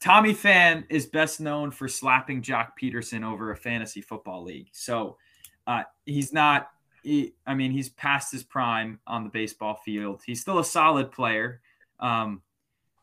Tommy 0.00 0.34
Pham 0.34 0.84
is 0.88 1.06
best 1.06 1.40
known 1.40 1.70
for 1.70 1.86
slapping 1.86 2.42
Joc 2.42 2.70
Pederson 2.80 3.24
over 3.24 3.50
a 3.50 3.56
fantasy 3.56 4.00
football 4.00 4.42
league. 4.42 4.68
So 4.72 5.18
uh, 5.66 5.82
he's 6.06 6.32
not 6.32 6.70
he, 7.02 7.34
I 7.46 7.54
mean, 7.54 7.72
he's 7.72 7.88
past 7.88 8.30
his 8.30 8.42
prime 8.42 9.00
on 9.06 9.24
the 9.24 9.30
baseball 9.30 9.80
field. 9.84 10.22
He's 10.24 10.40
still 10.40 10.58
a 10.58 10.64
solid 10.64 11.10
player, 11.10 11.62
um, 11.98 12.42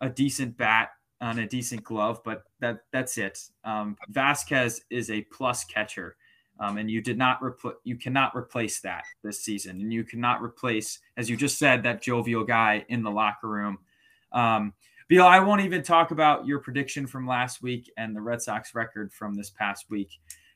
a 0.01 0.09
decent 0.09 0.55
bat 0.55 0.91
and 1.21 1.39
a 1.39 1.47
decent 1.47 1.83
glove, 1.83 2.21
but 2.23 2.43
that 2.59 2.79
that's 2.91 3.17
it. 3.17 3.39
Um, 3.63 3.97
Vazquez 4.11 4.81
is 4.89 5.09
a 5.09 5.21
plus 5.23 5.63
catcher, 5.63 6.15
um, 6.59 6.77
and 6.77 6.89
you 6.89 7.01
did 7.01 7.17
not 7.17 7.41
repl- 7.41 7.75
you 7.83 7.95
cannot 7.95 8.35
replace 8.35 8.79
that 8.81 9.03
this 9.23 9.43
season, 9.43 9.81
and 9.81 9.91
you 9.91 10.03
cannot 10.03 10.41
replace, 10.41 10.99
as 11.17 11.29
you 11.29 11.37
just 11.37 11.57
said, 11.57 11.83
that 11.83 12.01
jovial 12.01 12.43
guy 12.43 12.85
in 12.89 13.03
the 13.03 13.11
locker 13.11 13.47
room. 13.47 13.79
Um, 14.31 14.73
I 15.09 15.39
won't 15.39 15.61
even 15.61 15.83
talk 15.83 16.11
about 16.11 16.45
your 16.45 16.59
prediction 16.59 17.07
from 17.07 17.25
last 17.25 17.61
week 17.61 17.91
and 17.97 18.13
the 18.15 18.21
Red 18.21 18.41
Sox 18.41 18.75
record 18.75 19.13
from 19.13 19.35
this 19.35 19.49
past 19.49 19.85
week, 19.89 20.09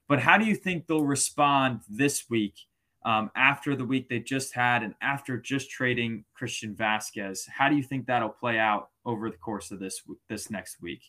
but 0.08 0.20
how 0.20 0.38
do 0.38 0.46
you 0.46 0.56
think 0.56 0.88
they'll 0.88 1.06
respond 1.06 1.82
this 1.90 2.30
week? 2.30 2.56
um, 3.04 3.32
after 3.36 3.76
the 3.76 3.86
week 3.86 4.10
they 4.10 4.20
just 4.20 4.54
had 4.54 4.84
and 4.84 4.94
after 5.02 5.38
just 5.38 5.70
trading 5.70 6.24
Christian 6.34 6.76
Vazquez. 6.76 7.48
How 7.50 7.70
do 7.70 7.76
you 7.76 7.84
think 7.84 8.06
that'll 8.06 8.30
play 8.30 8.60
out 8.60 8.90
over 9.06 9.30
the 9.30 9.38
course 9.38 9.72
of 9.72 9.80
this 9.80 10.02
this 10.30 10.50
next 10.50 10.82
week? 10.82 11.02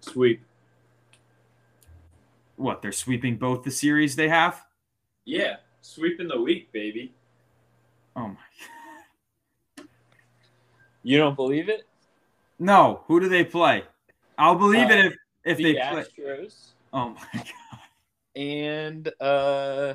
Sweep. 0.00 0.44
What 2.56 2.82
they're 2.82 2.92
sweeping 2.92 3.36
both 3.36 3.64
the 3.64 3.70
series 3.70 4.14
they 4.16 4.28
have? 4.28 4.62
Yeah, 5.24 5.56
sweeping 5.80 6.28
the 6.28 6.40
week, 6.40 6.72
baby. 6.72 7.14
Oh 8.14 8.28
my! 8.28 8.36
god. 9.76 9.86
You 11.02 11.18
don't 11.18 11.34
believe 11.36 11.68
it? 11.68 11.82
No. 12.58 13.02
Who 13.06 13.20
do 13.20 13.28
they 13.28 13.44
play? 13.44 13.84
I'll 14.38 14.54
believe 14.54 14.90
uh, 14.90 14.94
it 14.94 15.04
if 15.06 15.14
if 15.44 15.56
the 15.58 15.64
they 15.64 15.74
Astros. 15.74 16.14
play. 16.16 16.48
Oh 16.92 17.08
my 17.10 17.26
god! 17.34 17.46
And 18.36 19.12
uh 19.20 19.94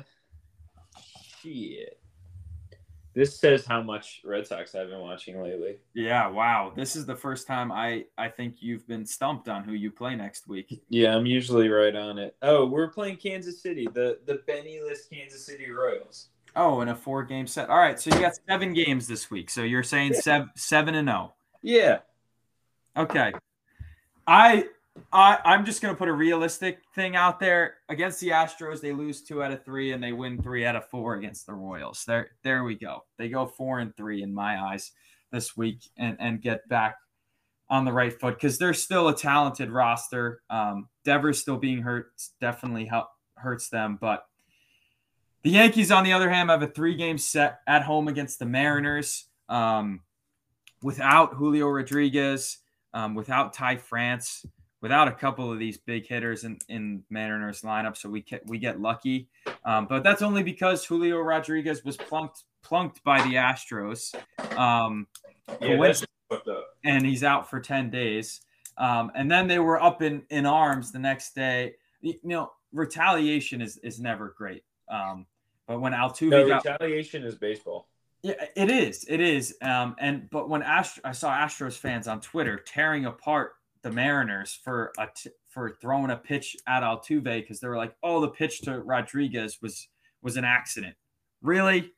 Shit. 1.42 1.97
This 3.18 3.36
says 3.36 3.66
how 3.66 3.82
much 3.82 4.20
Red 4.24 4.46
Sox 4.46 4.76
I've 4.76 4.90
been 4.90 5.00
watching 5.00 5.42
lately. 5.42 5.78
Yeah, 5.92 6.28
wow. 6.28 6.72
This 6.76 6.94
is 6.94 7.04
the 7.04 7.16
first 7.16 7.48
time 7.48 7.72
I 7.72 8.04
I 8.16 8.28
think 8.28 8.58
you've 8.60 8.86
been 8.86 9.04
stumped 9.04 9.48
on 9.48 9.64
who 9.64 9.72
you 9.72 9.90
play 9.90 10.14
next 10.14 10.46
week. 10.46 10.84
Yeah, 10.88 11.16
I'm 11.16 11.26
usually 11.26 11.68
right 11.68 11.96
on 11.96 12.20
it. 12.20 12.36
Oh, 12.42 12.64
we're 12.64 12.86
playing 12.86 13.16
Kansas 13.16 13.60
City, 13.60 13.88
the 13.92 14.20
the 14.26 14.40
Benny-less 14.46 15.06
Kansas 15.06 15.44
City 15.44 15.68
Royals. 15.68 16.28
Oh, 16.54 16.80
in 16.80 16.90
a 16.90 16.94
four 16.94 17.24
game 17.24 17.48
set. 17.48 17.70
All 17.70 17.78
right, 17.78 17.98
so 17.98 18.14
you 18.14 18.20
got 18.20 18.38
seven 18.48 18.72
games 18.72 19.08
this 19.08 19.32
week. 19.32 19.50
So 19.50 19.64
you're 19.64 19.82
saying 19.82 20.14
seven 20.14 20.50
seven 20.54 20.94
and 20.94 21.08
zero. 21.08 21.32
Oh. 21.32 21.34
Yeah. 21.60 21.98
Okay. 22.96 23.32
I 24.28 24.66
I, 25.12 25.38
I'm 25.44 25.64
just 25.64 25.82
going 25.82 25.94
to 25.94 25.98
put 25.98 26.08
a 26.08 26.12
realistic 26.12 26.80
thing 26.94 27.16
out 27.16 27.40
there. 27.40 27.76
Against 27.88 28.20
the 28.20 28.28
Astros, 28.28 28.80
they 28.80 28.92
lose 28.92 29.22
two 29.22 29.42
out 29.42 29.52
of 29.52 29.64
three 29.64 29.92
and 29.92 30.02
they 30.02 30.12
win 30.12 30.42
three 30.42 30.64
out 30.64 30.76
of 30.76 30.88
four 30.88 31.14
against 31.14 31.46
the 31.46 31.54
Royals. 31.54 32.04
There, 32.06 32.30
there 32.42 32.64
we 32.64 32.74
go. 32.74 33.04
They 33.16 33.28
go 33.28 33.46
four 33.46 33.80
and 33.80 33.96
three 33.96 34.22
in 34.22 34.34
my 34.34 34.60
eyes 34.60 34.92
this 35.30 35.56
week 35.56 35.80
and, 35.96 36.16
and 36.20 36.40
get 36.40 36.68
back 36.68 36.96
on 37.70 37.84
the 37.84 37.92
right 37.92 38.18
foot 38.18 38.34
because 38.34 38.58
they're 38.58 38.74
still 38.74 39.08
a 39.08 39.16
talented 39.16 39.70
roster. 39.70 40.42
Um, 40.48 40.88
Devers 41.04 41.40
still 41.40 41.58
being 41.58 41.82
hurt 41.82 42.12
definitely 42.40 42.86
help, 42.86 43.08
hurts 43.34 43.68
them. 43.68 43.98
But 44.00 44.24
the 45.42 45.50
Yankees, 45.50 45.90
on 45.90 46.04
the 46.04 46.12
other 46.12 46.30
hand, 46.30 46.50
have 46.50 46.62
a 46.62 46.66
three 46.66 46.94
game 46.94 47.18
set 47.18 47.60
at 47.66 47.82
home 47.82 48.08
against 48.08 48.38
the 48.38 48.46
Mariners 48.46 49.26
um, 49.48 50.00
without 50.82 51.34
Julio 51.34 51.68
Rodriguez, 51.68 52.58
um, 52.94 53.14
without 53.14 53.52
Ty 53.52 53.76
France 53.76 54.44
without 54.80 55.08
a 55.08 55.12
couple 55.12 55.52
of 55.52 55.58
these 55.58 55.76
big 55.78 56.06
hitters 56.06 56.44
in, 56.44 56.58
in 56.68 57.02
Mariners 57.10 57.62
lineup, 57.62 57.96
so 57.96 58.08
we 58.08 58.22
get, 58.22 58.46
we 58.46 58.58
get 58.58 58.80
lucky. 58.80 59.28
Um, 59.64 59.86
but 59.86 60.02
that's 60.02 60.22
only 60.22 60.42
because 60.42 60.84
Julio 60.84 61.18
Rodriguez 61.18 61.84
was 61.84 61.96
plunked 61.96 62.44
plunked 62.62 63.02
by 63.04 63.20
the 63.22 63.34
Astros. 63.34 64.14
Um, 64.56 65.06
yeah, 65.60 65.92
and 66.84 67.06
he's 67.06 67.24
out 67.24 67.48
for 67.48 67.60
10 67.60 67.90
days. 67.90 68.42
Um, 68.76 69.10
and 69.14 69.30
then 69.30 69.48
they 69.48 69.58
were 69.58 69.82
up 69.82 70.02
in, 70.02 70.22
in 70.30 70.46
arms 70.46 70.92
the 70.92 70.98
next 70.98 71.34
day. 71.34 71.74
You 72.00 72.14
know, 72.22 72.52
retaliation 72.72 73.60
is, 73.60 73.78
is 73.78 73.98
never 73.98 74.34
great. 74.36 74.64
Um, 74.88 75.26
but 75.66 75.80
when 75.80 75.92
Altuve 75.92 76.30
no, 76.30 76.44
retaliation 76.44 77.24
is 77.24 77.34
baseball. 77.34 77.88
Yeah, 78.22 78.34
it 78.56 78.70
is. 78.70 79.04
It 79.08 79.20
is. 79.20 79.56
Um, 79.62 79.94
and 79.98 80.28
but 80.30 80.48
when 80.48 80.62
Ast- 80.62 81.00
I 81.04 81.12
saw 81.12 81.32
Astros 81.32 81.76
fans 81.76 82.08
on 82.08 82.20
Twitter 82.20 82.56
tearing 82.56 83.06
apart 83.06 83.52
the 83.82 83.90
Mariners 83.90 84.58
for 84.62 84.92
a 84.98 85.08
t- 85.14 85.30
for 85.48 85.76
throwing 85.80 86.10
a 86.10 86.16
pitch 86.16 86.56
at 86.66 86.82
Altuve 86.82 87.24
because 87.24 87.60
they 87.60 87.68
were 87.68 87.76
like, 87.76 87.94
"Oh, 88.02 88.20
the 88.20 88.28
pitch 88.28 88.60
to 88.62 88.80
Rodriguez 88.80 89.60
was 89.62 89.88
was 90.22 90.36
an 90.36 90.44
accident." 90.44 90.96
Really, 91.42 91.92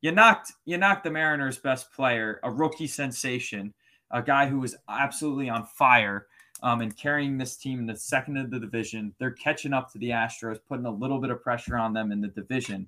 you 0.00 0.12
knocked 0.12 0.52
you 0.64 0.76
knocked 0.78 1.04
the 1.04 1.10
Mariners' 1.10 1.58
best 1.58 1.92
player, 1.92 2.40
a 2.42 2.50
rookie 2.50 2.86
sensation, 2.86 3.72
a 4.10 4.22
guy 4.22 4.46
who 4.46 4.60
was 4.60 4.76
absolutely 4.88 5.48
on 5.48 5.64
fire, 5.64 6.26
um, 6.62 6.80
and 6.80 6.96
carrying 6.96 7.38
this 7.38 7.56
team 7.56 7.78
in 7.80 7.86
the 7.86 7.96
second 7.96 8.36
of 8.36 8.50
the 8.50 8.60
division. 8.60 9.14
They're 9.18 9.32
catching 9.32 9.72
up 9.72 9.92
to 9.92 9.98
the 9.98 10.10
Astros, 10.10 10.58
putting 10.68 10.86
a 10.86 10.90
little 10.90 11.20
bit 11.20 11.30
of 11.30 11.42
pressure 11.42 11.76
on 11.76 11.92
them 11.92 12.12
in 12.12 12.20
the 12.20 12.28
division, 12.28 12.86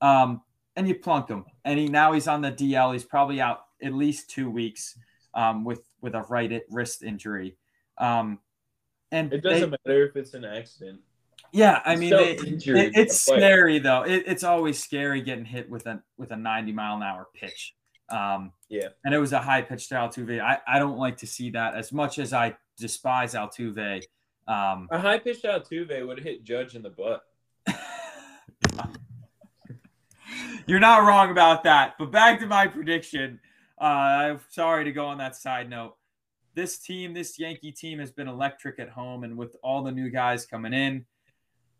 um, 0.00 0.42
and 0.76 0.88
you 0.88 0.94
plunked 0.94 1.30
him. 1.30 1.44
And 1.64 1.78
he 1.78 1.88
now 1.88 2.12
he's 2.12 2.28
on 2.28 2.40
the 2.40 2.52
DL. 2.52 2.92
He's 2.92 3.04
probably 3.04 3.40
out 3.40 3.66
at 3.82 3.92
least 3.92 4.30
two 4.30 4.50
weeks 4.50 4.98
um, 5.34 5.64
with 5.64 5.82
with 6.00 6.14
a 6.14 6.22
right 6.22 6.62
wrist 6.70 7.02
injury. 7.02 7.56
Um, 7.98 8.38
and 9.12 9.32
it 9.32 9.42
doesn't 9.42 9.70
they, 9.70 9.76
matter 9.86 10.06
if 10.06 10.16
it's 10.16 10.34
an 10.34 10.44
accident. 10.44 11.00
Yeah, 11.52 11.80
I 11.84 11.96
mean, 11.96 12.12
it, 12.12 12.42
it, 12.42 12.92
it's 12.94 13.20
scary 13.20 13.78
though. 13.78 14.02
It, 14.02 14.24
it's 14.26 14.44
always 14.44 14.82
scary 14.82 15.22
getting 15.22 15.44
hit 15.44 15.70
with 15.70 15.86
a 15.86 16.02
with 16.18 16.30
a 16.32 16.36
90 16.36 16.72
mile 16.72 16.96
an 16.96 17.02
hour 17.02 17.28
pitch. 17.34 17.74
Um, 18.08 18.52
yeah, 18.68 18.88
and 19.04 19.14
it 19.14 19.18
was 19.18 19.32
a 19.32 19.38
high 19.38 19.62
pitch 19.62 19.88
to 19.88 19.94
Altuve. 19.94 20.40
I, 20.40 20.58
I 20.66 20.78
don't 20.78 20.98
like 20.98 21.18
to 21.18 21.26
see 21.26 21.50
that 21.50 21.74
as 21.74 21.92
much 21.92 22.18
as 22.18 22.32
I 22.32 22.56
despise 22.78 23.34
Altuve. 23.34 24.02
Um, 24.48 24.88
a 24.90 24.98
high 24.98 25.18
pitch 25.18 25.42
Altuve 25.42 26.06
would 26.06 26.20
hit 26.20 26.44
Judge 26.44 26.74
in 26.74 26.82
the 26.82 26.90
butt. 26.90 27.22
You're 30.66 30.80
not 30.80 31.04
wrong 31.04 31.30
about 31.30 31.64
that. 31.64 31.94
But 31.98 32.10
back 32.10 32.40
to 32.40 32.46
my 32.46 32.66
prediction. 32.66 33.40
Uh, 33.80 33.84
I'm 33.84 34.40
sorry 34.50 34.84
to 34.84 34.92
go 34.92 35.06
on 35.06 35.18
that 35.18 35.36
side 35.36 35.70
note 35.70 35.96
this 36.56 36.78
team, 36.78 37.14
this 37.14 37.38
Yankee 37.38 37.70
team, 37.70 38.00
has 38.00 38.10
been 38.10 38.26
electric 38.26 38.80
at 38.80 38.88
home, 38.88 39.22
and 39.22 39.36
with 39.36 39.54
all 39.62 39.84
the 39.84 39.92
new 39.92 40.10
guys 40.10 40.44
coming 40.44 40.72
in, 40.72 41.04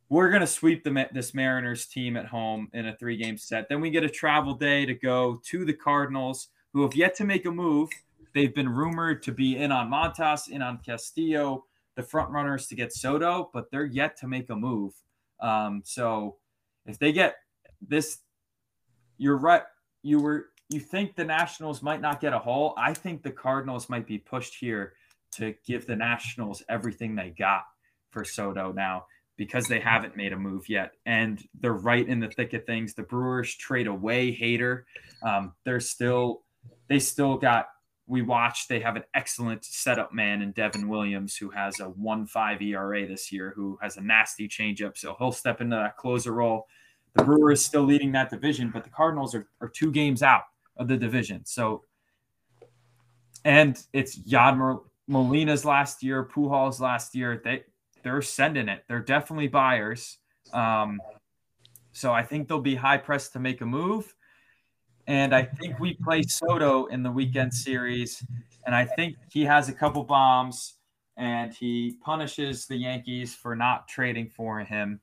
we're 0.08 0.28
going 0.28 0.42
to 0.42 0.46
sweep 0.46 0.84
the, 0.84 1.08
this 1.12 1.34
Mariners 1.34 1.86
team 1.86 2.16
at 2.16 2.26
home 2.26 2.68
in 2.72 2.86
a 2.86 2.96
three 2.96 3.16
game 3.16 3.36
set. 3.36 3.68
Then 3.68 3.80
we 3.80 3.90
get 3.90 4.04
a 4.04 4.08
travel 4.08 4.54
day 4.54 4.86
to 4.86 4.94
go 4.94 5.40
to 5.46 5.64
the 5.64 5.72
Cardinals, 5.72 6.48
who 6.72 6.82
have 6.82 6.94
yet 6.94 7.16
to 7.16 7.24
make 7.24 7.46
a 7.46 7.50
move. 7.50 7.88
They've 8.34 8.54
been 8.54 8.68
rumored 8.68 9.22
to 9.24 9.32
be 9.32 9.56
in 9.56 9.72
on 9.72 9.90
Montas, 9.90 10.48
in 10.48 10.62
on 10.62 10.78
Castillo, 10.84 11.64
the 11.96 12.02
front 12.02 12.30
runners 12.30 12.66
to 12.68 12.76
get 12.76 12.92
Soto, 12.92 13.50
but 13.52 13.70
they're 13.70 13.86
yet 13.86 14.16
to 14.18 14.28
make 14.28 14.50
a 14.50 14.56
move. 14.56 14.92
Um, 15.40 15.82
so 15.84 16.36
if 16.84 16.98
they 16.98 17.12
get 17.12 17.36
this, 17.80 18.18
you're 19.16 19.38
right. 19.38 19.62
You 20.02 20.20
were 20.20 20.50
you 20.68 20.81
think 20.81 21.14
the 21.14 21.24
Nationals 21.24 21.83
might 21.83 22.00
not 22.00 22.20
get 22.20 22.33
a 22.33 22.38
haul. 22.38 22.74
I 22.76 22.92
think 22.92 23.22
the 23.22 23.31
Cardinals 23.31 23.88
might 23.88 24.07
be 24.07 24.18
pushed 24.18 24.57
here 24.57 24.94
to 25.33 25.55
give 25.66 25.87
the 25.87 25.96
Nationals 25.96 26.62
everything 26.68 27.14
they 27.14 27.31
got 27.31 27.62
for 28.11 28.24
Soto 28.24 28.72
now 28.72 29.07
because 29.37 29.68
they 29.68 29.81
haven't 29.81 30.16
made 30.16 30.33
a 30.33 30.37
move 30.37 30.68
yet. 30.68 30.92
And 31.05 31.42
they're 31.61 31.72
right 31.72 32.07
in 32.07 32.20
the 32.20 32.29
thick 32.29 32.55
of 32.55 32.64
things. 32.64 32.94
The 32.94 33.02
Brewers 33.02 33.55
trade 33.55 33.87
away 33.87 34.37
Hader. 34.37 34.85
Um, 35.22 35.52
they're 35.64 35.79
still, 35.79 36.42
they 36.88 36.98
still 36.98 37.37
got, 37.37 37.66
we 38.09 38.22
watched, 38.22 38.68
they 38.68 38.81
have 38.81 38.96
an 38.96 39.05
excellent 39.14 39.64
setup 39.64 40.14
man 40.14 40.40
in 40.40 40.52
Devin 40.52 40.88
Williams, 40.88 41.37
who 41.37 41.50
has 41.50 41.81
a 41.81 41.85
1 41.85 42.26
5 42.26 42.62
ERA 42.62 43.07
this 43.07 43.31
year, 43.31 43.52
who 43.55 43.79
has 43.83 43.98
a 43.98 44.00
nasty 44.00 44.48
changeup. 44.48 44.96
So 44.96 45.14
he'll 45.18 45.33
step 45.33 45.61
into 45.61 45.76
that 45.76 45.96
closer 45.96 46.33
role. 46.33 46.66
The 47.14 47.24
Brewers 47.24 47.64
still 47.64 47.83
leading 47.83 48.12
that 48.12 48.31
division, 48.31 48.70
but 48.70 48.85
the 48.85 48.90
Cardinals 48.90 49.35
are, 49.35 49.48
are 49.61 49.68
two 49.68 49.90
games 49.90 50.22
out 50.22 50.42
of 50.76 50.88
the 50.88 50.96
division. 50.96 51.44
So, 51.44 51.82
and 53.44 53.79
it's 53.92 54.18
Yad 54.18 54.81
Molina's 55.08 55.64
last 55.64 56.02
year, 56.02 56.24
Pujols 56.24 56.81
last 56.81 57.14
year. 57.14 57.40
They 57.42 57.64
they're 58.02 58.22
sending 58.22 58.68
it. 58.68 58.85
They're 58.88 59.00
definitely 59.00 59.48
buyers. 59.48 60.18
Um, 60.52 61.00
so 61.92 62.12
I 62.12 62.22
think 62.22 62.46
they'll 62.46 62.60
be 62.60 62.74
high 62.74 62.98
pressed 62.98 63.33
to 63.33 63.40
make 63.40 63.60
a 63.62 63.66
move. 63.66 64.14
And 65.08 65.35
I 65.35 65.42
think 65.42 65.79
we 65.79 65.94
play 65.94 66.22
Soto 66.22 66.87
in 66.87 67.02
the 67.02 67.10
weekend 67.10 67.54
series. 67.54 68.24
And 68.64 68.74
I 68.74 68.85
think 68.85 69.16
he 69.31 69.44
has 69.44 69.68
a 69.68 69.72
couple 69.72 70.04
bombs 70.04 70.74
and 71.16 71.54
he 71.54 71.96
punishes 72.04 72.66
the 72.66 72.77
Yankees 72.77 73.35
for 73.35 73.56
not 73.56 73.88
trading 73.88 74.29
for 74.29 74.60
him 74.60 75.00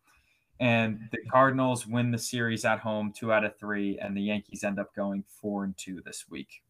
and 0.63 1.09
the 1.11 1.17
Cardinals 1.29 1.85
win 1.85 2.09
the 2.09 2.17
series 2.17 2.63
at 2.63 2.79
home, 2.79 3.11
two 3.13 3.33
out 3.33 3.43
of 3.43 3.57
three, 3.57 3.99
and 3.99 4.15
the 4.15 4.21
Yankees 4.21 4.63
end 4.63 4.79
up 4.79 4.95
going 4.95 5.25
four 5.27 5.65
and 5.65 5.75
two 5.75 6.01
this 6.05 6.23
week. 6.29 6.63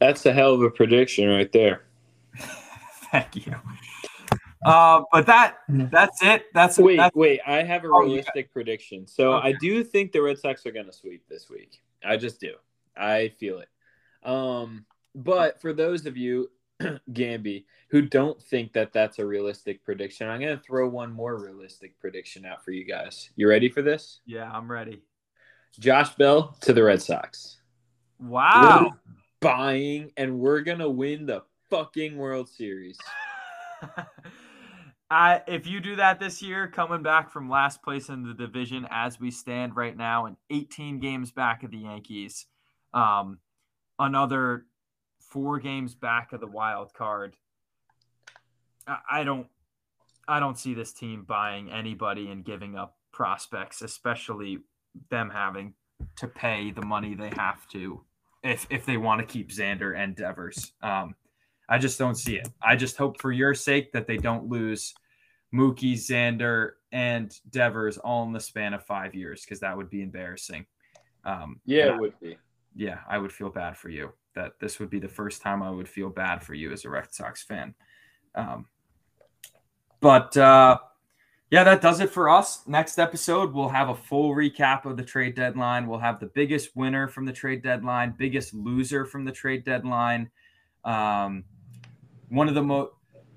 That's 0.00 0.24
a 0.24 0.32
hell 0.32 0.54
of 0.54 0.62
a 0.62 0.70
prediction 0.70 1.28
right 1.28 1.52
there. 1.52 1.82
Thank 3.12 3.46
you. 3.46 3.54
Uh, 4.64 5.02
but 5.12 5.26
that 5.26 5.58
that's 5.68 6.22
it. 6.22 6.46
That's 6.54 6.78
wait, 6.78 6.96
that's, 6.96 7.14
wait. 7.14 7.40
I 7.46 7.62
have 7.62 7.84
a 7.84 7.88
Oh, 7.88 8.00
you 8.00 8.06
realistic 8.06 8.50
prediction. 8.50 9.06
So 9.06 9.34
Okay. 9.34 9.48
I 9.48 9.52
do 9.60 9.84
think 9.84 10.12
the 10.12 10.22
Red 10.22 10.38
Sox 10.38 10.64
are 10.64 10.72
going 10.72 10.86
to 10.86 10.92
sweep 10.94 11.28
this 11.28 11.50
week. 11.50 11.82
I 12.02 12.16
just 12.16 12.40
do. 12.40 12.54
I 12.96 13.28
feel 13.38 13.58
it. 13.58 13.68
Um, 14.26 14.86
but 15.14 15.60
for 15.60 15.74
those 15.74 16.06
of 16.06 16.16
you, 16.16 16.50
Gamby, 17.12 17.64
who 17.90 18.02
don't 18.02 18.40
think 18.42 18.72
that 18.72 18.92
that's 18.92 19.18
a 19.18 19.26
realistic 19.26 19.84
prediction, 19.84 20.28
I'm 20.28 20.40
going 20.40 20.56
to 20.56 20.62
throw 20.62 20.88
one 20.88 21.12
more 21.12 21.40
realistic 21.40 21.98
prediction 22.00 22.44
out 22.46 22.64
for 22.64 22.70
you 22.70 22.84
guys. 22.84 23.30
You 23.36 23.48
ready 23.48 23.68
for 23.68 23.82
this? 23.82 24.20
yeah. 24.26 24.50
I'm 24.52 24.70
ready. 24.70 25.02
Josh 25.78 26.14
Bell 26.14 26.56
to 26.62 26.72
the 26.72 26.82
Red 26.82 27.02
Sox. 27.02 27.58
Wow. 28.18 28.94
Buying, 29.40 30.10
and 30.16 30.38
we're 30.38 30.62
going 30.62 30.80
to 30.80 30.90
win 30.90 31.26
the 31.26 31.42
fucking 31.70 32.16
World 32.16 32.48
Series. 32.48 32.98
I, 35.10 35.42
if 35.46 35.66
you 35.66 35.80
do 35.80 35.96
that 35.96 36.20
this 36.20 36.42
year, 36.42 36.68
coming 36.68 37.02
back 37.02 37.30
from 37.30 37.48
last 37.48 37.82
place 37.82 38.08
in 38.08 38.24
the 38.24 38.34
division 38.34 38.86
as 38.90 39.18
we 39.18 39.30
stand 39.30 39.76
right 39.76 39.96
now, 39.96 40.26
and 40.26 40.36
18 40.50 40.98
games 40.98 41.30
back 41.30 41.62
of 41.62 41.70
the 41.70 41.78
Yankees, 41.78 42.46
um, 42.92 43.38
another 43.98 44.66
four 45.28 45.58
games 45.58 45.94
back 45.94 46.32
of 46.32 46.40
the 46.40 46.46
wild 46.46 46.92
card. 46.94 47.36
I, 48.86 48.98
I 49.10 49.24
don't, 49.24 49.46
I 50.26 50.40
don't 50.40 50.58
see 50.58 50.74
this 50.74 50.92
team 50.92 51.24
buying 51.24 51.70
anybody 51.70 52.30
and 52.30 52.44
giving 52.44 52.76
up 52.76 52.96
prospects, 53.12 53.82
especially 53.82 54.58
them 55.10 55.30
having 55.30 55.74
to 56.16 56.28
pay 56.28 56.70
the 56.70 56.84
money 56.84 57.14
they 57.14 57.30
have 57.36 57.66
to 57.68 58.00
if 58.42 58.66
if 58.70 58.86
they 58.86 58.96
want 58.96 59.20
to 59.20 59.26
keep 59.26 59.50
Xander 59.50 59.96
and 59.96 60.14
Devers. 60.14 60.72
Um, 60.82 61.14
I 61.68 61.78
just 61.78 61.98
don't 61.98 62.16
see 62.16 62.36
it. 62.36 62.48
I 62.62 62.76
just 62.76 62.96
hope 62.96 63.20
for 63.20 63.32
your 63.32 63.54
sake 63.54 63.92
that 63.92 64.06
they 64.06 64.16
don't 64.16 64.48
lose 64.48 64.94
Mookie, 65.54 65.94
Xander, 65.94 66.72
and 66.92 67.32
Devers 67.50 67.98
all 67.98 68.24
in 68.24 68.32
the 68.32 68.40
span 68.40 68.74
of 68.74 68.84
five 68.84 69.14
years 69.14 69.42
because 69.42 69.60
that 69.60 69.76
would 69.76 69.90
be 69.90 70.02
embarrassing. 70.02 70.66
Um, 71.24 71.60
Yeah, 71.64 71.94
it 71.94 72.00
would 72.00 72.18
be. 72.20 72.38
yeah, 72.74 73.00
I 73.08 73.18
would 73.18 73.32
feel 73.32 73.50
bad 73.50 73.76
for 73.76 73.90
you. 73.90 74.12
That 74.38 74.60
this 74.60 74.78
would 74.78 74.88
be 74.88 75.00
the 75.00 75.08
first 75.08 75.42
time 75.42 75.64
I 75.64 75.70
would 75.70 75.88
feel 75.88 76.10
bad 76.10 76.44
for 76.44 76.54
you 76.54 76.70
as 76.70 76.84
a 76.84 76.90
Red 76.90 77.12
Sox 77.12 77.42
fan. 77.42 77.74
Um, 78.36 78.66
but 79.98 80.36
uh, 80.36 80.78
yeah, 81.50 81.64
that 81.64 81.82
does 81.82 81.98
it 81.98 82.10
for 82.10 82.30
us. 82.30 82.62
Next 82.68 83.00
episode, 83.00 83.52
we'll 83.52 83.70
have 83.70 83.88
a 83.88 83.96
full 83.96 84.36
recap 84.36 84.84
of 84.84 84.96
the 84.96 85.02
trade 85.02 85.34
deadline. 85.34 85.88
We'll 85.88 85.98
have 85.98 86.20
the 86.20 86.26
biggest 86.26 86.76
winner 86.76 87.08
from 87.08 87.24
the 87.24 87.32
trade 87.32 87.64
deadline, 87.64 88.14
biggest 88.16 88.54
loser 88.54 89.04
from 89.04 89.24
the 89.24 89.32
trade 89.32 89.64
deadline. 89.64 90.30
Um, 90.84 91.42
one 92.28 92.48
of 92.48 92.54
the 92.54 92.62
most 92.62 92.92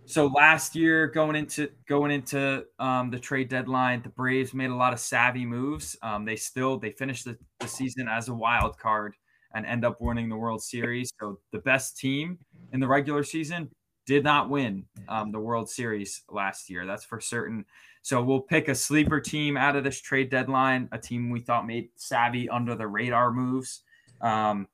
so 0.05 0.27
last 0.27 0.75
year 0.75 1.07
going 1.07 1.35
into 1.35 1.71
going 1.87 2.11
into 2.11 2.65
um, 2.77 3.09
the 3.09 3.17
trade 3.17 3.49
deadline, 3.49 4.03
the 4.03 4.09
Braves 4.09 4.53
made 4.53 4.69
a 4.69 4.75
lot 4.75 4.93
of 4.93 4.99
savvy 4.99 5.47
moves. 5.47 5.97
Um, 6.03 6.25
they 6.25 6.35
still 6.35 6.77
they 6.77 6.91
finished 6.91 7.25
the, 7.25 7.39
the 7.59 7.67
season 7.67 8.07
as 8.07 8.29
a 8.29 8.35
wild 8.35 8.77
card 8.77 9.15
and 9.53 9.65
end 9.65 9.85
up 9.85 9.99
winning 10.01 10.29
the 10.29 10.35
World 10.35 10.63
Series. 10.63 11.11
So 11.19 11.39
the 11.51 11.59
best 11.59 11.97
team 11.97 12.39
in 12.71 12.79
the 12.79 12.87
regular 12.87 13.23
season 13.23 13.69
did 14.05 14.23
not 14.23 14.49
win 14.49 14.85
um, 15.07 15.31
the 15.31 15.39
World 15.39 15.69
Series 15.69 16.23
last 16.29 16.69
year. 16.69 16.85
That's 16.85 17.05
for 17.05 17.19
certain. 17.19 17.65
So 18.01 18.21
we'll 18.23 18.41
pick 18.41 18.67
a 18.67 18.75
sleeper 18.75 19.19
team 19.19 19.57
out 19.57 19.75
of 19.75 19.83
this 19.83 20.01
trade 20.01 20.29
deadline, 20.29 20.89
a 20.91 20.97
team 20.97 21.29
we 21.29 21.39
thought 21.39 21.67
made 21.67 21.89
savvy 21.95 22.49
under 22.49 22.75
the 22.75 22.87
radar 22.87 23.31
moves. 23.31 23.81
Um, 24.21 24.67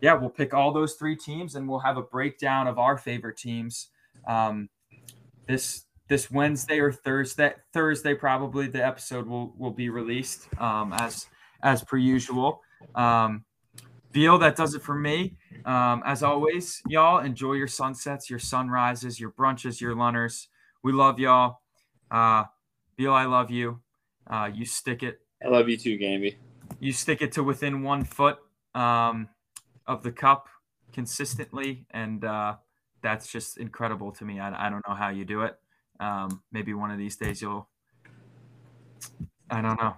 yeah, 0.00 0.14
we'll 0.14 0.30
pick 0.30 0.52
all 0.52 0.72
those 0.72 0.94
three 0.94 1.16
teams 1.16 1.54
and 1.54 1.68
we'll 1.68 1.78
have 1.78 1.96
a 1.96 2.02
breakdown 2.02 2.66
of 2.66 2.78
our 2.78 2.98
favorite 2.98 3.38
teams. 3.38 3.88
Um, 4.26 4.68
this 5.46 5.84
this 6.08 6.30
Wednesday 6.30 6.78
or 6.78 6.92
Thursday, 6.92 7.54
Thursday 7.72 8.14
probably 8.14 8.66
the 8.66 8.84
episode 8.84 9.26
will 9.26 9.54
will 9.56 9.70
be 9.70 9.88
released 9.88 10.48
um, 10.60 10.92
as 10.92 11.26
as 11.62 11.82
per 11.82 11.96
usual. 11.96 12.60
Um, 12.94 13.44
Beal, 14.14 14.38
that 14.38 14.54
does 14.54 14.74
it 14.74 14.82
for 14.82 14.94
me. 14.94 15.36
Um, 15.64 16.00
as 16.06 16.22
always, 16.22 16.80
y'all 16.86 17.18
enjoy 17.18 17.54
your 17.54 17.66
sunsets, 17.66 18.30
your 18.30 18.38
sunrises, 18.38 19.18
your 19.18 19.32
brunches, 19.32 19.80
your 19.80 19.96
lunners. 19.96 20.48
We 20.84 20.92
love 20.92 21.18
y'all. 21.18 21.58
Uh, 22.12 22.44
Beal, 22.96 23.12
I 23.12 23.24
love 23.24 23.50
you. 23.50 23.80
Uh, 24.30 24.48
you 24.54 24.64
stick 24.64 25.02
it 25.02 25.20
I 25.44 25.48
love 25.48 25.68
you 25.68 25.76
too, 25.76 25.98
Gamby. 25.98 26.36
you 26.80 26.92
stick 26.92 27.20
it 27.20 27.32
to 27.32 27.42
within 27.42 27.82
one 27.82 28.04
foot 28.04 28.38
um, 28.74 29.28
of 29.86 30.02
the 30.04 30.12
cup 30.12 30.48
consistently, 30.92 31.84
and 31.90 32.24
uh, 32.24 32.54
that's 33.02 33.30
just 33.30 33.58
incredible 33.58 34.12
to 34.12 34.24
me. 34.24 34.38
I, 34.38 34.68
I 34.68 34.70
don't 34.70 34.82
know 34.88 34.94
how 34.94 35.10
you 35.10 35.24
do 35.24 35.42
it. 35.42 35.58
Um, 36.00 36.40
maybe 36.52 36.72
one 36.72 36.90
of 36.90 36.98
these 36.98 37.16
days 37.16 37.42
you'll. 37.42 37.68
I 39.50 39.60
don't 39.60 39.78
know. 39.78 39.96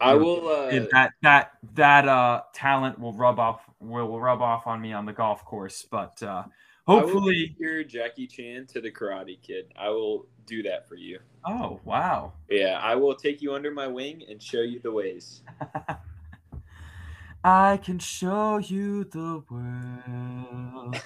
I 0.00 0.14
will. 0.14 0.48
Uh, 0.48 0.70
that 0.92 1.12
that 1.22 1.52
that 1.74 2.08
uh, 2.08 2.42
talent 2.54 2.98
will 2.98 3.12
rub 3.12 3.38
off 3.38 3.60
will, 3.80 4.20
rub 4.20 4.40
off 4.40 4.66
on 4.66 4.80
me 4.80 4.92
on 4.92 5.06
the 5.06 5.12
golf 5.12 5.44
course, 5.44 5.86
but 5.90 6.22
uh, 6.22 6.44
hopefully. 6.86 7.48
compare 7.48 7.84
Jackie 7.84 8.26
Chan 8.26 8.66
to 8.68 8.80
the 8.80 8.90
Karate 8.90 9.40
Kid. 9.42 9.72
I 9.78 9.90
will 9.90 10.26
do 10.46 10.62
that 10.62 10.88
for 10.88 10.96
you. 10.96 11.18
Oh 11.44 11.80
wow! 11.84 12.32
Yeah, 12.48 12.78
I 12.82 12.94
will 12.96 13.14
take 13.14 13.42
you 13.42 13.54
under 13.54 13.70
my 13.70 13.86
wing 13.86 14.22
and 14.28 14.42
show 14.42 14.62
you 14.62 14.80
the 14.80 14.92
ways. 14.92 15.42
I 17.44 17.78
can 17.78 17.98
show 17.98 18.58
you 18.58 19.04
the 19.04 19.42
world. 19.50 20.96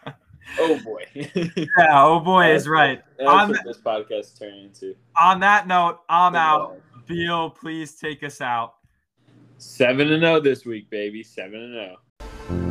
Oh 0.58 0.80
boy. 0.84 1.04
yeah, 1.14 2.04
oh 2.04 2.20
boy 2.20 2.54
is 2.54 2.68
right. 2.68 3.02
That's 3.18 3.30
On, 3.30 3.50
what 3.50 3.64
this 3.66 3.78
podcast 3.78 4.40
turned 4.40 4.58
into. 4.58 4.96
on 5.20 5.42
that 5.42 5.68
note, 5.68 6.00
I'm 6.10 6.36
out. 6.36 6.82
Theo, 7.10 7.50
please 7.50 7.96
take 7.96 8.22
us 8.24 8.40
out. 8.40 8.76
7 9.58 10.12
and 10.12 10.22
0 10.22 10.42
this 10.42 10.64
week, 10.64 10.92
baby. 10.92 11.24
7 11.24 11.56
and 11.56 11.98
0. 12.50 12.69